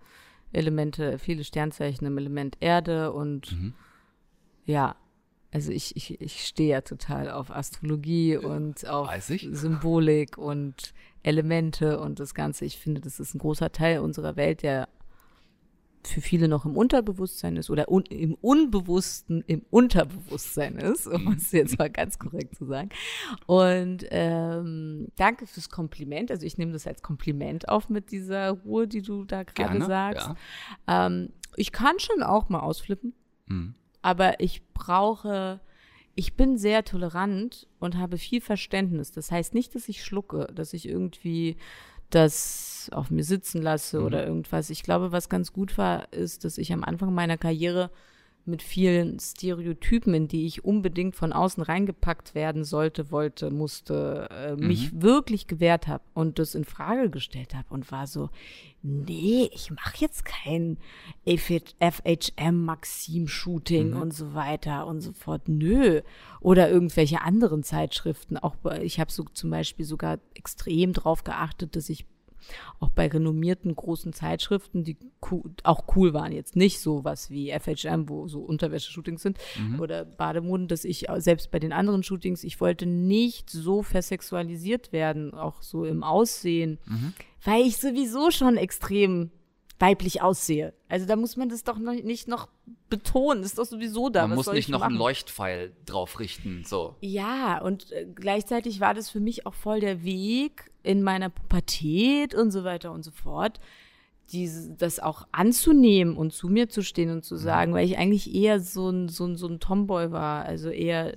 Elemente, 0.52 1.18
viele 1.18 1.44
Sternzeichen 1.44 2.06
im 2.06 2.18
Element 2.18 2.56
Erde 2.60 3.12
und 3.12 3.52
mhm. 3.52 3.74
ja, 4.64 4.96
also 5.52 5.70
ich, 5.70 5.94
ich, 5.96 6.20
ich 6.20 6.46
stehe 6.46 6.70
ja 6.70 6.80
total 6.80 7.30
auf 7.30 7.52
Astrologie 7.52 8.36
und 8.36 8.86
auf 8.88 9.08
Symbolik 9.22 10.36
und 10.36 10.92
Elemente 11.22 12.00
und 12.00 12.18
das 12.18 12.34
Ganze. 12.34 12.64
Ich 12.64 12.78
finde, 12.78 13.00
das 13.00 13.20
ist 13.20 13.34
ein 13.34 13.38
großer 13.38 13.70
Teil 13.70 14.00
unserer 14.00 14.34
Welt, 14.34 14.64
der 14.64 14.88
für 16.06 16.20
viele 16.20 16.48
noch 16.48 16.64
im 16.64 16.76
Unterbewusstsein 16.76 17.56
ist 17.56 17.70
oder 17.70 17.90
un 17.90 18.04
im 18.04 18.34
Unbewussten 18.34 19.42
im 19.46 19.62
Unterbewusstsein 19.70 20.76
ist, 20.76 21.06
um 21.06 21.32
es 21.32 21.52
jetzt 21.52 21.78
mal 21.78 21.90
ganz 21.90 22.18
korrekt 22.18 22.56
zu 22.56 22.66
sagen. 22.66 22.90
Und 23.46 24.06
ähm, 24.10 25.08
danke 25.16 25.46
fürs 25.46 25.68
Kompliment. 25.68 26.30
Also 26.30 26.46
ich 26.46 26.58
nehme 26.58 26.72
das 26.72 26.86
als 26.86 27.02
Kompliment 27.02 27.68
auf 27.68 27.88
mit 27.88 28.10
dieser 28.10 28.50
Ruhe, 28.50 28.86
die 28.86 29.02
du 29.02 29.24
da 29.24 29.42
gerade 29.42 29.84
sagst. 29.84 30.28
Ja. 30.86 31.06
Ähm, 31.06 31.30
ich 31.56 31.72
kann 31.72 31.98
schon 31.98 32.22
auch 32.22 32.48
mal 32.48 32.60
ausflippen, 32.60 33.14
mhm. 33.46 33.74
aber 34.02 34.40
ich 34.40 34.62
brauche 34.72 35.60
ich 36.16 36.36
bin 36.36 36.56
sehr 36.58 36.84
tolerant 36.84 37.66
und 37.80 37.96
habe 37.96 38.18
viel 38.18 38.40
Verständnis. 38.40 39.10
Das 39.10 39.30
heißt 39.30 39.54
nicht, 39.54 39.74
dass 39.74 39.88
ich 39.88 40.04
schlucke, 40.04 40.48
dass 40.54 40.72
ich 40.72 40.88
irgendwie 40.88 41.56
das 42.10 42.88
auf 42.92 43.10
mir 43.10 43.24
sitzen 43.24 43.62
lasse 43.62 44.00
mhm. 44.00 44.06
oder 44.06 44.26
irgendwas. 44.26 44.70
Ich 44.70 44.82
glaube, 44.82 45.12
was 45.12 45.28
ganz 45.28 45.52
gut 45.52 45.78
war, 45.78 46.12
ist, 46.12 46.44
dass 46.44 46.58
ich 46.58 46.72
am 46.72 46.84
Anfang 46.84 47.14
meiner 47.14 47.38
Karriere 47.38 47.90
mit 48.46 48.62
vielen 48.62 49.18
Stereotypen, 49.18 50.12
in 50.14 50.28
die 50.28 50.46
ich 50.46 50.64
unbedingt 50.64 51.16
von 51.16 51.32
außen 51.32 51.62
reingepackt 51.62 52.34
werden 52.34 52.64
sollte, 52.64 53.10
wollte, 53.10 53.50
musste, 53.50 54.28
äh, 54.30 54.54
mhm. 54.54 54.66
mich 54.66 55.00
wirklich 55.00 55.46
gewehrt 55.46 55.86
habe 55.88 56.04
und 56.12 56.38
das 56.38 56.54
in 56.54 56.64
Frage 56.64 57.08
gestellt 57.10 57.54
habe 57.54 57.72
und 57.72 57.90
war 57.90 58.06
so, 58.06 58.28
nee, 58.82 59.48
ich 59.52 59.70
mache 59.70 59.96
jetzt 59.98 60.24
kein 60.24 60.76
FHM 61.26 62.64
Maxim 62.64 63.28
Shooting 63.28 63.90
mhm. 63.90 64.02
und 64.02 64.12
so 64.12 64.34
weiter 64.34 64.86
und 64.86 65.00
so 65.00 65.12
fort. 65.12 65.48
Nö. 65.48 66.02
Oder 66.40 66.70
irgendwelche 66.70 67.22
anderen 67.22 67.62
Zeitschriften. 67.62 68.36
Auch 68.36 68.56
ich 68.82 69.00
habe 69.00 69.10
so 69.10 69.24
zum 69.32 69.50
Beispiel 69.50 69.86
sogar 69.86 70.18
extrem 70.34 70.92
drauf 70.92 71.24
geachtet, 71.24 71.76
dass 71.76 71.88
ich 71.88 72.04
auch 72.80 72.90
bei 72.90 73.08
renommierten 73.08 73.74
großen 73.74 74.12
Zeitschriften, 74.12 74.84
die 74.84 74.96
auch 75.62 75.84
cool 75.96 76.12
waren, 76.12 76.32
jetzt 76.32 76.56
nicht 76.56 76.80
so 76.80 77.04
was 77.04 77.30
wie 77.30 77.52
FHM, 77.52 78.08
wo 78.08 78.28
so 78.28 78.40
Unterwäsche-Shootings 78.40 79.22
sind 79.22 79.38
mhm. 79.58 79.80
oder 79.80 80.04
Bademoden, 80.04 80.68
dass 80.68 80.84
ich 80.84 81.06
selbst 81.16 81.50
bei 81.50 81.58
den 81.58 81.72
anderen 81.72 82.02
Shootings, 82.02 82.44
ich 82.44 82.60
wollte 82.60 82.86
nicht 82.86 83.50
so 83.50 83.82
versexualisiert 83.82 84.92
werden, 84.92 85.34
auch 85.34 85.62
so 85.62 85.84
im 85.84 86.02
Aussehen, 86.02 86.78
mhm. 86.86 87.14
weil 87.42 87.62
ich 87.62 87.76
sowieso 87.78 88.30
schon 88.30 88.56
extrem 88.56 89.30
weiblich 89.84 90.22
aussehe. 90.22 90.72
Also 90.88 91.06
da 91.06 91.16
muss 91.16 91.36
man 91.36 91.48
das 91.48 91.64
doch 91.64 91.78
noch 91.78 91.92
nicht 91.92 92.26
noch 92.26 92.48
betonen. 92.88 93.42
Das 93.42 93.52
ist 93.52 93.58
doch 93.58 93.66
sowieso 93.66 94.08
da. 94.08 94.26
Man 94.26 94.38
Was 94.38 94.46
muss 94.46 94.54
nicht 94.54 94.68
noch 94.68 94.80
machen? 94.80 94.92
einen 94.92 94.98
Leuchtpfeil 94.98 95.72
drauf 95.84 96.20
richten. 96.20 96.64
So. 96.64 96.96
Ja, 97.00 97.60
und 97.60 97.92
äh, 97.92 98.06
gleichzeitig 98.14 98.80
war 98.80 98.94
das 98.94 99.10
für 99.10 99.20
mich 99.20 99.46
auch 99.46 99.54
voll 99.54 99.80
der 99.80 100.02
Weg 100.02 100.70
in 100.82 101.02
meiner 101.02 101.28
Pubertät 101.28 102.34
und 102.34 102.50
so 102.50 102.64
weiter 102.64 102.92
und 102.92 103.04
so 103.04 103.10
fort, 103.10 103.60
diese, 104.32 104.72
das 104.72 105.00
auch 105.00 105.26
anzunehmen 105.32 106.16
und 106.16 106.32
zu 106.32 106.48
mir 106.48 106.68
zu 106.68 106.82
stehen 106.82 107.10
und 107.10 107.24
zu 107.24 107.36
sagen, 107.36 107.72
mhm. 107.72 107.76
weil 107.76 107.86
ich 107.86 107.98
eigentlich 107.98 108.34
eher 108.34 108.60
so 108.60 108.88
ein, 108.88 109.08
so 109.08 109.26
ein, 109.26 109.36
so 109.36 109.48
ein 109.48 109.60
Tomboy 109.60 110.12
war. 110.12 110.44
Also 110.46 110.70
eher, 110.70 111.14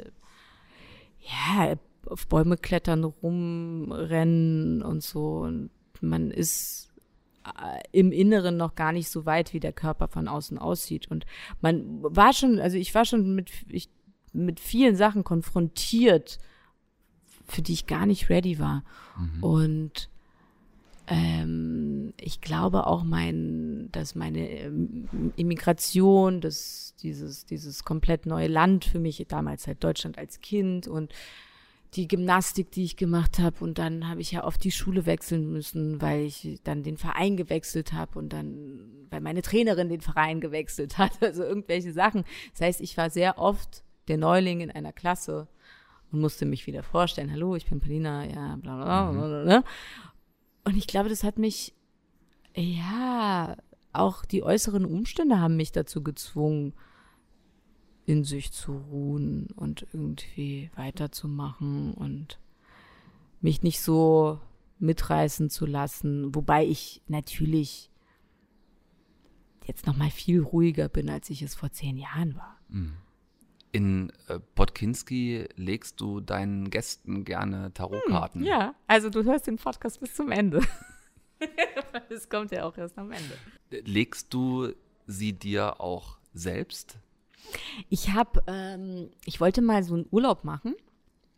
ja, 1.21 1.75
auf 2.06 2.27
Bäume 2.27 2.58
klettern, 2.58 3.06
rumrennen 3.06 4.82
und 4.82 5.03
so. 5.03 5.39
Und 5.39 5.69
man 6.01 6.32
ist 6.32 6.87
im 7.91 8.12
Inneren 8.12 8.57
noch 8.57 8.75
gar 8.75 8.91
nicht 8.91 9.10
so 9.10 9.25
weit, 9.25 9.53
wie 9.53 9.60
der 9.60 9.73
Körper 9.73 10.07
von 10.07 10.27
außen 10.27 10.57
aussieht. 10.57 11.10
Und 11.10 11.25
man 11.62 12.01
war 12.01 12.33
schon, 12.33 12.60
also 12.60 12.77
ich 12.77 12.93
war 12.95 13.05
schon 13.05 13.36
mit, 13.36 13.51
ich, 13.69 13.89
mit 14.33 14.60
vielen 14.60 14.95
Sachen 14.95 15.23
konfrontiert, 15.23 16.39
für 17.45 17.62
die 17.62 17.73
ich 17.73 17.88
gar 17.88 18.05
nicht 18.05 18.29
ready 18.29 18.60
war. 18.60 18.83
Mhm. 19.17 19.43
Und 19.43 20.10
ähm, 21.07 22.13
ich 22.19 22.41
glaube 22.41 22.86
auch 22.86 23.03
mein, 23.03 23.89
dass 23.91 24.15
meine 24.15 24.49
ähm, 24.49 25.31
Immigration, 25.38 26.41
dass 26.41 26.95
dieses, 27.01 27.45
dieses 27.45 27.86
komplett 27.86 28.25
neue 28.25 28.47
Land 28.47 28.86
für 28.86 28.99
mich 28.99 29.25
damals 29.29 29.67
halt 29.67 29.83
Deutschland 29.83 30.17
als 30.17 30.41
Kind 30.41 30.88
und 30.88 31.13
die 31.93 32.08
Gymnastik, 32.08 32.71
die 32.71 32.84
ich 32.84 32.97
gemacht 32.97 33.39
habe 33.39 33.63
und 33.63 33.78
dann 33.78 34.08
habe 34.10 34.21
ich 34.21 34.32
ja 34.32 34.43
oft 34.43 34.63
die 34.63 34.71
Schule 34.71 35.06
wechseln 35.06 35.52
müssen, 35.52 36.02
weil 36.02 36.21
ich 36.21 36.60
dann 36.63 36.84
den 36.84 36.97
Verein 36.97 37.38
gewechselt 37.38 37.93
habe 37.93 38.19
und 38.19 38.34
dann, 38.34 39.08
weil 39.10 39.21
meine 39.21 39.41
Trainerin 39.41 39.89
den 39.89 40.02
Verein 40.02 40.41
gewechselt 40.41 40.97
hat, 40.97 41.12
also 41.21 41.43
irgendwelche 41.43 41.93
Sachen. 41.93 42.26
Das 42.52 42.62
heißt, 42.62 42.82
ich 42.82 42.97
war 42.97 43.10
sehr 43.10 43.38
oft 43.38 43.84
der 44.08 44.17
Neuling 44.17 44.62
in 44.62 44.71
einer 44.71 44.93
Klasse 44.93 45.47
und 46.12 46.21
musste 46.21 46.45
mich 46.45 46.67
wieder 46.67 46.84
vorstellen, 46.84 47.32
hallo, 47.32 47.56
ich 47.56 47.65
bin 47.65 47.80
Paulina, 47.80 48.26
ja, 48.26 48.58
bla 48.58 48.76
bla 48.76 49.12
bla. 49.12 49.28
bla, 49.28 49.43
bla. 49.43 49.63
Und 50.65 50.78
ich 50.78 50.88
glaube, 50.88 51.10
das 51.10 51.23
hat 51.23 51.38
mich, 51.38 51.73
ja, 52.56 53.56
auch 53.93 54.26
die 54.26 54.43
äußeren 54.43 54.86
Umstände 54.86 55.39
haben 55.39 55.56
mich 55.56 55.71
dazu 55.71 56.04
gezwungen, 56.04 56.73
in 58.07 58.23
sich 58.23 58.53
zu 58.53 58.71
ruhen 58.71 59.47
und 59.57 59.85
irgendwie 59.91 60.71
weiterzumachen 60.75 61.93
und 61.93 62.39
mich 63.41 63.61
nicht 63.61 63.81
so 63.81 64.39
mitreißen 64.79 65.49
zu 65.49 65.65
lassen, 65.65 66.33
wobei 66.33 66.65
ich 66.65 67.01
natürlich 67.07 67.91
jetzt 69.65 69.85
noch 69.85 69.97
mal 69.97 70.09
viel 70.09 70.41
ruhiger 70.41 70.87
bin, 70.87 71.09
als 71.09 71.29
ich 71.29 71.41
es 71.41 71.53
vor 71.53 71.71
zehn 71.71 71.97
Jahren 71.97 72.35
war. 72.37 72.57
Mhm. 72.69 72.93
In 73.73 74.13
äh, 74.29 74.39
Podkinski 74.55 75.49
legst 75.57 75.99
du 75.99 76.21
deinen 76.21 76.69
Gästen 76.69 77.25
gerne 77.25 77.73
Tarotkarten. 77.73 78.39
Hm, 78.39 78.47
ja, 78.47 78.73
also 78.87 79.09
du 79.09 79.25
hörst 79.25 79.47
den 79.47 79.57
Podcast 79.57 79.99
bis 79.99 80.15
zum 80.15 80.31
Ende. 80.31 80.61
Es 82.09 82.29
kommt 82.29 82.51
ja 82.51 82.63
auch 82.63 82.75
erst 82.77 82.97
am 82.97 83.11
Ende. 83.11 83.37
Legst 83.69 84.33
du 84.33 84.73
sie 85.05 85.33
dir 85.33 85.79
auch 85.79 86.17
selbst? 86.33 86.97
Ich 87.89 88.13
habe, 88.13 88.43
ähm, 88.47 89.10
ich 89.25 89.39
wollte 89.39 89.62
mal 89.62 89.83
so 89.83 89.95
einen 89.95 90.07
Urlaub 90.12 90.43
machen. 90.43 90.75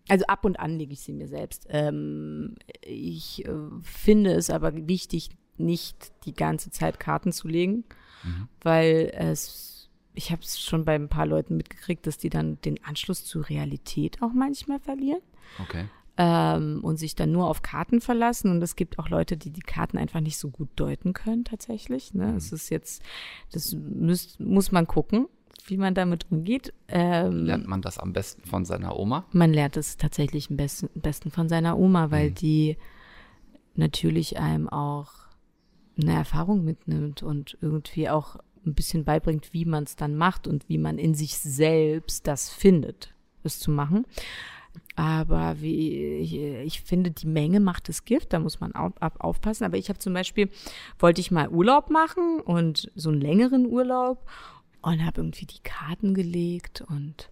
Also 0.08 0.26
ab 0.26 0.44
und 0.44 0.60
an 0.60 0.78
lege 0.78 0.94
ich 0.94 1.02
sie 1.02 1.14
mir 1.14 1.28
selbst. 1.28 1.68
Ähm, 1.70 2.56
ich 2.82 3.46
äh, 3.46 3.52
finde 3.84 4.32
es 4.32 4.50
aber 4.50 4.88
wichtig, 4.88 5.30
nicht 5.58 6.12
die 6.26 6.34
ganze 6.34 6.72
Zeit 6.72 7.00
Karten 7.00 7.32
zu 7.32 7.48
legen, 7.48 7.84
mhm. 8.24 8.48
weil 8.62 9.12
es 9.14 9.70
ich 10.20 10.32
habe 10.32 10.42
es 10.42 10.60
schon 10.60 10.84
bei 10.84 10.96
ein 10.96 11.08
paar 11.08 11.26
Leuten 11.26 11.56
mitgekriegt, 11.56 12.06
dass 12.06 12.18
die 12.18 12.30
dann 12.30 12.60
den 12.62 12.84
Anschluss 12.84 13.24
zur 13.24 13.48
Realität 13.48 14.22
auch 14.22 14.34
manchmal 14.34 14.80
verlieren. 14.80 15.22
Okay. 15.62 15.86
Ähm, 16.18 16.82
und 16.84 16.98
sich 16.98 17.16
dann 17.16 17.32
nur 17.32 17.48
auf 17.48 17.62
Karten 17.62 18.02
verlassen. 18.02 18.52
Und 18.52 18.62
es 18.62 18.76
gibt 18.76 19.00
auch 19.00 19.08
Leute, 19.08 19.38
die 19.38 19.52
die 19.52 19.62
Karten 19.62 19.98
einfach 19.98 20.20
nicht 20.20 20.38
so 20.38 20.50
gut 20.50 20.68
deuten 20.76 21.14
können, 21.14 21.46
tatsächlich. 21.46 22.14
Ne? 22.14 22.36
Es 22.36 22.52
ist 22.52 22.70
jetzt, 22.70 23.02
das 23.52 23.74
müß, 23.74 24.40
muss 24.40 24.74
man 24.74 24.88
gucken, 24.88 25.28
wie 25.66 25.78
man 25.78 25.94
damit 25.94 26.26
umgeht. 26.32 26.74
Ähm, 26.88 27.46
Lernt 27.46 27.68
man 27.68 27.82
das 27.82 27.98
am 27.98 28.14
besten 28.14 28.44
von 28.44 28.66
seiner 28.66 28.98
Oma? 28.98 29.26
man 29.32 29.54
lernt 29.54 29.78
es 29.78 29.98
tatsächlich 29.98 30.50
am 30.50 30.58
besten, 30.58 30.90
besten 30.96 31.32
von 31.32 31.50
seiner 31.50 31.78
Oma, 31.78 32.12
weil 32.12 32.32
die 32.32 32.78
natürlich 33.76 34.38
einem 34.40 34.68
auch 34.70 35.12
eine 36.02 36.14
Erfahrung 36.14 36.64
mitnimmt 36.64 37.24
und 37.24 37.58
irgendwie 37.62 38.10
auch 38.10 38.38
ein 38.66 38.74
bisschen 38.74 39.06
beibringt, 39.06 39.54
wie 39.54 39.66
man 39.66 39.84
es 39.84 39.96
dann 39.96 40.16
macht 40.16 40.48
und 40.48 40.68
wie 40.70 40.78
man 40.78 40.98
in 40.98 41.14
sich 41.14 41.38
selbst 41.38 42.28
das 42.28 42.50
findet, 42.50 43.14
es 43.44 43.60
zu 43.60 43.72
machen. 43.72 44.06
Aber 44.96 45.62
wie 45.62 46.18
ich, 46.18 46.36
ich 46.36 46.82
finde, 46.82 47.12
die 47.12 47.28
Menge 47.28 47.60
macht 47.60 47.90
das 47.90 48.06
Gift, 48.06 48.34
da 48.34 48.40
muss 48.40 48.60
man 48.60 48.74
auf, 48.76 48.94
aufpassen. 49.00 49.64
Aber 49.64 49.78
ich 49.78 49.90
habe 49.90 50.00
zum 50.00 50.14
Beispiel, 50.14 50.50
wollte 51.00 51.22
ich 51.22 51.32
mal 51.32 51.50
Urlaub 51.50 51.90
machen 51.90 52.42
und 52.42 52.92
so 52.96 53.10
einen 53.10 53.22
längeren 53.22 53.66
Urlaub 53.66 54.26
und 54.82 55.06
habe 55.06 55.22
irgendwie 55.22 55.46
die 55.46 55.62
Karten 55.64 56.14
gelegt 56.14 56.82
und 56.82 57.30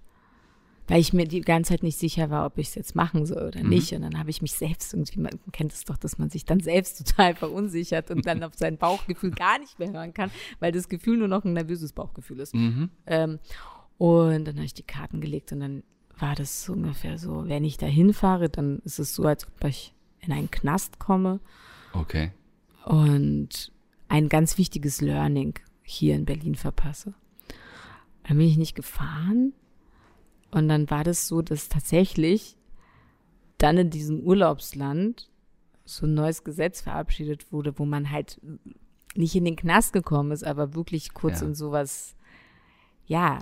weil 0.90 1.02
ich 1.02 1.12
mir 1.12 1.28
die 1.28 1.42
ganze 1.42 1.74
Zeit 1.74 1.84
nicht 1.84 1.98
sicher 2.00 2.30
war, 2.30 2.46
ob 2.46 2.58
ich 2.58 2.70
es 2.70 2.76
jetzt 2.76 2.96
machen 2.96 3.26
soll 3.26 3.48
oder 3.48 3.62
nicht. 3.62 3.92
Und 3.92 4.04
dann 4.04 4.18
habe 4.18 4.30
ich 4.30 4.42
mich 4.42 4.54
selbst 4.54 4.94
irgendwie, 4.94 5.20
man 5.20 5.34
kennt 5.52 5.74
es 5.74 5.84
doch, 5.84 5.98
dass 5.98 6.18
man 6.18 6.30
sich 6.30 6.46
dann 6.46 6.62
selbst 6.62 7.06
total 7.06 7.36
verunsichert 7.36 8.10
und 8.10 8.26
dann 8.26 8.42
auf 8.42 8.54
sein 8.56 8.78
Bauchgefühl 8.78 9.32
gar 9.32 9.60
nicht 9.60 9.80
mehr 9.80 9.92
hören 9.92 10.14
kann, 10.14 10.32
weil 10.62 10.72
das 10.72 10.88
Gefühl 10.88 11.18
nur 11.18 11.28
noch 11.28 11.44
ein 11.44 11.52
nervöses 11.52 11.92
Bauchgefühl 11.92 12.40
ist. 12.40 12.54
Ähm, 13.06 13.40
und 13.98 14.46
dann 14.46 14.56
habe 14.56 14.66
ich 14.66 14.74
die 14.74 14.84
Karten 14.84 15.20
gelegt 15.20 15.52
und 15.52 15.60
dann 15.60 15.84
war 16.20 16.36
das 16.36 16.64
so 16.64 16.72
ungefähr 16.74 17.18
so, 17.18 17.48
wenn 17.50 17.66
ich 17.66 17.78
da 17.78 17.86
hinfahre, 17.86 18.48
dann 18.50 18.80
ist 18.86 19.00
es 19.00 19.14
so, 19.14 19.24
als 19.24 19.46
ob 19.46 19.66
ich 19.66 19.94
in 20.22 20.32
einen 20.32 20.50
Knast 20.50 21.00
komme. 21.00 21.42
Okay. 21.94 22.32
und 22.86 23.72
ein 24.08 24.30
ganz 24.30 24.58
wichtiges 24.58 25.02
Learning 25.02 25.56
hier 25.84 26.16
in 26.16 26.26
Berlin 26.26 26.56
verpasse. 26.56 27.14
Dann 28.28 28.38
bin 28.38 28.48
ich 28.48 28.58
nicht 28.58 28.76
gefahren 28.76 29.54
und 30.52 30.68
dann 30.68 30.90
war 30.90 31.04
das 31.04 31.28
so, 31.28 31.42
dass 31.42 31.70
tatsächlich 31.70 32.58
dann 33.58 33.78
in 33.78 33.90
diesem 33.90 34.20
Urlaubsland 34.22 35.30
so 35.86 36.06
ein 36.06 36.14
neues 36.14 36.44
Gesetz 36.44 36.82
verabschiedet 36.82 37.52
wurde, 37.52 37.80
wo 37.80 37.86
man 37.86 38.12
halt 38.12 38.40
nicht 39.16 39.36
in 39.36 39.46
den 39.46 39.56
Knast 39.56 39.94
gekommen 39.94 40.32
ist, 40.32 40.44
aber 40.44 40.76
wirklich 40.76 41.14
kurz 41.14 41.42
Ja. 41.42 41.48
in 41.48 41.56
sowas, 41.56 42.16
ja. 43.06 43.40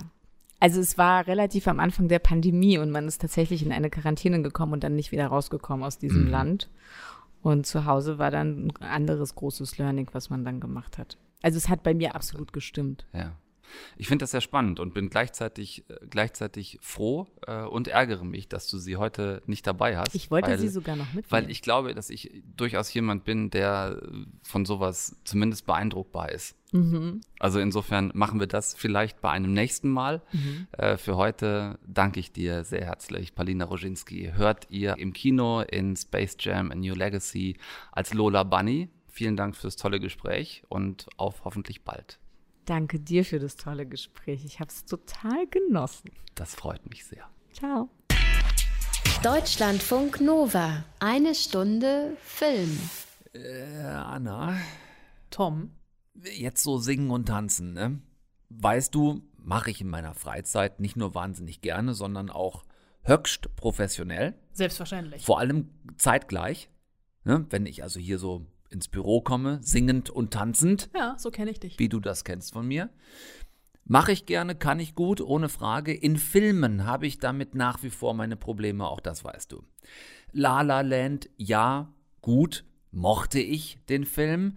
Also 0.58 0.80
es 0.80 0.96
war 0.96 1.26
relativ 1.26 1.68
am 1.68 1.80
Anfang 1.80 2.08
der 2.08 2.18
Pandemie 2.18 2.78
und 2.78 2.90
man 2.90 3.06
ist 3.06 3.20
tatsächlich 3.20 3.62
in 3.62 3.72
eine 3.72 3.90
Quarantäne 3.90 4.40
gekommen 4.40 4.72
und 4.74 4.84
dann 4.84 4.94
nicht 4.96 5.12
wieder 5.12 5.26
rausgekommen 5.26 5.84
aus 5.84 5.98
diesem 5.98 6.24
Mhm. 6.26 6.30
Land. 6.30 6.70
Und 7.42 7.66
zu 7.66 7.84
Hause 7.84 8.18
war 8.18 8.30
dann 8.30 8.68
ein 8.80 8.86
anderes 8.86 9.34
großes 9.34 9.76
Learning, 9.78 10.08
was 10.12 10.30
man 10.30 10.44
dann 10.44 10.58
gemacht 10.60 10.96
hat. 10.96 11.18
Also 11.42 11.58
es 11.58 11.68
hat 11.68 11.82
bei 11.82 11.92
mir 11.94 12.14
absolut 12.14 12.52
gestimmt. 12.54 13.04
Ja. 13.12 13.32
Ich 13.96 14.08
finde 14.08 14.22
das 14.22 14.30
sehr 14.30 14.40
spannend 14.40 14.80
und 14.80 14.94
bin 14.94 15.10
gleichzeitig, 15.10 15.84
äh, 15.88 15.94
gleichzeitig 16.08 16.78
froh 16.80 17.26
äh, 17.46 17.62
und 17.62 17.88
ärgere 17.88 18.24
mich, 18.24 18.48
dass 18.48 18.68
du 18.68 18.78
sie 18.78 18.96
heute 18.96 19.42
nicht 19.46 19.66
dabei 19.66 19.96
hast. 19.96 20.14
Ich 20.14 20.30
wollte 20.30 20.50
weil, 20.50 20.58
sie 20.58 20.68
sogar 20.68 20.96
noch 20.96 21.06
mitnehmen. 21.06 21.26
Weil 21.30 21.50
ich 21.50 21.62
glaube, 21.62 21.94
dass 21.94 22.10
ich 22.10 22.42
durchaus 22.56 22.92
jemand 22.92 23.24
bin, 23.24 23.50
der 23.50 24.00
äh, 24.02 24.26
von 24.42 24.64
sowas 24.64 25.16
zumindest 25.24 25.66
beeindruckbar 25.66 26.30
ist. 26.30 26.56
Mhm. 26.72 27.20
Also 27.38 27.60
insofern 27.60 28.10
machen 28.14 28.40
wir 28.40 28.46
das 28.46 28.74
vielleicht 28.74 29.20
bei 29.20 29.30
einem 29.30 29.52
nächsten 29.52 29.88
Mal. 29.88 30.22
Mhm. 30.32 30.66
Äh, 30.72 30.96
für 30.96 31.16
heute 31.16 31.78
danke 31.86 32.20
ich 32.20 32.32
dir 32.32 32.64
sehr 32.64 32.84
herzlich, 32.84 33.34
Palina 33.34 33.64
Roginski. 33.64 34.32
Hört 34.34 34.70
ihr 34.70 34.96
im 34.98 35.12
Kino 35.12 35.60
in 35.60 35.96
Space 35.96 36.36
Jam 36.40 36.70
A 36.70 36.74
New 36.74 36.94
Legacy 36.94 37.56
als 37.92 38.14
Lola 38.14 38.42
Bunny. 38.42 38.88
Vielen 39.06 39.36
Dank 39.36 39.56
fürs 39.56 39.76
tolle 39.76 40.00
Gespräch 40.00 40.62
und 40.68 41.06
auf 41.16 41.44
hoffentlich 41.44 41.84
bald. 41.84 42.18
Danke 42.66 42.98
dir 42.98 43.24
für 43.24 43.38
das 43.38 43.54
tolle 43.54 43.86
Gespräch. 43.86 44.44
Ich 44.44 44.58
habe 44.58 44.70
es 44.70 44.84
total 44.84 45.46
genossen. 45.46 46.10
Das 46.34 46.56
freut 46.56 46.90
mich 46.90 47.04
sehr. 47.04 47.24
Ciao. 47.52 47.88
Deutschlandfunk 49.22 50.20
Nova. 50.20 50.84
Eine 50.98 51.36
Stunde 51.36 52.16
Film. 52.20 52.76
Äh, 53.32 53.82
Anna, 53.82 54.58
Tom, 55.30 55.70
jetzt 56.14 56.64
so 56.64 56.78
singen 56.78 57.10
und 57.10 57.26
tanzen, 57.26 57.72
ne? 57.72 58.00
Weißt 58.48 58.92
du, 58.94 59.22
mache 59.36 59.70
ich 59.70 59.80
in 59.80 59.88
meiner 59.88 60.14
Freizeit 60.14 60.80
nicht 60.80 60.96
nur 60.96 61.14
wahnsinnig 61.14 61.60
gerne, 61.60 61.94
sondern 61.94 62.30
auch 62.30 62.64
höchst 63.02 63.54
professionell. 63.54 64.34
selbstverständlich. 64.52 65.24
Vor 65.24 65.38
allem 65.38 65.70
zeitgleich. 65.98 66.68
Ne? 67.22 67.46
Wenn 67.50 67.66
ich 67.66 67.84
also 67.84 68.00
hier 68.00 68.18
so 68.18 68.44
ins 68.70 68.88
Büro 68.88 69.20
komme, 69.20 69.58
singend 69.62 70.10
und 70.10 70.32
tanzend, 70.32 70.90
Ja, 70.94 71.16
so 71.18 71.30
kenne 71.30 71.50
ich 71.50 71.60
dich. 71.60 71.78
wie 71.78 71.88
du 71.88 72.00
das 72.00 72.24
kennst 72.24 72.52
von 72.52 72.66
mir. 72.66 72.90
Mache 73.84 74.10
ich 74.12 74.26
gerne, 74.26 74.56
kann 74.56 74.80
ich 74.80 74.94
gut, 74.96 75.20
ohne 75.20 75.48
Frage. 75.48 75.94
In 75.94 76.16
Filmen 76.16 76.84
habe 76.86 77.06
ich 77.06 77.18
damit 77.20 77.54
nach 77.54 77.82
wie 77.84 77.90
vor 77.90 78.14
meine 78.14 78.36
Probleme, 78.36 78.86
auch 78.88 79.00
das 79.00 79.22
weißt 79.22 79.52
du. 79.52 79.62
La 80.32 80.62
La 80.62 80.80
Land, 80.80 81.30
ja, 81.36 81.92
gut, 82.20 82.64
mochte 82.90 83.38
ich 83.38 83.78
den 83.88 84.04
Film, 84.04 84.56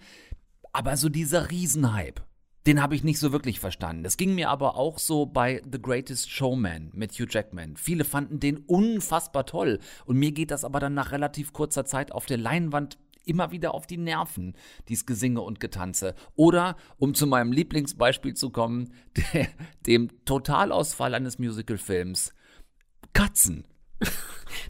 aber 0.74 0.98
so 0.98 1.10
dieser 1.10 1.52
Riesenhype, 1.52 2.24
den 2.66 2.82
habe 2.82 2.96
ich 2.96 3.04
nicht 3.04 3.20
so 3.20 3.32
wirklich 3.32 3.60
verstanden. 3.60 4.04
Das 4.04 4.18
ging 4.18 4.34
mir 4.34 4.50
aber 4.50 4.76
auch 4.76 4.98
so 4.98 5.26
bei 5.28 5.62
The 5.72 5.80
Greatest 5.82 6.30
Showman 6.32 6.90
mit 6.94 7.14
Hugh 7.14 7.28
Jackman. 7.30 7.78
Viele 7.78 8.06
fanden 8.06 8.40
den 8.40 8.58
unfassbar 8.58 9.46
toll 9.46 9.80
und 10.06 10.18
mir 10.18 10.32
geht 10.32 10.50
das 10.52 10.66
aber 10.66 10.80
dann 10.80 10.96
nach 10.96 11.12
relativ 11.12 11.54
kurzer 11.54 11.86
Zeit 11.86 12.12
auf 12.12 12.26
der 12.26 12.38
Leinwand 12.38 12.98
immer 13.30 13.52
wieder 13.52 13.74
auf 13.74 13.88
die 13.88 13.98
Nerven, 13.98 14.56
dies 14.88 15.06
Gesinge 15.06 15.42
und 15.42 15.60
Getanze. 15.60 16.16
Oder, 16.36 16.76
um 16.98 17.14
zu 17.14 17.28
meinem 17.28 17.52
Lieblingsbeispiel 17.52 18.34
zu 18.34 18.50
kommen, 18.50 18.94
der, 19.34 19.48
dem 19.86 20.10
Totalausfall 20.26 21.14
eines 21.14 21.40
Musicalfilms. 21.40 22.34
Katzen. 23.14 23.66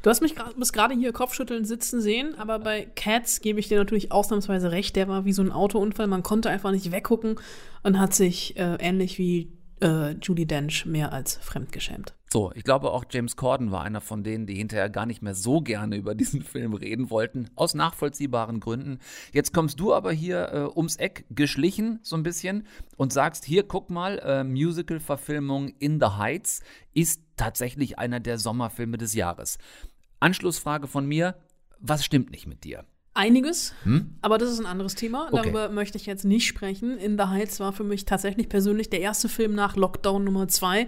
Du 0.02 0.10
hast 0.10 0.22
mich 0.22 0.36
gerade 0.36 0.96
hier 0.96 1.14
Kopfschütteln 1.14 1.66
sitzen 1.66 2.02
sehen, 2.02 2.36
aber 2.36 2.60
bei 2.60 2.86
Cats 2.96 3.42
gebe 3.42 3.60
ich 3.60 3.68
dir 3.68 3.78
natürlich 3.78 4.12
ausnahmsweise 4.12 4.72
recht. 4.72 4.96
Der 4.96 5.08
war 5.08 5.26
wie 5.26 5.34
so 5.34 5.42
ein 5.42 5.52
Autounfall. 5.52 6.08
Man 6.08 6.24
konnte 6.24 6.50
einfach 6.50 6.72
nicht 6.72 6.92
weggucken 6.92 7.40
und 7.84 8.00
hat 8.00 8.14
sich 8.14 8.58
äh, 8.58 8.78
ähnlich 8.80 9.18
wie 9.18 9.59
äh, 9.82 10.12
Judy 10.12 10.46
Dench 10.46 10.86
mehr 10.86 11.14
als 11.14 11.36
fremdgeschämt. 11.36 12.14
So, 12.32 12.52
ich 12.54 12.64
glaube 12.64 12.92
auch 12.92 13.06
James 13.10 13.36
Corden 13.36 13.72
war 13.72 13.82
einer 13.82 14.02
von 14.02 14.24
denen, 14.24 14.46
die 14.46 14.54
hinterher 14.54 14.90
gar 14.90 15.08
nicht 15.08 15.24
mehr 15.24 15.34
so 15.34 15.62
gerne 15.62 15.96
über 15.96 16.14
diesen 16.14 16.42
Film 16.44 16.74
reden 16.74 17.10
wollten, 17.10 17.50
aus 17.56 17.74
nachvollziehbaren 17.74 18.60
Gründen. 18.60 19.00
Jetzt 19.34 19.54
kommst 19.54 19.80
du 19.80 19.94
aber 19.94 20.12
hier 20.12 20.50
äh, 20.54 20.78
ums 20.78 20.96
Eck 20.98 21.26
geschlichen, 21.32 22.00
so 22.04 22.16
ein 22.16 22.24
bisschen, 22.24 22.68
und 22.98 23.12
sagst, 23.12 23.46
hier, 23.46 23.64
guck 23.64 23.90
mal, 23.90 24.20
äh, 24.20 24.44
Musical-Verfilmung 24.44 25.70
In 25.80 26.00
the 26.00 26.18
Heights 26.18 26.62
ist 26.94 27.24
tatsächlich 27.36 27.98
einer 27.98 28.20
der 28.20 28.38
Sommerfilme 28.38 28.98
des 28.98 29.16
Jahres. 29.16 29.58
Anschlussfrage 30.20 30.88
von 30.88 31.08
mir, 31.08 31.36
was 31.80 32.06
stimmt 32.06 32.30
nicht 32.30 32.46
mit 32.46 32.64
dir? 32.64 32.86
Einiges, 33.20 33.74
aber 34.22 34.38
das 34.38 34.50
ist 34.50 34.60
ein 34.60 34.66
anderes 34.66 34.96
Thema. 34.96 35.28
Okay. 35.28 35.42
Darüber 35.44 35.70
möchte 35.70 35.98
ich 35.98 36.06
jetzt 36.06 36.24
nicht 36.24 36.48
sprechen. 36.48 36.98
In 36.98 37.18
the 37.18 37.26
Heights 37.26 37.60
war 37.60 37.74
für 37.74 37.84
mich 37.84 38.06
tatsächlich 38.06 38.48
persönlich 38.50 38.90
der 38.90 39.02
erste 39.02 39.28
Film 39.28 39.54
nach 39.54 39.76
Lockdown 39.76 40.24
Nummer 40.24 40.48
2, 40.48 40.88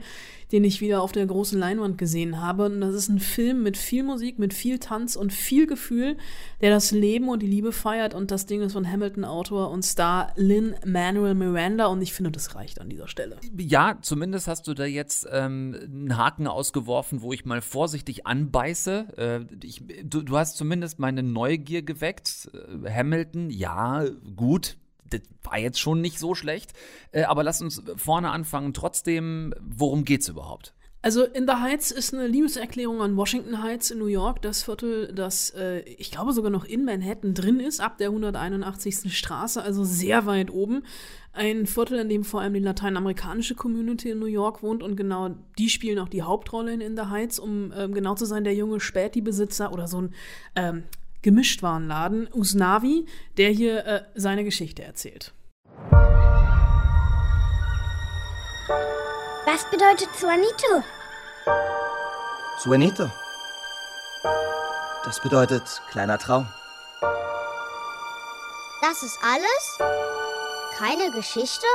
den 0.51 0.63
ich 0.63 0.81
wieder 0.81 1.01
auf 1.01 1.11
der 1.11 1.25
großen 1.25 1.57
Leinwand 1.57 1.97
gesehen 1.97 2.41
habe. 2.41 2.65
Und 2.65 2.81
das 2.81 2.93
ist 2.93 3.09
ein 3.09 3.19
Film 3.19 3.63
mit 3.63 3.77
viel 3.77 4.03
Musik, 4.03 4.39
mit 4.39 4.53
viel 4.53 4.79
Tanz 4.79 5.15
und 5.15 5.31
viel 5.31 5.67
Gefühl, 5.67 6.17
der 6.61 6.71
das 6.71 6.91
Leben 6.91 7.29
und 7.29 7.41
die 7.41 7.47
Liebe 7.47 7.71
feiert. 7.71 8.13
Und 8.13 8.31
das 8.31 8.45
Ding 8.45 8.61
ist 8.61 8.73
von 8.73 8.89
Hamilton-Autor 8.89 9.71
und 9.71 9.83
Star 9.83 10.33
Lin 10.35 10.75
Manuel 10.85 11.35
Miranda. 11.35 11.87
Und 11.87 12.01
ich 12.01 12.13
finde, 12.13 12.31
das 12.31 12.55
reicht 12.55 12.81
an 12.81 12.89
dieser 12.89 13.07
Stelle. 13.07 13.37
Ja, 13.57 13.97
zumindest 14.01 14.47
hast 14.47 14.67
du 14.67 14.73
da 14.73 14.85
jetzt 14.85 15.27
ähm, 15.31 15.75
einen 15.83 16.17
Haken 16.17 16.47
ausgeworfen, 16.47 17.21
wo 17.21 17.33
ich 17.33 17.45
mal 17.45 17.61
vorsichtig 17.61 18.27
anbeiße. 18.27 19.07
Äh, 19.17 19.65
ich, 19.65 19.83
du, 20.03 20.21
du 20.21 20.37
hast 20.37 20.57
zumindest 20.57 20.99
meine 20.99 21.23
Neugier 21.23 21.81
geweckt. 21.81 22.49
Äh, 22.53 22.89
Hamilton, 22.91 23.49
ja, 23.49 24.05
gut. 24.35 24.77
Das 25.11 25.21
war 25.43 25.57
jetzt 25.57 25.79
schon 25.79 26.01
nicht 26.01 26.19
so 26.19 26.35
schlecht. 26.35 26.73
Äh, 27.11 27.23
aber 27.23 27.43
lass 27.43 27.61
uns 27.61 27.81
vorne 27.95 28.31
anfangen. 28.31 28.73
Trotzdem, 28.73 29.53
worum 29.59 30.05
geht's 30.05 30.27
überhaupt? 30.27 30.73
Also 31.03 31.23
In 31.23 31.47
the 31.47 31.55
Heights 31.55 31.89
ist 31.89 32.13
eine 32.13 32.27
Liebeserklärung 32.27 33.01
an 33.01 33.17
Washington 33.17 33.63
Heights 33.63 33.89
in 33.89 33.97
New 33.97 34.05
York, 34.05 34.41
das 34.43 34.61
Viertel, 34.61 35.11
das 35.13 35.49
äh, 35.51 35.79
ich 35.79 36.11
glaube 36.11 36.31
sogar 36.31 36.51
noch 36.51 36.63
in 36.63 36.85
Manhattan 36.85 37.33
drin 37.33 37.59
ist, 37.59 37.81
ab 37.81 37.97
der 37.97 38.09
181. 38.09 39.17
Straße, 39.17 39.63
also 39.63 39.83
sehr 39.83 40.27
weit 40.27 40.51
oben. 40.51 40.83
Ein 41.33 41.65
Viertel, 41.65 41.97
in 41.97 42.09
dem 42.09 42.23
vor 42.23 42.41
allem 42.41 42.53
die 42.53 42.59
lateinamerikanische 42.59 43.55
Community 43.55 44.11
in 44.11 44.19
New 44.19 44.25
York 44.27 44.61
wohnt 44.61 44.83
und 44.83 44.95
genau 44.95 45.29
die 45.57 45.69
spielen 45.69 45.97
auch 45.97 46.09
die 46.09 46.21
Hauptrolle 46.21 46.71
in 46.71 46.81
In 46.81 46.95
the 46.95 47.05
Heights, 47.09 47.39
um 47.39 47.73
ähm, 47.75 47.95
genau 47.95 48.13
zu 48.13 48.25
sein, 48.25 48.43
der 48.43 48.53
junge 48.53 48.79
Späti-Besitzer 48.79 49.73
oder 49.73 49.87
so 49.87 50.01
ein 50.01 50.13
ähm, 50.55 50.83
Gemischtwarenladen, 51.21 52.27
Usnavi, 52.33 53.05
der 53.37 53.49
hier 53.49 53.85
äh, 53.85 54.03
seine 54.15 54.43
Geschichte 54.43 54.83
erzählt. 54.83 55.33
Was 59.45 59.69
bedeutet 59.69 60.09
Suanito? 60.19 60.83
Suanito. 62.59 63.09
Das 65.03 65.19
bedeutet 65.21 65.63
kleiner 65.89 66.17
Traum. 66.17 66.47
Das 68.81 69.03
ist 69.03 69.19
alles? 69.23 69.77
Keine 70.77 71.11
Geschichte? 71.11 71.65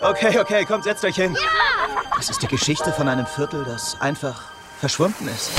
Okay, 0.00 0.38
okay, 0.38 0.64
kommt, 0.64 0.84
setzt 0.84 1.04
euch 1.04 1.16
hin. 1.16 1.34
Ja! 1.34 2.02
Das 2.16 2.30
ist 2.30 2.42
die 2.42 2.46
Geschichte 2.46 2.92
von 2.92 3.08
einem 3.08 3.26
Viertel, 3.26 3.64
das 3.64 4.00
einfach 4.00 4.42
verschwunden 4.78 5.28
ist. 5.28 5.50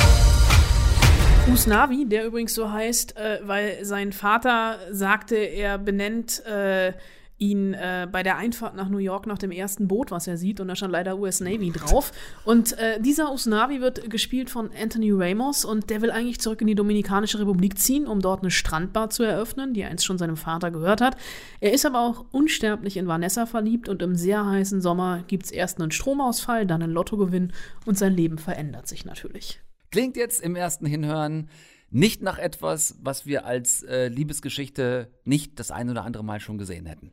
Usnavi, 1.52 2.06
der 2.06 2.26
übrigens 2.26 2.54
so 2.54 2.72
heißt, 2.72 3.18
äh, 3.18 3.40
weil 3.44 3.84
sein 3.86 4.12
Vater 4.12 4.78
sagte, 4.92 5.36
er 5.36 5.78
benennt 5.78 6.46
äh, 6.46 6.94
ihn 7.38 7.74
äh, 7.74 8.08
bei 8.12 8.24
der 8.24 8.38
Einfahrt 8.38 8.76
nach 8.76 8.90
New 8.90 8.98
York 8.98 9.28
nach 9.28 9.38
dem 9.38 9.52
ersten 9.52 9.88
Boot, 9.88 10.12
was 10.12 10.28
er 10.28 10.38
sieht, 10.38 10.60
und 10.60 10.68
da 10.68 10.76
stand 10.76 10.92
leider 10.92 11.18
US 11.18 11.40
Navy 11.40 11.72
drauf. 11.72 12.12
Und 12.44 12.78
äh, 12.80 13.00
dieser 13.00 13.32
Usnavi 13.32 13.80
wird 13.80 14.10
gespielt 14.10 14.50
von 14.50 14.72
Anthony 14.82 15.12
Ramos 15.12 15.64
und 15.64 15.90
der 15.90 16.02
will 16.02 16.12
eigentlich 16.12 16.40
zurück 16.40 16.62
in 16.62 16.68
die 16.68 16.76
Dominikanische 16.76 17.40
Republik 17.40 17.78
ziehen, 17.78 18.08
um 18.08 18.22
dort 18.22 18.42
eine 18.42 18.52
Strandbar 18.52 19.10
zu 19.10 19.24
eröffnen, 19.24 19.74
die 19.74 19.84
einst 19.84 20.06
schon 20.06 20.18
seinem 20.18 20.38
Vater 20.38 20.72
gehört 20.72 21.02
hat. 21.02 21.16
Er 21.60 21.74
ist 21.74 21.86
aber 21.86 22.00
auch 22.02 22.26
unsterblich 22.32 22.98
in 22.98 23.08
Vanessa 23.08 23.46
verliebt 23.46 23.88
und 23.88 24.02
im 24.02 24.16
sehr 24.16 24.46
heißen 24.46 24.82
Sommer 24.82 25.24
gibt 25.28 25.46
es 25.46 25.52
erst 25.52 25.80
einen 25.80 25.92
Stromausfall, 25.92 26.66
dann 26.66 26.82
einen 26.82 26.94
Lottogewinn 26.94 27.54
und 27.86 27.98
sein 27.98 28.14
Leben 28.14 28.38
verändert 28.38 28.88
sich 28.88 29.06
natürlich. 29.06 29.62
Klingt 29.91 30.17
jetzt 30.17 30.41
im 30.41 30.56
ersten 30.56 30.86
Hinhören 30.86 31.50
nicht 31.89 32.21
nach 32.21 32.38
etwas, 32.38 32.95
was 33.02 33.26
wir 33.26 33.45
als 33.45 33.84
äh, 33.84 34.08
Liebesgeschichte 34.08 35.12
nicht 35.23 35.60
das 35.60 35.71
ein 35.71 35.89
oder 35.89 36.04
andere 36.04 36.23
Mal 36.23 36.39
schon 36.39 36.58
gesehen 36.58 36.86
hätten. 36.86 37.12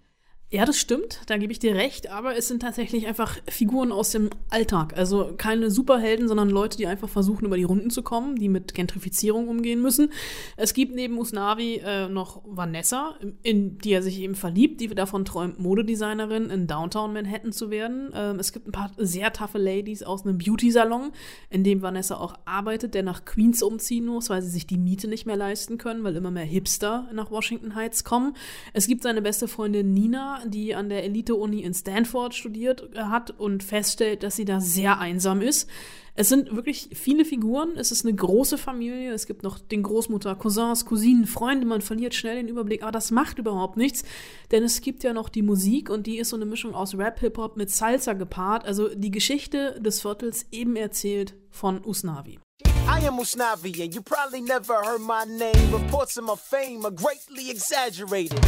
Ja, 0.50 0.64
das 0.64 0.78
stimmt, 0.78 1.22
da 1.26 1.36
gebe 1.36 1.50
ich 1.50 1.58
dir 1.58 1.74
recht, 1.74 2.10
aber 2.10 2.36
es 2.36 2.46
sind 2.46 2.62
tatsächlich 2.62 3.08
einfach 3.08 3.38
Figuren 3.48 3.90
aus 3.90 4.10
dem 4.10 4.30
Alltag. 4.50 4.96
Also 4.96 5.32
keine 5.36 5.68
Superhelden, 5.68 6.28
sondern 6.28 6.48
Leute, 6.48 6.76
die 6.76 6.86
einfach 6.86 7.08
versuchen, 7.08 7.46
über 7.46 7.56
die 7.56 7.64
Runden 7.64 7.90
zu 7.90 8.02
kommen, 8.02 8.36
die 8.36 8.48
mit 8.48 8.72
Gentrifizierung 8.72 9.48
umgehen 9.48 9.82
müssen. 9.82 10.12
Es 10.56 10.72
gibt 10.72 10.94
neben 10.94 11.18
Usnavi 11.18 11.80
äh, 11.84 12.08
noch 12.08 12.42
Vanessa, 12.46 13.16
in 13.42 13.78
die 13.78 13.94
er 13.94 14.02
sich 14.02 14.20
eben 14.20 14.36
verliebt, 14.36 14.80
die 14.80 14.88
davon 14.88 15.24
träumt, 15.24 15.58
Modedesignerin 15.58 16.50
in 16.50 16.68
Downtown 16.68 17.12
Manhattan 17.14 17.50
zu 17.50 17.70
werden. 17.70 18.12
Ähm, 18.14 18.38
es 18.38 18.52
gibt 18.52 18.68
ein 18.68 18.72
paar 18.72 18.92
sehr 18.96 19.32
taffe 19.32 19.58
Ladies 19.58 20.04
aus 20.04 20.24
einem 20.24 20.38
Beauty-Salon, 20.38 21.10
in 21.50 21.64
dem 21.64 21.82
Vanessa 21.82 22.16
auch 22.16 22.34
arbeitet, 22.44 22.94
der 22.94 23.02
nach 23.02 23.24
Queens 23.24 23.60
umziehen 23.60 24.06
muss, 24.06 24.30
weil 24.30 24.42
sie 24.42 24.50
sich 24.50 24.68
die 24.68 24.78
Miete 24.78 25.08
nicht 25.08 25.26
mehr 25.26 25.36
leisten 25.36 25.78
können, 25.78 26.04
weil 26.04 26.14
immer 26.14 26.30
mehr 26.30 26.44
Hipster 26.44 27.08
nach 27.12 27.32
Washington 27.32 27.74
Heights 27.74 28.04
kommen. 28.04 28.36
Es 28.72 28.86
gibt 28.86 29.02
seine 29.02 29.20
beste 29.20 29.48
Freundin 29.48 29.92
Nina, 29.92 30.33
die 30.46 30.74
an 30.74 30.88
der 30.88 31.04
Elite-Uni 31.04 31.60
in 31.60 31.74
Stanford 31.74 32.34
studiert 32.34 32.90
äh, 32.94 33.00
hat 33.04 33.30
und 33.30 33.62
feststellt, 33.62 34.22
dass 34.22 34.36
sie 34.36 34.44
da 34.44 34.60
sehr 34.60 34.98
einsam 34.98 35.40
ist. 35.40 35.68
Es 36.16 36.28
sind 36.28 36.54
wirklich 36.54 36.90
viele 36.92 37.24
Figuren, 37.24 37.72
es 37.76 37.90
ist 37.90 38.06
eine 38.06 38.14
große 38.14 38.56
Familie, 38.56 39.12
es 39.12 39.26
gibt 39.26 39.42
noch 39.42 39.58
den 39.58 39.82
Großmutter, 39.82 40.36
Cousins, 40.36 40.86
Cousinen, 40.86 41.26
Freunde, 41.26 41.66
man 41.66 41.80
verliert 41.80 42.14
schnell 42.14 42.36
den 42.36 42.46
Überblick, 42.46 42.82
aber 42.82 42.92
das 42.92 43.10
macht 43.10 43.40
überhaupt 43.40 43.76
nichts, 43.76 44.04
denn 44.52 44.62
es 44.62 44.80
gibt 44.80 45.02
ja 45.02 45.12
noch 45.12 45.28
die 45.28 45.42
Musik 45.42 45.90
und 45.90 46.06
die 46.06 46.18
ist 46.18 46.28
so 46.28 46.36
eine 46.36 46.46
Mischung 46.46 46.72
aus 46.72 46.96
Rap, 46.96 47.18
Hip-Hop 47.18 47.56
mit 47.56 47.70
Salsa 47.70 48.12
gepaart, 48.12 48.64
also 48.64 48.94
die 48.94 49.10
Geschichte 49.10 49.80
des 49.80 50.02
Viertels 50.02 50.46
eben 50.52 50.76
erzählt 50.76 51.34
von 51.50 51.84
Usnavi. 51.84 52.38
I 52.86 53.00
am 53.06 53.18
Usnavi, 53.18 53.82
and 53.82 53.94
you 53.94 54.02
probably 54.02 54.42
never 54.42 54.74
heard 54.74 55.00
my 55.00 55.24
name. 55.24 55.72
Reports 55.72 56.18
of 56.18 56.24
my 56.24 56.36
fame 56.36 56.84
are 56.84 56.90
greatly 56.90 57.50
exaggerated. 57.50 58.38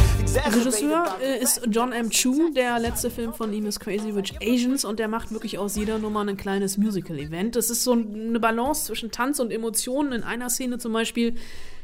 Regisseur 0.53 1.17
äh, 1.19 1.39
ist 1.39 1.61
John 1.69 1.91
M. 1.91 2.11
Chu. 2.11 2.51
Der 2.53 2.77
letzte 2.77 3.09
Film 3.09 3.33
von 3.33 3.51
ihm 3.51 3.65
ist 3.65 3.79
Crazy 3.79 4.11
Rich 4.11 4.35
Asians 4.41 4.85
und 4.85 4.99
der 4.99 5.07
macht 5.07 5.31
wirklich 5.31 5.57
aus 5.57 5.75
jeder 5.75 5.97
Nummer 5.97 6.21
ein 6.21 6.37
kleines 6.37 6.77
Musical-Event. 6.77 7.55
Das 7.55 7.71
ist 7.71 7.83
so 7.83 7.93
eine 7.93 8.39
Balance 8.39 8.85
zwischen 8.85 9.09
Tanz 9.11 9.39
und 9.39 9.51
Emotionen. 9.51 10.11
In 10.11 10.23
einer 10.23 10.51
Szene 10.51 10.77
zum 10.77 10.93
Beispiel 10.93 11.35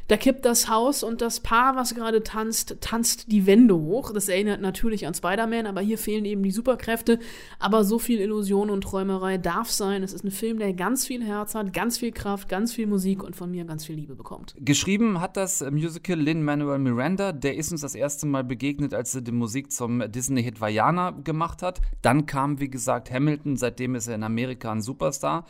da 0.08 0.18
kippt 0.18 0.46
das 0.46 0.68
Haus 0.68 1.02
und 1.04 1.22
das 1.22 1.40
Paar, 1.40 1.76
was 1.76 1.96
gerade 1.96 2.24
tanzt, 2.24 2.78
tanzt 2.82 3.32
die 3.32 3.46
Wände 3.46 3.76
hoch. 3.76 4.12
Das 4.14 4.28
erinnert 4.28 4.62
natürlich 4.62 5.08
an 5.08 5.14
Spider-Man, 5.14 5.66
aber 5.66 5.82
hier 5.82 5.98
fehlen 5.98 6.26
eben 6.26 6.44
die 6.44 6.52
Superkräfte. 6.52 7.20
Aber 7.58 7.84
so 7.86 8.00
viel 8.00 8.20
Illusion 8.20 8.70
und 8.70 8.82
Träumerei 8.82 9.38
darf 9.38 9.70
sein. 9.70 10.04
Es 10.04 10.12
ist 10.12 10.26
ein 10.26 10.32
Film, 10.32 10.60
der 10.60 10.74
ganz 10.74 11.08
viel 11.08 11.24
Herz 11.24 11.56
hat, 11.56 11.74
ganz 11.74 11.98
viel 11.98 12.12
Kraft, 12.12 12.50
ganz 12.50 12.74
viel 12.74 12.86
Musik 12.86 13.24
und 13.24 13.36
von 13.36 13.50
mir 13.50 13.64
ganz 13.64 13.86
viel 13.86 13.96
Liebe 13.96 14.16
bekommt. 14.16 14.56
Geschrieben 14.60 15.22
hat 15.22 15.38
das 15.38 15.62
Musical 15.72 16.20
Lin-Manuel 16.20 16.80
Miranda. 16.80 17.32
Der 17.32 17.56
ist 17.56 17.72
uns 17.72 17.82
das 17.82 17.96
erste 17.96 18.26
Mal 18.26 18.44
begegnet, 18.44 18.94
als 18.94 19.16
er 19.16 19.22
die 19.22 19.32
Musik 19.32 19.72
zum 19.72 20.04
Disney-Hit 20.12 20.60
Vajana 20.60 21.12
gemacht 21.12 21.62
hat. 21.62 21.80
Dann 22.02 22.26
kam, 22.26 22.60
wie 22.60 22.70
gesagt, 22.70 23.10
Hamilton. 23.10 23.56
Seitdem 23.56 23.96
ist 23.96 24.08
er 24.08 24.16
in 24.16 24.24
Amerika 24.24 24.72
ein 24.72 24.82
Superstar. 24.82 25.46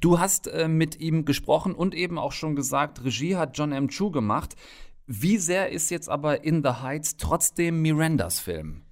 Du 0.00 0.18
hast 0.18 0.46
äh, 0.48 0.66
mit 0.66 0.98
ihm 0.98 1.26
gesprochen 1.26 1.74
und 1.74 1.94
eben 1.94 2.18
auch 2.18 2.32
schon 2.32 2.56
gesagt, 2.56 3.04
Regie 3.04 3.36
hat 3.36 3.56
John 3.58 3.72
M. 3.72 3.88
Chu 3.88 4.10
gemacht. 4.10 4.56
Wie 5.06 5.36
sehr 5.36 5.70
ist 5.70 5.90
jetzt 5.90 6.08
aber 6.08 6.44
In 6.44 6.62
the 6.62 6.82
Heights 6.82 7.16
trotzdem 7.16 7.82
Mirandas 7.82 8.40
Film? 8.40 8.82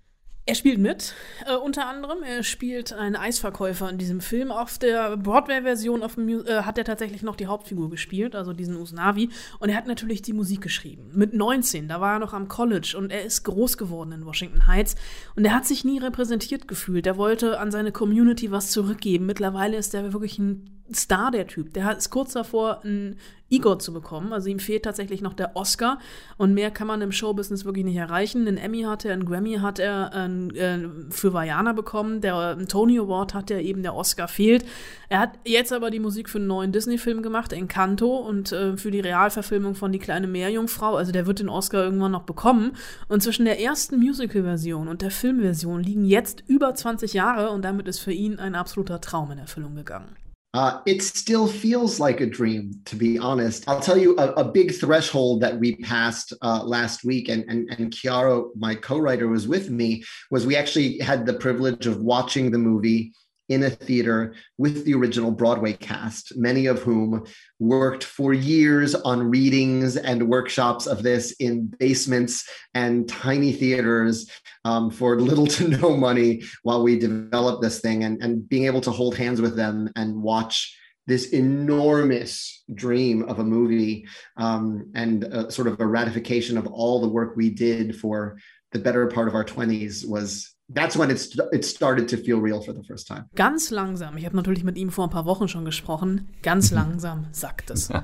Er 0.44 0.55
spielt 0.55 0.79
mit, 0.79 1.14
äh, 1.47 1.57
unter 1.57 1.87
anderem. 1.87 2.23
Er 2.23 2.42
spielt 2.42 2.92
einen 2.94 3.16
Eisverkäufer 3.16 3.88
in 3.90 3.99
diesem 3.99 4.23
Film. 4.23 4.51
Auf 4.51 4.79
der 4.79 5.18
Broadway-Version 5.18 6.03
äh, 6.03 6.62
hat 6.62 6.79
er 6.79 6.85
tatsächlich 6.85 7.23
noch 7.23 7.37
die 7.37 7.47
Hauptfigur 7.47 7.90
gespielt, 7.90 8.35
also 8.35 8.55
diesen 8.55 8.77
Usnavi. 8.77 9.29
Und 9.59 9.68
er 9.68 9.77
hat 9.77 9.87
natürlich 9.87 10.23
die 10.23 10.33
Musik 10.33 10.62
geschrieben. 10.62 11.11
Mit 11.14 11.35
19, 11.35 11.88
da 11.88 12.01
war 12.01 12.14
er 12.14 12.18
noch 12.18 12.33
am 12.33 12.49
College 12.49 12.97
und 12.97 13.12
er 13.12 13.25
ist 13.25 13.44
groß 13.44 13.77
geworden 13.77 14.12
in 14.12 14.25
Washington 14.25 14.66
Heights. 14.66 14.94
Und 15.37 15.44
er 15.44 15.55
hat 15.55 15.66
sich 15.66 15.85
nie 15.85 15.99
repräsentiert 15.99 16.66
gefühlt. 16.66 17.07
Er 17.07 17.18
wollte 17.18 17.61
an 17.61 17.71
seine 17.71 17.92
Community 17.92 18.51
was 18.51 18.71
zurückgeben. 18.71 19.27
Mittlerweile 19.27 19.77
ist 19.77 19.92
er 19.92 20.14
wirklich 20.14 20.38
ein 20.38 20.78
Star, 20.94 21.31
der 21.31 21.46
Typ. 21.46 21.74
Der 21.74 21.96
ist 21.96 22.11
kurz 22.11 22.33
davor, 22.33 22.81
ein 22.85 23.16
Igor 23.51 23.79
zu 23.79 23.92
bekommen. 23.92 24.33
Also 24.33 24.48
ihm 24.48 24.59
fehlt 24.59 24.85
tatsächlich 24.85 25.22
noch 25.22 25.33
der 25.33 25.57
Oscar. 25.57 25.98
Und 26.37 26.55
mehr 26.55 26.70
kann 26.70 26.87
man 26.87 27.01
im 27.01 27.12
Showbusiness 27.12 27.64
wirklich 27.64 27.85
nicht 27.85 27.96
erreichen. 27.96 28.46
Einen 28.46 28.59
Emmy 28.59 28.83
hat 28.83 29.05
er, 29.05 29.14
einen 29.14 29.24
Grammy 29.24 29.55
hat 29.55 29.79
er 29.79 30.12
ein, 30.12 30.55
äh, 30.55 30.88
für 31.11 31.33
Vajana 31.33 31.72
bekommen. 31.72 32.20
Der 32.20 32.59
Tony 32.68 32.98
Award 32.98 33.35
hat 33.35 33.51
er 33.51 33.61
eben, 33.61 33.83
der 33.83 33.94
Oscar 33.94 34.29
fehlt. 34.29 34.64
Er 35.09 35.20
hat 35.20 35.38
jetzt 35.44 35.72
aber 35.72 35.90
die 35.90 36.01
Musik 36.01 36.29
für 36.29 36.38
einen 36.38 36.46
neuen 36.46 36.72
Disney-Film 36.72 37.22
gemacht, 37.22 37.53
Encanto, 37.53 38.16
und 38.16 38.53
äh, 38.53 38.77
für 38.77 38.90
die 38.90 39.01
Realverfilmung 39.01 39.74
von 39.74 39.92
Die 39.92 39.98
kleine 39.98 40.27
Meerjungfrau. 40.27 40.96
Also 40.96 41.12
der 41.12 41.27
wird 41.27 41.38
den 41.38 41.48
Oscar 41.48 41.83
irgendwann 41.83 42.12
noch 42.12 42.24
bekommen. 42.24 42.72
Und 43.09 43.22
zwischen 43.22 43.46
der 43.46 43.61
ersten 43.61 43.98
Musical-Version 43.98 44.88
und 44.88 45.01
der 45.01 45.11
Filmversion 45.11 45.83
liegen 45.83 46.05
jetzt 46.05 46.44
über 46.46 46.74
20 46.74 47.14
Jahre 47.14 47.51
und 47.51 47.62
damit 47.62 47.88
ist 47.88 48.01
für 48.01 48.12
ihn 48.12 48.38
ein 48.38 48.55
absoluter 48.55 49.01
Traum 49.01 49.31
in 49.31 49.38
Erfüllung 49.38 49.74
gegangen. 49.74 50.16
Uh, 50.55 50.81
it 50.87 51.03
still 51.03 51.47
feels 51.47 52.01
like 52.01 52.23
a 52.23 52.27
dream, 52.27 52.73
to 52.87 52.97
be 52.97 53.19
honest. 53.19 53.69
I'll 53.69 53.81
tell 53.81 53.99
you 53.99 54.17
a, 54.17 54.33
a 54.33 54.45
big 54.45 54.75
threshold 54.75 55.43
that 55.43 55.59
we 55.59 55.77
passed 55.77 56.33
uh, 56.41 56.63
last 56.65 57.05
week, 57.05 57.29
and, 57.29 57.45
and, 57.49 57.69
and 57.79 57.93
Chiara, 57.93 58.43
my 58.57 58.75
co 58.75 58.99
writer, 58.99 59.29
was 59.29 59.47
with 59.47 59.69
me, 59.69 60.03
was 60.31 60.47
we 60.47 60.57
actually 60.57 60.99
had 61.01 61.27
the 61.27 61.35
privilege 61.35 61.87
of 61.87 62.01
watching 62.01 62.51
the 62.51 62.59
movie 62.59 63.13
in 63.49 63.63
a 63.63 63.71
theater 63.71 64.35
with 64.59 64.85
the 64.85 64.95
original 64.95 65.31
Broadway 65.31 65.73
cast, 65.73 66.37
many 66.37 66.67
of 66.67 66.83
whom 66.83 67.25
worked 67.59 68.05
for 68.05 68.33
years 68.33 68.95
on 68.95 69.31
readings 69.31 69.97
and 69.97 70.29
workshops 70.29 70.87
of 70.87 71.03
this 71.03 71.33
in 71.41 71.73
basements 71.79 72.49
and 72.75 73.09
tiny 73.09 73.53
theaters 73.53 74.31
um, 74.65 74.91
for 74.91 75.21
little 75.21 75.47
to 75.59 75.69
no 75.69 75.97
money 75.97 76.43
while 76.63 76.83
we 76.83 76.99
developed 76.99 77.63
this 77.63 77.81
thing 77.81 78.05
and, 78.05 78.23
and 78.23 78.49
being 78.49 78.67
able 78.67 78.81
to 78.83 78.91
hold 78.91 79.17
hands 79.17 79.41
with 79.41 79.57
them 79.57 79.91
and 79.97 80.23
watch 80.23 80.75
this 81.07 81.31
enormous 81.31 82.65
dream 82.75 83.23
of 83.31 83.39
a 83.39 83.45
movie 83.45 84.07
um, 84.37 84.91
and 84.95 85.25
a, 85.25 85.51
sort 85.51 85.67
of 85.67 85.81
a 85.81 85.87
ratification 85.87 86.59
of 86.59 86.67
all 86.67 87.01
the 87.01 87.09
work 87.09 87.35
we 87.35 87.49
did 87.49 87.97
for 87.97 88.37
the 88.73 88.79
better 88.79 89.07
part 89.07 89.27
of 89.27 89.35
our 89.35 89.45
20s 89.45 90.07
was 90.07 90.55
that's 90.68 90.98
when 90.98 91.11
it, 91.11 91.37
it 91.52 91.64
started 91.64 92.09
to 92.09 92.16
feel 92.16 92.38
real 92.38 92.61
for 92.61 92.74
the 92.74 92.83
first 92.83 93.07
time. 93.07 93.28
Ganz 93.35 93.70
langsam, 93.70 94.16
ich 94.16 94.24
habe 94.24 94.37
natürlich 94.37 94.64
mit 94.64 94.76
ihm 94.76 94.90
vor 94.90 95.04
ein 95.04 95.11
paar 95.11 95.26
Wochen 95.26 95.48
schon 95.48 95.64
gesprochen, 95.64 96.28
ganz 96.42 96.70
langsam 96.72 97.26
sagt 97.33 97.70
es. 97.70 97.90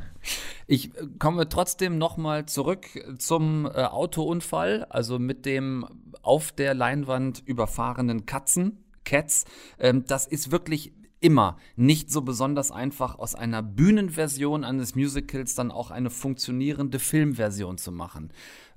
Ich 0.66 0.96
äh, 0.96 1.06
komme 1.18 1.46
trotzdem 1.50 1.98
nochmal 1.98 2.46
zurück 2.46 2.86
zum 3.18 3.66
äh, 3.66 3.84
Autounfall, 3.84 4.86
also 4.88 5.18
mit 5.18 5.44
dem 5.44 5.84
auf 6.22 6.52
der 6.52 6.72
Leinwand 6.72 7.42
überfahrenen 7.44 8.24
Katzen, 8.24 8.78
Cats. 9.04 9.44
Ähm, 9.78 10.06
das 10.06 10.26
ist 10.26 10.50
wirklich 10.50 10.94
immer 11.20 11.58
nicht 11.76 12.10
so 12.10 12.22
besonders 12.22 12.70
einfach, 12.70 13.18
aus 13.18 13.34
einer 13.34 13.62
Bühnenversion 13.62 14.64
eines 14.64 14.94
Musicals 14.94 15.54
dann 15.54 15.70
auch 15.70 15.90
eine 15.90 16.08
funktionierende 16.08 16.98
Filmversion 16.98 17.76
zu 17.76 17.92
machen. 17.92 18.32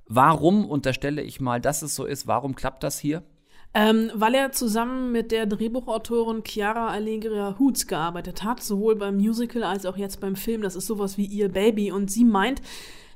Warum 0.06 0.66
unterstelle 0.66 1.22
ich 1.22 1.40
mal, 1.40 1.60
dass 1.60 1.80
es 1.80 1.94
so 1.94 2.04
ist? 2.04 2.26
Warum 2.26 2.54
klappt 2.54 2.82
das 2.82 2.98
hier? 2.98 3.22
Ähm, 3.78 4.10
weil 4.12 4.34
er 4.34 4.50
zusammen 4.50 5.12
mit 5.12 5.30
der 5.30 5.46
Drehbuchautorin 5.46 6.42
Chiara 6.44 6.88
Allegra 6.88 7.54
Hoots 7.60 7.86
gearbeitet 7.86 8.42
hat, 8.42 8.60
sowohl 8.60 8.96
beim 8.96 9.18
Musical 9.18 9.62
als 9.62 9.86
auch 9.86 9.96
jetzt 9.96 10.20
beim 10.20 10.34
Film. 10.34 10.62
Das 10.62 10.74
ist 10.74 10.88
sowas 10.88 11.16
wie 11.16 11.26
ihr 11.26 11.48
Baby. 11.48 11.92
Und 11.92 12.10
sie 12.10 12.24
meint, 12.24 12.60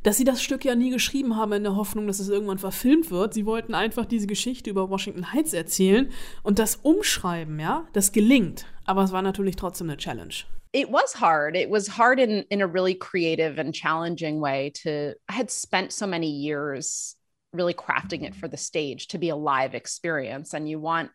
dass 0.04 0.18
sie 0.18 0.24
das 0.24 0.40
Stück 0.40 0.64
ja 0.64 0.76
nie 0.76 0.90
geschrieben 0.90 1.34
haben 1.34 1.50
in 1.50 1.64
der 1.64 1.74
Hoffnung, 1.74 2.06
dass 2.06 2.20
es 2.20 2.28
irgendwann 2.28 2.58
verfilmt 2.58 3.10
wird. 3.10 3.34
Sie 3.34 3.44
wollten 3.44 3.74
einfach 3.74 4.06
diese 4.06 4.28
Geschichte 4.28 4.70
über 4.70 4.88
Washington 4.88 5.32
Heights 5.32 5.52
erzählen 5.52 6.12
und 6.44 6.60
das 6.60 6.76
umschreiben, 6.76 7.58
ja, 7.58 7.88
das 7.92 8.12
gelingt. 8.12 8.64
Aber 8.84 9.02
es 9.02 9.10
war 9.10 9.22
natürlich 9.22 9.56
trotzdem 9.56 9.88
eine 9.88 9.96
Challenge. 9.96 10.34
It 10.70 10.86
was 10.92 11.20
hard. 11.20 11.56
It 11.56 11.72
was 11.72 11.98
hard 11.98 12.20
in 12.20 12.44
in 12.50 12.62
a 12.62 12.66
really 12.66 12.94
creative 12.94 13.60
and 13.60 13.74
challenging 13.74 14.40
way 14.40 14.70
to 14.84 15.16
I 15.28 15.36
had 15.36 15.50
spent 15.50 15.90
so 15.90 16.06
many 16.06 16.30
years 16.30 17.16
really 17.52 17.74
crafting 17.74 18.24
it 18.24 18.34
for 18.34 18.48
the 18.48 18.56
stage 18.56 19.08
to 19.08 19.18
be 19.18 19.28
a 19.28 19.36
live 19.36 19.74
experience 19.74 20.54
and 20.54 20.68
you 20.68 20.78
want 20.78 21.10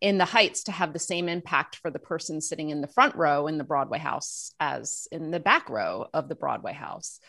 in 0.00 0.18
the 0.18 0.24
heights 0.24 0.64
to 0.64 0.72
have 0.72 0.92
the 0.92 0.98
same 0.98 1.28
impact 1.28 1.76
for 1.76 1.90
the 1.90 1.98
person 1.98 2.40
sitting 2.40 2.70
in 2.70 2.80
the 2.80 2.88
front 2.88 3.14
row 3.16 3.46
in 3.46 3.58
the 3.58 3.64
Broadway 3.64 3.98
house 3.98 4.52
as 4.60 5.08
in 5.10 5.30
the 5.30 5.40
back 5.40 5.70
row 5.70 6.06
of 6.12 6.28
the 6.28 6.34
Broadway 6.34 6.72
house. 6.72 7.20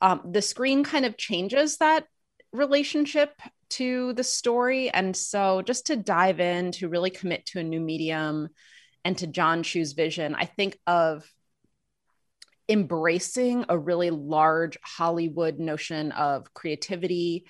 Um, 0.00 0.22
the 0.32 0.42
screen 0.42 0.82
kind 0.82 1.04
of 1.04 1.16
changes 1.16 1.76
that 1.78 2.06
relationship 2.52 3.40
to 3.68 4.12
the 4.14 4.24
story. 4.24 4.90
And 4.90 5.16
so 5.16 5.62
just 5.62 5.86
to 5.86 5.96
dive 5.96 6.40
in, 6.40 6.72
to 6.72 6.88
really 6.88 7.10
commit 7.10 7.46
to 7.46 7.60
a 7.60 7.64
new 7.64 7.80
medium 7.80 8.48
and 9.04 9.16
to 9.18 9.26
John 9.26 9.62
Chu's 9.62 9.92
vision, 9.92 10.34
I 10.34 10.46
think 10.46 10.78
of 10.86 11.30
embracing 12.68 13.66
a 13.68 13.78
really 13.78 14.10
large 14.10 14.76
Hollywood 14.82 15.58
notion 15.58 16.12
of 16.12 16.52
creativity 16.54 17.46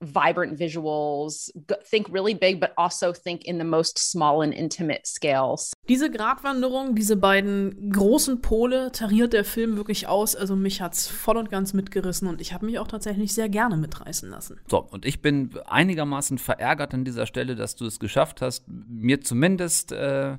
vibrant 0.00 0.58
visuals, 0.58 1.52
think 1.90 2.12
really 2.12 2.34
big, 2.34 2.60
but 2.60 2.70
also 2.76 3.12
think 3.12 3.44
in 3.44 3.58
the 3.58 3.64
most 3.64 3.98
small 3.98 4.42
and 4.42 4.52
intimate 4.52 5.06
scales. 5.06 5.72
Diese 5.88 6.10
Gratwanderung, 6.10 6.94
diese 6.94 7.16
beiden 7.16 7.90
großen 7.90 8.40
Pole 8.42 8.92
tariert 8.92 9.32
der 9.32 9.44
Film 9.44 9.76
wirklich 9.76 10.06
aus. 10.06 10.36
Also 10.36 10.56
mich 10.56 10.82
hat's 10.82 11.06
voll 11.06 11.36
und 11.36 11.50
ganz 11.50 11.72
mitgerissen 11.72 12.28
und 12.28 12.40
ich 12.40 12.52
habe 12.52 12.66
mich 12.66 12.78
auch 12.78 12.88
tatsächlich 12.88 13.32
sehr 13.32 13.48
gerne 13.48 13.76
mitreißen 13.76 14.28
lassen. 14.28 14.60
So, 14.68 14.78
und 14.82 15.06
ich 15.06 15.22
bin 15.22 15.50
einigermaßen 15.66 16.38
verärgert 16.38 16.92
an 16.92 17.04
dieser 17.04 17.26
Stelle, 17.26 17.56
dass 17.56 17.76
du 17.76 17.86
es 17.86 17.98
geschafft 17.98 18.42
hast, 18.42 18.64
mir 18.68 19.20
zumindest 19.20 19.92
äh, 19.92 20.36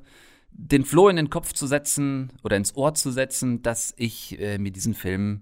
den 0.52 0.86
Floh 0.86 1.10
in 1.10 1.16
den 1.16 1.30
Kopf 1.30 1.54
zu 1.54 1.68
setzen 1.68 2.32
oder 2.44 2.58
ins 2.58 2.76
Ohr 2.76 2.94
zu 2.94 3.12
setzen, 3.12 3.62
dass 3.62 3.94
ich 3.98 4.40
äh, 4.40 4.58
mir 4.58 4.72
diesen 4.72 4.94
Film 4.94 5.42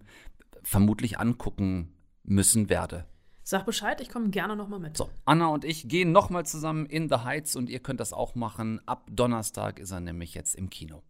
vermutlich 0.63 1.19
angucken 1.19 1.93
müssen 2.23 2.69
werde. 2.69 3.05
Sag 3.47 3.63
Bescheid, 3.67 4.01
ich 4.01 4.09
komme 4.09 4.31
gerne 4.31 4.55
nochmal 4.55 4.79
mit. 4.79 4.97
So, 4.97 5.07
Anna 5.23 5.49
und 5.49 5.65
ich 5.65 5.87
gehen 5.87 6.11
nochmal 6.11 6.47
zusammen 6.47 6.87
in 6.87 7.09
The 7.09 7.17
Heights 7.17 7.55
und 7.55 7.69
ihr 7.69 7.77
könnt 7.77 7.99
das 7.99 8.11
auch 8.11 8.33
machen. 8.33 8.81
Ab 8.87 9.07
Donnerstag 9.11 9.77
ist 9.77 9.91
er 9.91 9.99
nämlich 9.99 10.33
jetzt 10.33 10.55
im 10.55 10.71
Kino. 10.71 11.03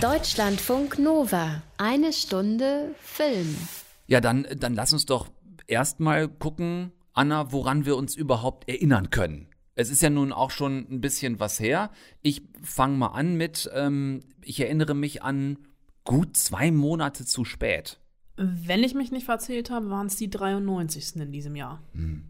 Deutschlandfunk 0.00 0.98
Nova. 0.98 1.62
Eine 1.78 2.12
Stunde 2.12 2.92
Film. 2.98 3.56
Ja, 4.08 4.20
dann, 4.20 4.48
dann 4.56 4.74
lass 4.74 4.92
uns 4.92 5.06
doch 5.06 5.28
erstmal 5.68 6.26
gucken, 6.26 6.90
Anna, 7.12 7.52
woran 7.52 7.86
wir 7.86 7.96
uns 7.96 8.16
überhaupt 8.16 8.68
erinnern 8.68 9.10
können. 9.10 9.46
Es 9.76 9.90
ist 9.90 10.02
ja 10.02 10.10
nun 10.10 10.32
auch 10.32 10.50
schon 10.50 10.88
ein 10.90 11.00
bisschen 11.00 11.38
was 11.38 11.60
her. 11.60 11.92
Ich 12.22 12.42
fange 12.64 12.96
mal 12.96 13.12
an 13.12 13.36
mit, 13.36 13.70
ähm, 13.72 14.24
ich 14.42 14.58
erinnere 14.58 14.94
mich 14.94 15.22
an 15.22 15.58
gut 16.02 16.36
zwei 16.36 16.72
Monate 16.72 17.24
zu 17.24 17.44
spät. 17.44 18.00
Wenn 18.36 18.82
ich 18.82 18.94
mich 18.94 19.12
nicht 19.12 19.26
verzählt 19.26 19.70
habe, 19.70 19.90
waren 19.90 20.06
es 20.06 20.16
die 20.16 20.30
93. 20.30 21.16
in 21.16 21.32
diesem 21.32 21.56
Jahr. 21.56 21.82
Hm. 21.92 22.24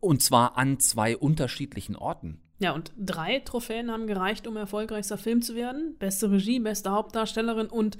Und 0.00 0.22
zwar 0.22 0.56
an 0.56 0.78
zwei 0.80 1.16
unterschiedlichen 1.16 1.96
Orten. 1.96 2.40
Ja, 2.58 2.72
und 2.72 2.92
drei 2.96 3.40
Trophäen 3.40 3.90
haben 3.90 4.06
gereicht, 4.06 4.46
um 4.46 4.56
erfolgreichster 4.56 5.18
Film 5.18 5.42
zu 5.42 5.54
werden. 5.54 5.96
Beste 5.98 6.30
Regie, 6.30 6.60
beste 6.60 6.90
Hauptdarstellerin 6.92 7.66
und 7.66 7.98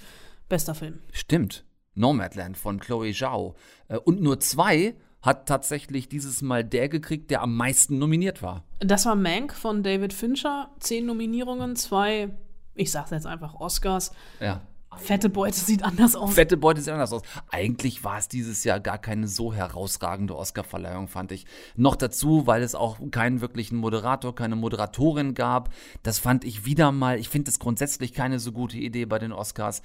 bester 0.48 0.74
Film. 0.74 1.00
Stimmt. 1.12 1.64
Nomadland 1.94 2.56
von 2.56 2.80
Chloe 2.80 3.12
Zhao. 3.12 3.54
Äh, 3.88 3.98
und 3.98 4.20
nur 4.20 4.40
zwei 4.40 4.94
hat 5.22 5.46
tatsächlich 5.48 6.08
dieses 6.08 6.42
Mal 6.42 6.64
der 6.64 6.88
gekriegt, 6.88 7.30
der 7.30 7.42
am 7.42 7.56
meisten 7.56 7.98
nominiert 7.98 8.42
war. 8.42 8.64
Das 8.80 9.06
war 9.06 9.14
Mank 9.14 9.54
von 9.54 9.82
David 9.82 10.12
Fincher. 10.12 10.70
Zehn 10.80 11.06
Nominierungen, 11.06 11.76
zwei, 11.76 12.28
ich 12.74 12.90
sag's 12.90 13.10
jetzt 13.10 13.26
einfach, 13.26 13.54
Oscars. 13.54 14.12
Ja. 14.40 14.60
Fette 14.98 15.28
Beute 15.28 15.58
sieht 15.58 15.84
anders 15.84 16.16
aus. 16.16 16.34
Fette 16.34 16.56
Beute 16.56 16.80
sieht 16.80 16.92
anders 16.92 17.12
aus. 17.12 17.22
Eigentlich 17.50 18.04
war 18.04 18.18
es 18.18 18.28
dieses 18.28 18.64
Jahr 18.64 18.80
gar 18.80 18.98
keine 18.98 19.28
so 19.28 19.52
herausragende 19.52 20.36
Oscarverleihung, 20.36 21.08
fand 21.08 21.32
ich. 21.32 21.46
Noch 21.76 21.96
dazu, 21.96 22.46
weil 22.46 22.62
es 22.62 22.74
auch 22.74 22.98
keinen 23.10 23.40
wirklichen 23.40 23.76
Moderator, 23.76 24.34
keine 24.34 24.56
Moderatorin 24.56 25.34
gab. 25.34 25.70
Das 26.02 26.18
fand 26.18 26.44
ich 26.44 26.64
wieder 26.64 26.92
mal, 26.92 27.18
ich 27.18 27.28
finde 27.28 27.50
es 27.50 27.58
grundsätzlich 27.58 28.12
keine 28.12 28.38
so 28.38 28.52
gute 28.52 28.76
Idee 28.76 29.04
bei 29.04 29.18
den 29.18 29.32
Oscars. 29.32 29.82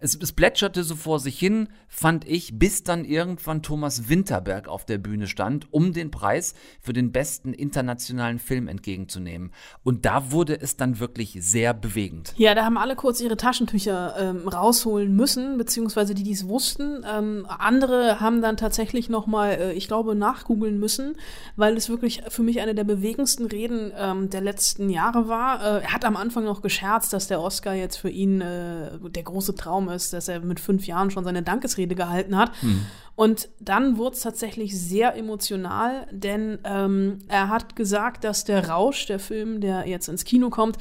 Es, 0.00 0.14
es 0.14 0.32
plätscherte 0.32 0.84
so 0.84 0.96
vor 0.96 1.20
sich 1.20 1.38
hin, 1.38 1.68
fand 1.88 2.26
ich, 2.26 2.58
bis 2.58 2.82
dann 2.82 3.04
irgendwann 3.04 3.62
Thomas 3.62 4.08
Winterberg 4.08 4.68
auf 4.68 4.84
der 4.84 4.98
Bühne 4.98 5.26
stand, 5.26 5.72
um 5.72 5.92
den 5.92 6.10
Preis 6.10 6.54
für 6.80 6.92
den 6.92 7.12
besten 7.12 7.52
internationalen 7.52 8.38
Film 8.38 8.68
entgegenzunehmen. 8.68 9.52
Und 9.82 10.04
da 10.04 10.30
wurde 10.30 10.60
es 10.60 10.76
dann 10.76 10.98
wirklich 10.98 11.38
sehr 11.40 11.74
bewegend. 11.74 12.34
Ja, 12.36 12.54
da 12.54 12.64
haben 12.64 12.78
alle 12.78 12.96
kurz 12.96 13.20
ihre 13.20 13.36
Taschentücher 13.36 14.14
ähm, 14.18 14.43
rausholen 14.48 15.14
müssen, 15.14 15.58
beziehungsweise 15.58 16.14
die 16.14 16.22
dies 16.22 16.48
wussten. 16.48 17.04
Ähm, 17.10 17.46
andere 17.48 18.20
haben 18.20 18.42
dann 18.42 18.56
tatsächlich 18.56 19.08
noch 19.08 19.26
mal, 19.26 19.50
äh, 19.50 19.72
ich 19.72 19.88
glaube, 19.88 20.14
nachgoogeln 20.14 20.78
müssen, 20.78 21.16
weil 21.56 21.76
es 21.76 21.88
wirklich 21.88 22.22
für 22.28 22.42
mich 22.42 22.60
eine 22.60 22.74
der 22.74 22.84
bewegendsten 22.84 23.46
Reden 23.46 23.92
ähm, 23.96 24.30
der 24.30 24.40
letzten 24.40 24.90
Jahre 24.90 25.28
war. 25.28 25.62
Äh, 25.62 25.82
er 25.82 25.92
hat 25.92 26.04
am 26.04 26.16
Anfang 26.16 26.44
noch 26.44 26.62
gescherzt, 26.62 27.12
dass 27.12 27.28
der 27.28 27.40
Oscar 27.40 27.74
jetzt 27.74 27.96
für 27.96 28.10
ihn 28.10 28.40
äh, 28.40 28.98
der 29.10 29.22
große 29.22 29.54
Traum 29.54 29.88
ist, 29.88 30.12
dass 30.12 30.28
er 30.28 30.40
mit 30.40 30.60
fünf 30.60 30.86
Jahren 30.86 31.10
schon 31.10 31.24
seine 31.24 31.42
Dankesrede 31.42 31.94
gehalten 31.94 32.36
hat. 32.36 32.50
Hm. 32.60 32.86
Und 33.16 33.48
dann 33.60 33.96
wurde 33.96 34.16
es 34.16 34.22
tatsächlich 34.22 34.78
sehr 34.78 35.16
emotional, 35.16 36.06
denn 36.10 36.58
ähm, 36.64 37.20
er 37.28 37.48
hat 37.48 37.76
gesagt, 37.76 38.24
dass 38.24 38.44
der 38.44 38.68
Rausch, 38.68 39.06
der 39.06 39.20
Film, 39.20 39.60
der 39.60 39.86
jetzt 39.86 40.08
ins 40.08 40.24
Kino 40.24 40.50
kommt, 40.50 40.78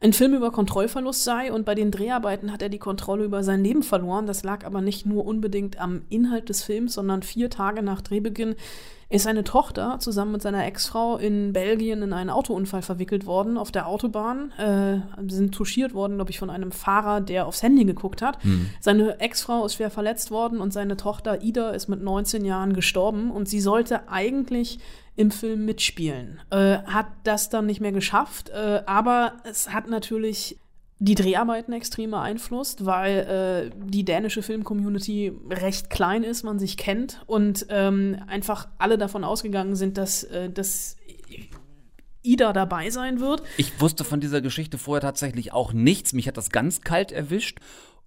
ein 0.00 0.12
Film 0.12 0.34
über 0.34 0.50
Kontrollverlust 0.50 1.24
sei 1.24 1.52
und 1.52 1.64
bei 1.64 1.74
den 1.74 1.90
Dreharbeiten 1.90 2.52
hat 2.52 2.62
er 2.62 2.68
die 2.68 2.78
Kontrolle 2.78 3.24
über 3.24 3.42
sein 3.42 3.62
Leben 3.62 3.82
verloren. 3.82 4.26
Das 4.26 4.42
lag 4.42 4.64
aber 4.64 4.80
nicht 4.80 5.06
nur 5.06 5.24
unbedingt 5.24 5.80
am 5.80 6.02
Inhalt 6.08 6.48
des 6.48 6.62
Films, 6.62 6.94
sondern 6.94 7.22
vier 7.22 7.50
Tage 7.50 7.82
nach 7.82 8.02
Drehbeginn 8.02 8.56
ist 9.08 9.24
seine 9.24 9.44
Tochter 9.44 9.98
zusammen 10.00 10.32
mit 10.32 10.42
seiner 10.42 10.64
Ex-Frau 10.66 11.16
in 11.16 11.52
Belgien 11.52 12.02
in 12.02 12.12
einen 12.12 12.30
Autounfall 12.30 12.82
verwickelt 12.82 13.26
worden 13.26 13.58
auf 13.58 13.70
der 13.70 13.86
Autobahn. 13.86 14.52
Äh, 14.52 15.00
sind 15.30 15.54
touchiert 15.54 15.94
worden, 15.94 16.16
glaube 16.16 16.30
ich, 16.30 16.38
von 16.38 16.50
einem 16.50 16.72
Fahrer, 16.72 17.20
der 17.20 17.46
aufs 17.46 17.62
Handy 17.62 17.84
geguckt 17.84 18.22
hat. 18.22 18.44
Mhm. 18.44 18.70
Seine 18.80 19.20
Ex-Frau 19.20 19.64
ist 19.66 19.74
schwer 19.74 19.90
verletzt 19.90 20.30
worden 20.30 20.60
und 20.60 20.72
seine 20.72 20.96
Tochter 20.96 21.42
Ida 21.42 21.70
ist 21.70 21.88
mit 21.88 22.02
19 22.02 22.44
Jahren 22.44 22.72
gestorben 22.72 23.30
und 23.30 23.48
sie 23.48 23.60
sollte 23.60 24.08
eigentlich 24.08 24.78
im 25.16 25.30
Film 25.30 25.64
mitspielen. 25.64 26.40
Äh, 26.50 26.78
hat 26.78 27.06
das 27.22 27.48
dann 27.48 27.66
nicht 27.66 27.80
mehr 27.80 27.92
geschafft, 27.92 28.50
äh, 28.50 28.82
aber 28.86 29.34
es 29.44 29.72
hat 29.72 29.88
natürlich 29.88 30.58
die 31.04 31.14
Dreharbeiten 31.14 31.74
extrem 31.74 32.12
beeinflusst, 32.12 32.86
weil 32.86 33.70
äh, 33.72 33.76
die 33.86 34.04
dänische 34.04 34.42
Film-Community 34.42 35.32
recht 35.50 35.90
klein 35.90 36.24
ist, 36.24 36.44
man 36.44 36.58
sich 36.58 36.78
kennt 36.78 37.22
und 37.26 37.66
ähm, 37.68 38.16
einfach 38.26 38.68
alle 38.78 38.96
davon 38.96 39.22
ausgegangen 39.22 39.76
sind, 39.76 39.98
dass, 39.98 40.24
äh, 40.24 40.48
dass 40.48 40.96
Ida 42.22 42.54
dabei 42.54 42.88
sein 42.88 43.20
wird. 43.20 43.42
Ich 43.58 43.78
wusste 43.82 44.02
von 44.02 44.20
dieser 44.20 44.40
Geschichte 44.40 44.78
vorher 44.78 45.02
tatsächlich 45.02 45.52
auch 45.52 45.74
nichts. 45.74 46.14
Mich 46.14 46.26
hat 46.26 46.38
das 46.38 46.48
ganz 46.50 46.80
kalt 46.80 47.12
erwischt 47.12 47.58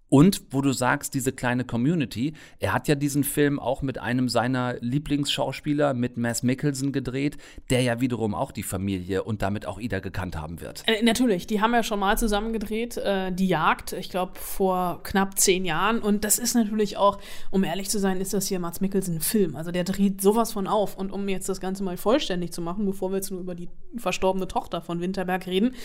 und 0.10 0.42
wo 0.52 0.62
du 0.62 0.72
sagst, 0.72 1.14
diese 1.14 1.34
kleine 1.34 1.66
Community, 1.66 2.34
er 2.60 2.74
hat 2.74 2.88
ja 2.88 2.96
diesen 2.96 3.24
Film 3.24 3.60
auch 3.60 3.82
mit 3.82 3.98
einem 3.98 4.30
seiner 4.30 4.76
Lieblingsschauspieler, 4.80 5.94
mit 5.94 6.18
Mass 6.18 6.44
Mickelson 6.44 6.92
gedreht, 6.92 7.38
der 7.70 7.82
ja 7.82 8.00
wiederum 8.00 8.34
auch 8.34 8.52
die 8.52 8.64
Familie 8.64 9.24
und 9.24 9.42
damit 9.42 9.66
auch 9.66 9.80
Ida 9.80 10.00
gekannt 10.00 10.38
haben 10.38 10.62
wird. 10.62 10.84
Äh, 10.88 11.04
natürlich, 11.04 11.46
die 11.46 11.62
haben 11.62 11.74
ja 11.74 11.84
schon 11.84 12.00
mal 12.00 12.18
zusammen 12.18 12.54
gedreht, 12.54 12.98
äh, 12.98 13.32
Die 13.32 13.48
Jagd, 13.48 13.94
ich 13.94 14.10
glaube 14.10 14.34
vor 14.36 15.02
knapp 15.04 15.38
zehn 15.38 15.66
Jahren. 15.66 16.00
Und 16.00 16.24
das 16.24 16.40
ist 16.40 16.56
natürlich 16.56 16.98
auch, 16.98 17.20
um 17.52 17.64
ehrlich 17.64 17.90
zu 17.90 18.00
sein, 18.00 18.22
ist 18.22 18.34
das 18.34 18.48
hier 18.48 18.60
Mats 18.60 18.80
Mikkelsen 18.80 19.20
Film. 19.20 19.56
Also 19.56 19.72
der 19.72 19.84
dreht 19.84 20.22
sowas 20.22 20.54
von 20.54 20.68
auf. 20.68 20.98
Und 20.98 21.12
um 21.12 21.28
jetzt 21.28 21.50
das 21.50 21.60
Ganze 21.60 21.84
mal 21.84 21.98
vollständig 21.98 22.54
zu 22.54 22.62
machen, 22.62 22.86
bevor 22.86 23.12
wir 23.12 23.18
jetzt 23.18 23.32
nur 23.32 23.42
über 23.42 23.56
die 23.56 23.70
verstorbene 23.98 24.48
Tochter 24.48 24.82
von 24.82 25.02
Winterberg 25.02 25.48
reden, 25.48 25.76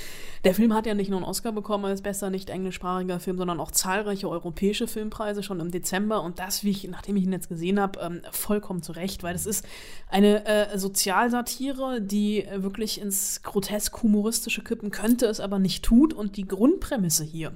der 0.45 0.55
Film 0.55 0.75
hat 0.75 0.87
ja 0.87 0.95
nicht 0.95 1.11
nur 1.11 1.19
einen 1.19 1.29
Oscar 1.29 1.53
bekommen 1.53 1.87
als 1.87 2.03
bester 2.03 2.31
nicht 2.31 2.51
englischsprachiger 2.51 3.19
Film, 3.19 3.39
sondern 3.39 3.59
auch 3.59 3.71
zahlreiche 3.71 4.12
zahlreiche 4.13 4.29
europäische 4.29 4.87
Filmpreise 4.87 5.43
schon 5.43 5.61
im 5.61 5.71
Dezember 5.71 6.23
und 6.23 6.39
das, 6.39 6.65
wie 6.65 6.71
ich, 6.71 6.89
nachdem 6.89 7.17
ich 7.17 7.25
ihn 7.25 7.33
jetzt 7.33 7.49
gesehen 7.49 7.81
habe, 7.81 8.01
ähm, 8.01 8.23
vollkommen 8.31 8.83
zu 8.83 8.93
Recht, 8.93 9.23
weil 9.23 9.33
das 9.33 9.47
ist 9.47 9.67
eine 10.09 10.45
äh, 10.47 10.79
Sozialsatire, 10.79 12.01
die 12.01 12.45
äh, 12.45 12.63
wirklich 12.63 13.01
ins 13.01 13.43
grotesk-humoristische 13.43 14.63
kippen 14.63 14.91
könnte, 14.91 15.27
es 15.27 15.41
aber 15.41 15.59
nicht 15.59 15.85
tut 15.85 16.13
und 16.13 16.37
die 16.37 16.47
Grundprämisse 16.47 17.25
hier 17.25 17.53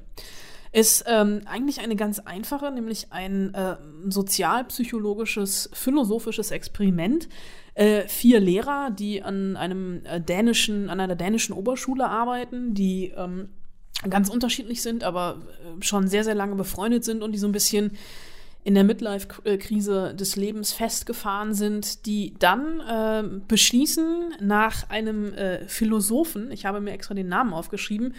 ist 0.73 1.05
ähm, 1.07 1.41
eigentlich 1.47 1.81
eine 1.81 1.97
ganz 1.97 2.19
einfache, 2.19 2.71
nämlich 2.71 3.11
ein 3.11 3.55
äh, 3.55 3.77
sozialpsychologisches, 4.09 5.71
philosophisches 5.73 6.51
Experiment. 6.51 7.31
Äh, 7.75 8.07
vier 8.09 8.41
Lehrer, 8.41 8.91
die 8.91 9.23
an 9.23 9.57
einem 9.57 10.03
äh, 10.05 10.21
dänischen, 10.21 10.91
an 10.91 11.01
einer 11.01 11.15
dänischen 11.15 11.55
Oberschule 11.55 12.07
arbeiten, 12.07 12.75
die 12.75 13.13
ähm, 13.17 13.49
ganz 14.09 14.29
unterschiedlich 14.29 14.83
sind, 14.83 15.05
aber 15.05 15.43
äh, 15.79 15.83
schon 15.83 16.09
sehr, 16.09 16.25
sehr 16.25 16.35
lange 16.35 16.55
befreundet 16.55 17.05
sind 17.05 17.23
und 17.23 17.33
die 17.33 17.39
so 17.39 17.47
ein 17.47 17.53
bisschen 17.53 17.93
in 18.65 18.75
der 18.75 18.83
Midlife-Krise 18.83 20.13
des 20.15 20.35
Lebens 20.35 20.73
festgefahren 20.73 21.55
sind, 21.55 22.05
die 22.05 22.35
dann 22.41 22.81
äh, 22.81 23.23
beschließen, 23.47 24.35
nach 24.41 24.91
einem 24.91 25.33
äh, 25.35 25.69
Philosophen, 25.69 26.51
ich 26.51 26.67
habe 26.67 26.81
mir 26.81 26.91
extra 26.91 27.15
den 27.15 27.29
Namen 27.29 27.53
aufgeschrieben, 27.53 28.15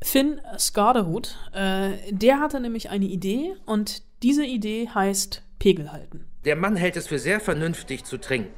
Finn 0.00 0.40
Scarderwood, 0.58 1.36
äh, 1.52 1.90
der 2.10 2.40
hatte 2.40 2.58
nämlich 2.58 2.88
eine 2.88 3.04
Idee 3.04 3.54
und 3.66 4.02
diese 4.22 4.46
Idee 4.46 4.88
heißt 4.88 5.42
Pegel 5.58 5.92
halten. 5.92 6.24
Der 6.46 6.56
Mann 6.56 6.74
hält 6.74 6.96
es 6.96 7.08
für 7.08 7.18
sehr 7.18 7.38
vernünftig 7.38 8.04
zu 8.04 8.16
trinken. 8.16 8.50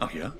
Ach 0.00 0.12
ja? 0.12 0.34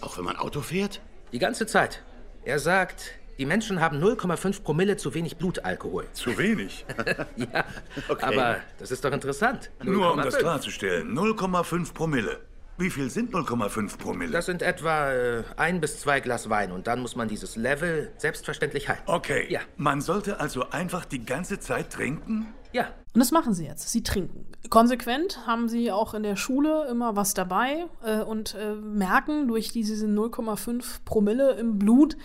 Auch 0.00 0.16
wenn 0.16 0.24
man 0.24 0.36
Auto 0.36 0.60
fährt? 0.60 1.00
Die 1.32 1.40
ganze 1.40 1.66
Zeit. 1.66 2.02
Er 2.44 2.60
sagt, 2.60 3.14
die 3.38 3.46
Menschen 3.46 3.80
haben 3.80 4.02
0,5 4.02 4.62
Promille 4.62 4.96
zu 4.96 5.14
wenig 5.14 5.36
Blutalkohol. 5.36 6.06
Zu 6.12 6.36
wenig? 6.38 6.84
ja, 7.36 7.64
okay. 8.08 8.24
aber 8.24 8.56
das 8.78 8.90
ist 8.90 9.04
doch 9.04 9.12
interessant. 9.12 9.70
Nur 9.82 10.12
um 10.12 10.18
das 10.18 10.38
klarzustellen, 10.38 11.16
0,5 11.16 11.92
Promille. 11.92 12.40
Wie 12.78 12.90
viel 12.90 13.08
sind 13.08 13.32
0,5 13.32 13.96
Promille? 13.96 14.32
Das 14.32 14.44
sind 14.44 14.60
etwa 14.60 15.10
äh, 15.10 15.44
ein 15.56 15.80
bis 15.80 16.00
zwei 16.00 16.20
Glas 16.20 16.50
Wein 16.50 16.72
und 16.72 16.86
dann 16.86 17.00
muss 17.00 17.16
man 17.16 17.26
dieses 17.26 17.56
Level 17.56 18.12
selbstverständlich 18.18 18.90
halten. 18.90 19.02
Okay. 19.06 19.46
Ja. 19.48 19.60
Man 19.78 20.02
sollte 20.02 20.40
also 20.40 20.68
einfach 20.68 21.06
die 21.06 21.24
ganze 21.24 21.58
Zeit 21.58 21.90
trinken? 21.90 22.52
Ja. 22.72 22.88
Und 23.14 23.20
das 23.20 23.30
machen 23.30 23.54
sie 23.54 23.64
jetzt. 23.64 23.90
Sie 23.90 24.02
trinken. 24.02 24.44
Konsequent 24.68 25.46
haben 25.46 25.70
sie 25.70 25.90
auch 25.90 26.12
in 26.12 26.22
der 26.22 26.36
Schule 26.36 26.86
immer 26.90 27.16
was 27.16 27.32
dabei 27.32 27.86
äh, 28.04 28.20
und 28.20 28.54
äh, 28.54 28.74
merken 28.74 29.48
durch 29.48 29.72
diese 29.72 30.06
0,5 30.06 31.04
Promille 31.06 31.52
im 31.52 31.78
Blut, 31.78 32.18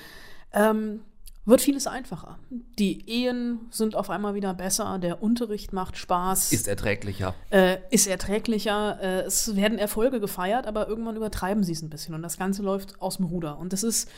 ähm, 0.54 1.02
wird 1.45 1.62
vieles 1.62 1.88
einfacher. 1.88 2.38
Die 2.78 3.10
Ehen 3.10 3.62
sind 3.72 3.95
auf 3.95 4.10
einmal 4.10 4.36
wieder 4.36 4.54
besser, 4.54 4.99
der 4.99 5.24
Unterricht 5.24 5.74
macht 5.74 5.97
Spaß. 5.97 6.52
Ist 6.52 6.68
erträglicher. 6.68 7.34
Äh, 7.49 7.78
ist 7.89 8.08
erträglicher. 8.08 8.99
Äh, 9.02 9.22
es 9.22 9.56
werden 9.56 9.80
Erfolge 9.80 10.20
gefeiert, 10.20 10.68
aber 10.68 10.88
irgendwann 10.88 11.16
übertreiben 11.16 11.64
sie 11.64 11.74
es 11.74 11.82
ein 11.82 11.89
bisschen 11.89 12.14
und 12.14 12.22
das 12.22 12.38
Ganze 12.38 12.62
läuft 12.62 13.02
aus 13.02 13.18
dem 13.18 13.26
Ruder. 13.26 13.58
Und 13.58 13.74
das 13.74 13.84
ist 13.84 14.10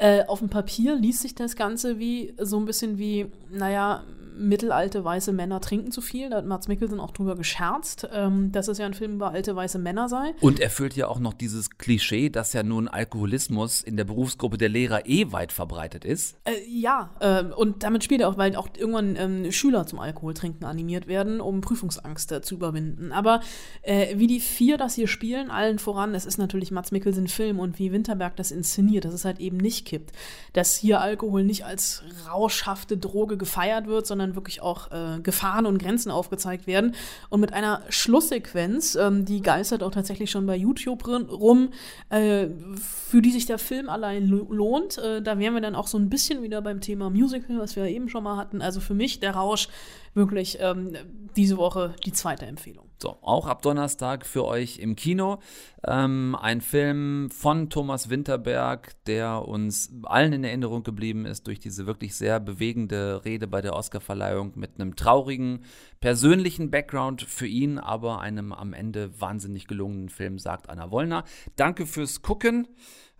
äh, 0.00 0.24
auf 0.26 0.38
dem 0.38 0.48
Papier 0.48 0.96
liest 0.96 1.20
sich 1.22 1.34
das 1.34 1.56
Ganze 1.56 1.98
wie 1.98 2.34
so 2.38 2.58
ein 2.58 2.64
bisschen 2.64 2.98
wie, 2.98 3.26
naja, 3.50 4.04
mittelalte 4.36 5.04
weiße 5.04 5.32
Männer 5.32 5.60
trinken 5.60 5.90
zu 5.92 6.00
viel. 6.00 6.30
Da 6.30 6.36
hat 6.38 6.46
Mats 6.46 6.68
Mikkelsen 6.68 7.00
auch 7.00 7.10
drüber 7.10 7.36
gescherzt, 7.36 8.08
ähm, 8.12 8.52
dass 8.52 8.68
es 8.68 8.78
ja 8.78 8.86
ein 8.86 8.94
Film 8.94 9.14
über 9.14 9.30
alte 9.30 9.54
weiße 9.54 9.78
Männer 9.78 10.08
sei. 10.08 10.34
Und 10.40 10.60
erfüllt 10.60 10.96
ja 10.96 11.08
auch 11.08 11.18
noch 11.18 11.34
dieses 11.34 11.70
Klischee, 11.70 12.30
dass 12.30 12.52
ja 12.52 12.62
nun 12.62 12.88
Alkoholismus 12.88 13.82
in 13.82 13.96
der 13.96 14.04
Berufsgruppe 14.04 14.58
der 14.58 14.68
Lehrer 14.68 15.06
eh 15.06 15.32
weit 15.32 15.52
verbreitet 15.52 16.04
ist. 16.04 16.36
Äh, 16.44 16.52
ja, 16.68 17.10
äh, 17.20 17.44
und 17.44 17.82
damit 17.82 18.04
spielt 18.04 18.20
er 18.20 18.28
auch, 18.28 18.36
weil 18.36 18.54
auch 18.56 18.68
irgendwann 18.76 19.16
ähm, 19.16 19.52
Schüler 19.52 19.86
zum 19.86 19.98
Alkoholtrinken 19.98 20.64
animiert 20.66 21.06
werden, 21.06 21.40
um 21.40 21.60
Prüfungsangst 21.60 22.32
äh, 22.32 22.42
zu 22.42 22.54
überwinden. 22.54 23.12
Aber 23.12 23.40
äh, 23.82 24.18
wie 24.18 24.26
die 24.26 24.40
vier 24.40 24.76
das 24.76 24.94
hier 24.94 25.08
spielen, 25.08 25.50
allen 25.50 25.78
voran, 25.78 26.14
es 26.14 26.26
ist 26.26 26.38
natürlich 26.38 26.70
Mats 26.70 26.92
Mikkelsen 26.92 27.28
Film 27.28 27.58
und 27.58 27.78
wie 27.78 27.92
Winterberg 27.92 28.36
das 28.36 28.50
inszeniert, 28.50 29.04
dass 29.04 29.14
es 29.14 29.24
halt 29.24 29.40
eben 29.40 29.56
nicht 29.56 29.86
kippt. 29.86 30.12
Dass 30.52 30.76
hier 30.76 31.00
Alkohol 31.00 31.44
nicht 31.44 31.64
als 31.64 32.02
rauschhafte 32.28 32.96
Droge 32.96 33.36
gefeiert 33.36 33.86
wird, 33.86 34.06
sondern 34.06 34.19
wirklich 34.34 34.62
auch 34.62 34.90
äh, 34.90 35.20
Gefahren 35.20 35.66
und 35.66 35.78
Grenzen 35.78 36.10
aufgezeigt 36.10 36.66
werden. 36.66 36.94
Und 37.28 37.40
mit 37.40 37.52
einer 37.52 37.82
Schlusssequenz, 37.88 38.94
ähm, 38.94 39.24
die 39.24 39.42
geistert 39.42 39.82
auch 39.82 39.90
tatsächlich 39.90 40.30
schon 40.30 40.46
bei 40.46 40.56
YouTube 40.56 41.06
rum, 41.06 41.70
äh, 42.10 42.48
für 42.76 43.22
die 43.22 43.30
sich 43.30 43.46
der 43.46 43.58
Film 43.58 43.88
allein 43.88 44.26
lohnt. 44.26 44.98
Äh, 44.98 45.22
da 45.22 45.38
wären 45.38 45.54
wir 45.54 45.60
dann 45.60 45.74
auch 45.74 45.86
so 45.86 45.98
ein 45.98 46.08
bisschen 46.08 46.42
wieder 46.42 46.62
beim 46.62 46.80
Thema 46.80 47.10
Musical, 47.10 47.58
was 47.58 47.76
wir 47.76 47.84
eben 47.86 48.08
schon 48.08 48.24
mal 48.24 48.36
hatten. 48.36 48.62
Also 48.62 48.80
für 48.80 48.94
mich 48.94 49.20
der 49.20 49.34
Rausch 49.34 49.68
wirklich 50.14 50.58
ähm, 50.60 50.96
diese 51.36 51.56
Woche 51.56 51.94
die 52.04 52.12
zweite 52.12 52.46
Empfehlung. 52.46 52.89
So, 53.02 53.16
auch 53.22 53.46
ab 53.46 53.62
Donnerstag 53.62 54.26
für 54.26 54.44
euch 54.44 54.78
im 54.78 54.94
Kino. 54.94 55.38
Ähm, 55.86 56.36
ein 56.38 56.60
Film 56.60 57.30
von 57.30 57.70
Thomas 57.70 58.10
Winterberg, 58.10 58.92
der 59.06 59.48
uns 59.48 59.90
allen 60.02 60.34
in 60.34 60.44
Erinnerung 60.44 60.82
geblieben 60.82 61.24
ist 61.24 61.46
durch 61.46 61.58
diese 61.58 61.86
wirklich 61.86 62.14
sehr 62.14 62.40
bewegende 62.40 63.24
Rede 63.24 63.46
bei 63.46 63.62
der 63.62 63.74
Oscarverleihung 63.74 64.52
mit 64.56 64.78
einem 64.78 64.96
traurigen 64.96 65.64
persönlichen 66.00 66.70
Background 66.70 67.22
für 67.22 67.46
ihn, 67.46 67.78
aber 67.78 68.20
einem 68.20 68.52
am 68.52 68.74
Ende 68.74 69.18
wahnsinnig 69.18 69.66
gelungenen 69.66 70.10
Film, 70.10 70.38
sagt 70.38 70.68
Anna 70.68 70.90
Wollner. 70.90 71.24
Danke 71.56 71.86
fürs 71.86 72.20
Gucken 72.20 72.68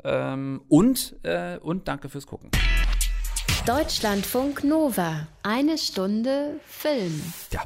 ähm, 0.04 0.60
und, 0.68 1.16
äh, 1.22 1.56
und 1.58 1.88
danke 1.88 2.10
fürs 2.10 2.26
Gucken. 2.26 2.50
Deutschlandfunk 3.64 4.62
Nova. 4.62 5.26
Eine 5.42 5.78
Stunde 5.78 6.60
Film. 6.66 7.22
Ja, 7.50 7.62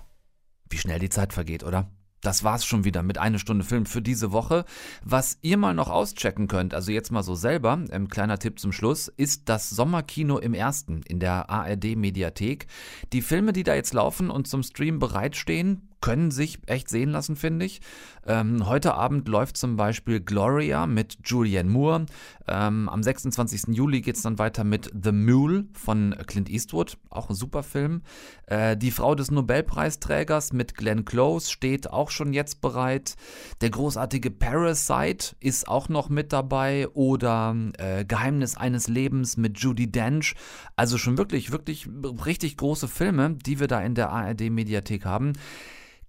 wie 0.70 0.78
schnell 0.78 1.00
die 1.00 1.10
Zeit 1.10 1.32
vergeht, 1.32 1.64
oder? 1.64 1.90
Das 2.24 2.42
war's 2.42 2.64
schon 2.64 2.84
wieder 2.84 3.02
mit 3.02 3.18
einer 3.18 3.38
Stunde 3.38 3.64
Film 3.64 3.84
für 3.84 4.00
diese 4.00 4.32
Woche. 4.32 4.64
Was 5.04 5.38
ihr 5.42 5.58
mal 5.58 5.74
noch 5.74 5.90
auschecken 5.90 6.48
könnt, 6.48 6.72
also 6.72 6.90
jetzt 6.90 7.12
mal 7.12 7.22
so 7.22 7.34
selber, 7.34 7.84
ähm, 7.90 8.08
kleiner 8.08 8.38
Tipp 8.38 8.58
zum 8.58 8.72
Schluss, 8.72 9.08
ist 9.08 9.42
das 9.50 9.68
Sommerkino 9.68 10.38
im 10.38 10.54
Ersten 10.54 11.02
in 11.06 11.20
der 11.20 11.50
ARD 11.50 11.96
Mediathek. 11.96 12.66
Die 13.12 13.20
Filme, 13.20 13.52
die 13.52 13.62
da 13.62 13.74
jetzt 13.74 13.92
laufen 13.92 14.30
und 14.30 14.48
zum 14.48 14.62
Stream 14.62 14.98
bereitstehen, 14.98 15.90
können 16.04 16.30
sich 16.30 16.58
echt 16.66 16.90
sehen 16.90 17.08
lassen, 17.08 17.34
finde 17.34 17.64
ich. 17.64 17.80
Ähm, 18.26 18.66
heute 18.66 18.92
Abend 18.92 19.26
läuft 19.26 19.56
zum 19.56 19.76
Beispiel 19.76 20.20
Gloria 20.20 20.86
mit 20.86 21.16
Julianne 21.24 21.70
Moore. 21.70 22.04
Ähm, 22.46 22.90
am 22.90 23.02
26. 23.02 23.74
Juli 23.74 24.02
geht 24.02 24.16
es 24.16 24.20
dann 24.20 24.38
weiter 24.38 24.64
mit 24.64 24.92
The 25.02 25.12
Mule 25.12 25.64
von 25.72 26.14
Clint 26.26 26.50
Eastwood, 26.50 26.98
auch 27.08 27.30
ein 27.30 27.34
super 27.34 27.62
Film. 27.62 28.02
Äh, 28.44 28.76
die 28.76 28.90
Frau 28.90 29.14
des 29.14 29.30
Nobelpreisträgers 29.30 30.52
mit 30.52 30.74
Glenn 30.74 31.06
Close 31.06 31.50
steht 31.50 31.88
auch 31.88 32.10
schon 32.10 32.34
jetzt 32.34 32.60
bereit. 32.60 33.14
Der 33.62 33.70
großartige 33.70 34.30
Parasite 34.30 35.36
ist 35.40 35.66
auch 35.68 35.88
noch 35.88 36.10
mit 36.10 36.34
dabei. 36.34 36.86
Oder 36.88 37.56
äh, 37.78 38.04
Geheimnis 38.04 38.58
eines 38.58 38.88
Lebens 38.88 39.38
mit 39.38 39.58
Judy 39.58 39.90
Dench. 39.90 40.34
Also 40.76 40.98
schon 40.98 41.16
wirklich, 41.16 41.50
wirklich 41.50 41.88
richtig 42.26 42.58
große 42.58 42.88
Filme, 42.88 43.38
die 43.46 43.58
wir 43.58 43.68
da 43.68 43.80
in 43.80 43.94
der 43.94 44.10
ARD-Mediathek 44.10 45.06
haben 45.06 45.32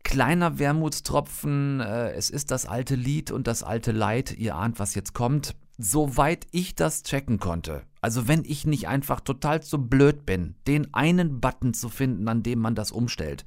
kleiner 0.05 0.59
Wermutstropfen, 0.59 1.81
äh, 1.81 2.11
es 2.11 2.29
ist 2.29 2.51
das 2.51 2.65
alte 2.65 2.95
Lied 2.95 3.31
und 3.31 3.47
das 3.47 3.63
alte 3.63 3.91
Leid, 3.91 4.37
ihr 4.37 4.55
ahnt, 4.55 4.79
was 4.79 4.95
jetzt 4.95 5.13
kommt. 5.13 5.55
Soweit 5.77 6.47
ich 6.51 6.75
das 6.75 7.03
checken 7.03 7.37
konnte, 7.39 7.81
also 7.99 8.29
wenn 8.29 8.45
ich 8.45 8.65
nicht 8.65 8.87
einfach 8.87 9.19
total 9.19 9.61
zu 9.61 9.77
blöd 9.77 10.25
bin, 10.25 10.55
den 10.67 10.93
einen 10.93 11.41
Button 11.41 11.73
zu 11.73 11.89
finden, 11.89 12.29
an 12.29 12.43
dem 12.43 12.59
man 12.59 12.75
das 12.75 12.93
umstellt, 12.93 13.43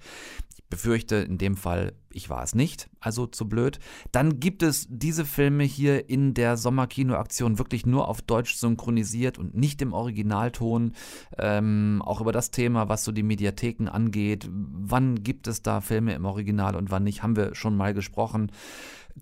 befürchte 0.70 1.16
in 1.16 1.38
dem 1.38 1.56
Fall, 1.56 1.94
ich 2.10 2.30
war 2.30 2.42
es 2.42 2.54
nicht, 2.54 2.88
also 3.00 3.26
zu 3.26 3.48
blöd. 3.48 3.78
Dann 4.12 4.40
gibt 4.40 4.62
es 4.62 4.86
diese 4.90 5.24
Filme 5.24 5.64
hier 5.64 6.08
in 6.08 6.34
der 6.34 6.56
Sommerkinoaktion 6.56 7.58
wirklich 7.58 7.86
nur 7.86 8.08
auf 8.08 8.22
Deutsch 8.22 8.56
synchronisiert 8.56 9.38
und 9.38 9.54
nicht 9.54 9.80
im 9.82 9.92
Originalton. 9.92 10.92
Ähm, 11.38 12.02
auch 12.04 12.20
über 12.20 12.32
das 12.32 12.50
Thema, 12.50 12.88
was 12.88 13.04
so 13.04 13.12
die 13.12 13.22
Mediatheken 13.22 13.88
angeht. 13.88 14.48
Wann 14.50 15.22
gibt 15.22 15.46
es 15.46 15.62
da 15.62 15.80
Filme 15.80 16.14
im 16.14 16.24
Original 16.24 16.76
und 16.76 16.90
wann 16.90 17.04
nicht, 17.04 17.22
haben 17.22 17.36
wir 17.36 17.54
schon 17.54 17.76
mal 17.76 17.94
gesprochen. 17.94 18.50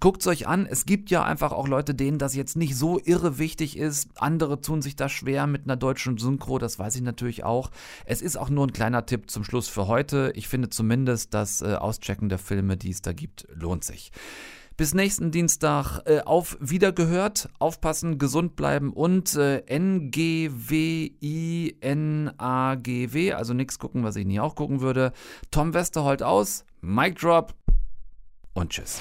Guckt 0.01 0.21
es 0.21 0.27
euch 0.27 0.47
an. 0.47 0.67
Es 0.67 0.85
gibt 0.85 1.11
ja 1.11 1.25
einfach 1.25 1.53
auch 1.53 1.69
Leute, 1.69 1.95
denen 1.95 2.19
das 2.19 2.35
jetzt 2.35 2.57
nicht 2.57 2.77
so 2.77 3.01
irre 3.05 3.39
wichtig 3.39 3.79
ist. 3.79 4.09
Andere 4.17 4.61
tun 4.61 4.83
sich 4.83 4.97
da 4.97 5.09
schwer 5.09 5.47
mit 5.47 5.65
einer 5.65 5.77
deutschen 5.77 6.19
Synchro, 6.19 6.59
das 6.59 6.79
weiß 6.79 6.97
ich 6.97 7.03
natürlich 7.03 7.45
auch. 7.45 7.71
Es 8.05 8.21
ist 8.21 8.37
auch 8.37 8.51
nur 8.51 8.67
ein 8.67 8.73
kleiner 8.73 9.07
Tipp 9.07 9.31
zum 9.31 9.45
Schluss 9.45 9.69
für 9.69 9.87
heute. 9.87 10.33
Ich 10.35 10.49
finde 10.49 10.71
zumindest 10.71 11.33
das 11.35 11.63
äh, 11.63 11.75
Auschecken 11.75 12.29
der 12.29 12.39
Filme, 12.39 12.77
die 12.77 12.91
es 12.91 13.01
da 13.03 13.13
gibt, 13.13 13.47
lohnt 13.55 13.85
sich. 13.85 14.11
Bis 14.77 14.93
nächsten 14.93 15.31
Dienstag 15.31 16.03
äh, 16.05 16.21
auf 16.21 16.59
Wiedergehört. 16.61 17.49
Aufpassen, 17.59 18.19
gesund 18.19 18.57
bleiben 18.57 18.93
und 18.93 19.35
äh, 19.35 19.61
N-G-W-I-N-A-G-W. 19.61 20.93
Also 23.33 23.55
nichts 23.55 23.79
gucken, 23.79 24.05
was 24.05 24.17
ich 24.17 24.27
nie 24.27 24.41
auch 24.41 24.55
gucken 24.55 24.83
würde. 24.83 25.13
Tom 25.51 25.73
Westerholt 25.73 26.23
aus. 26.23 26.67
Mic 26.83 27.15
Drop 27.19 27.55
und 28.53 28.69
tschüss. 28.71 29.01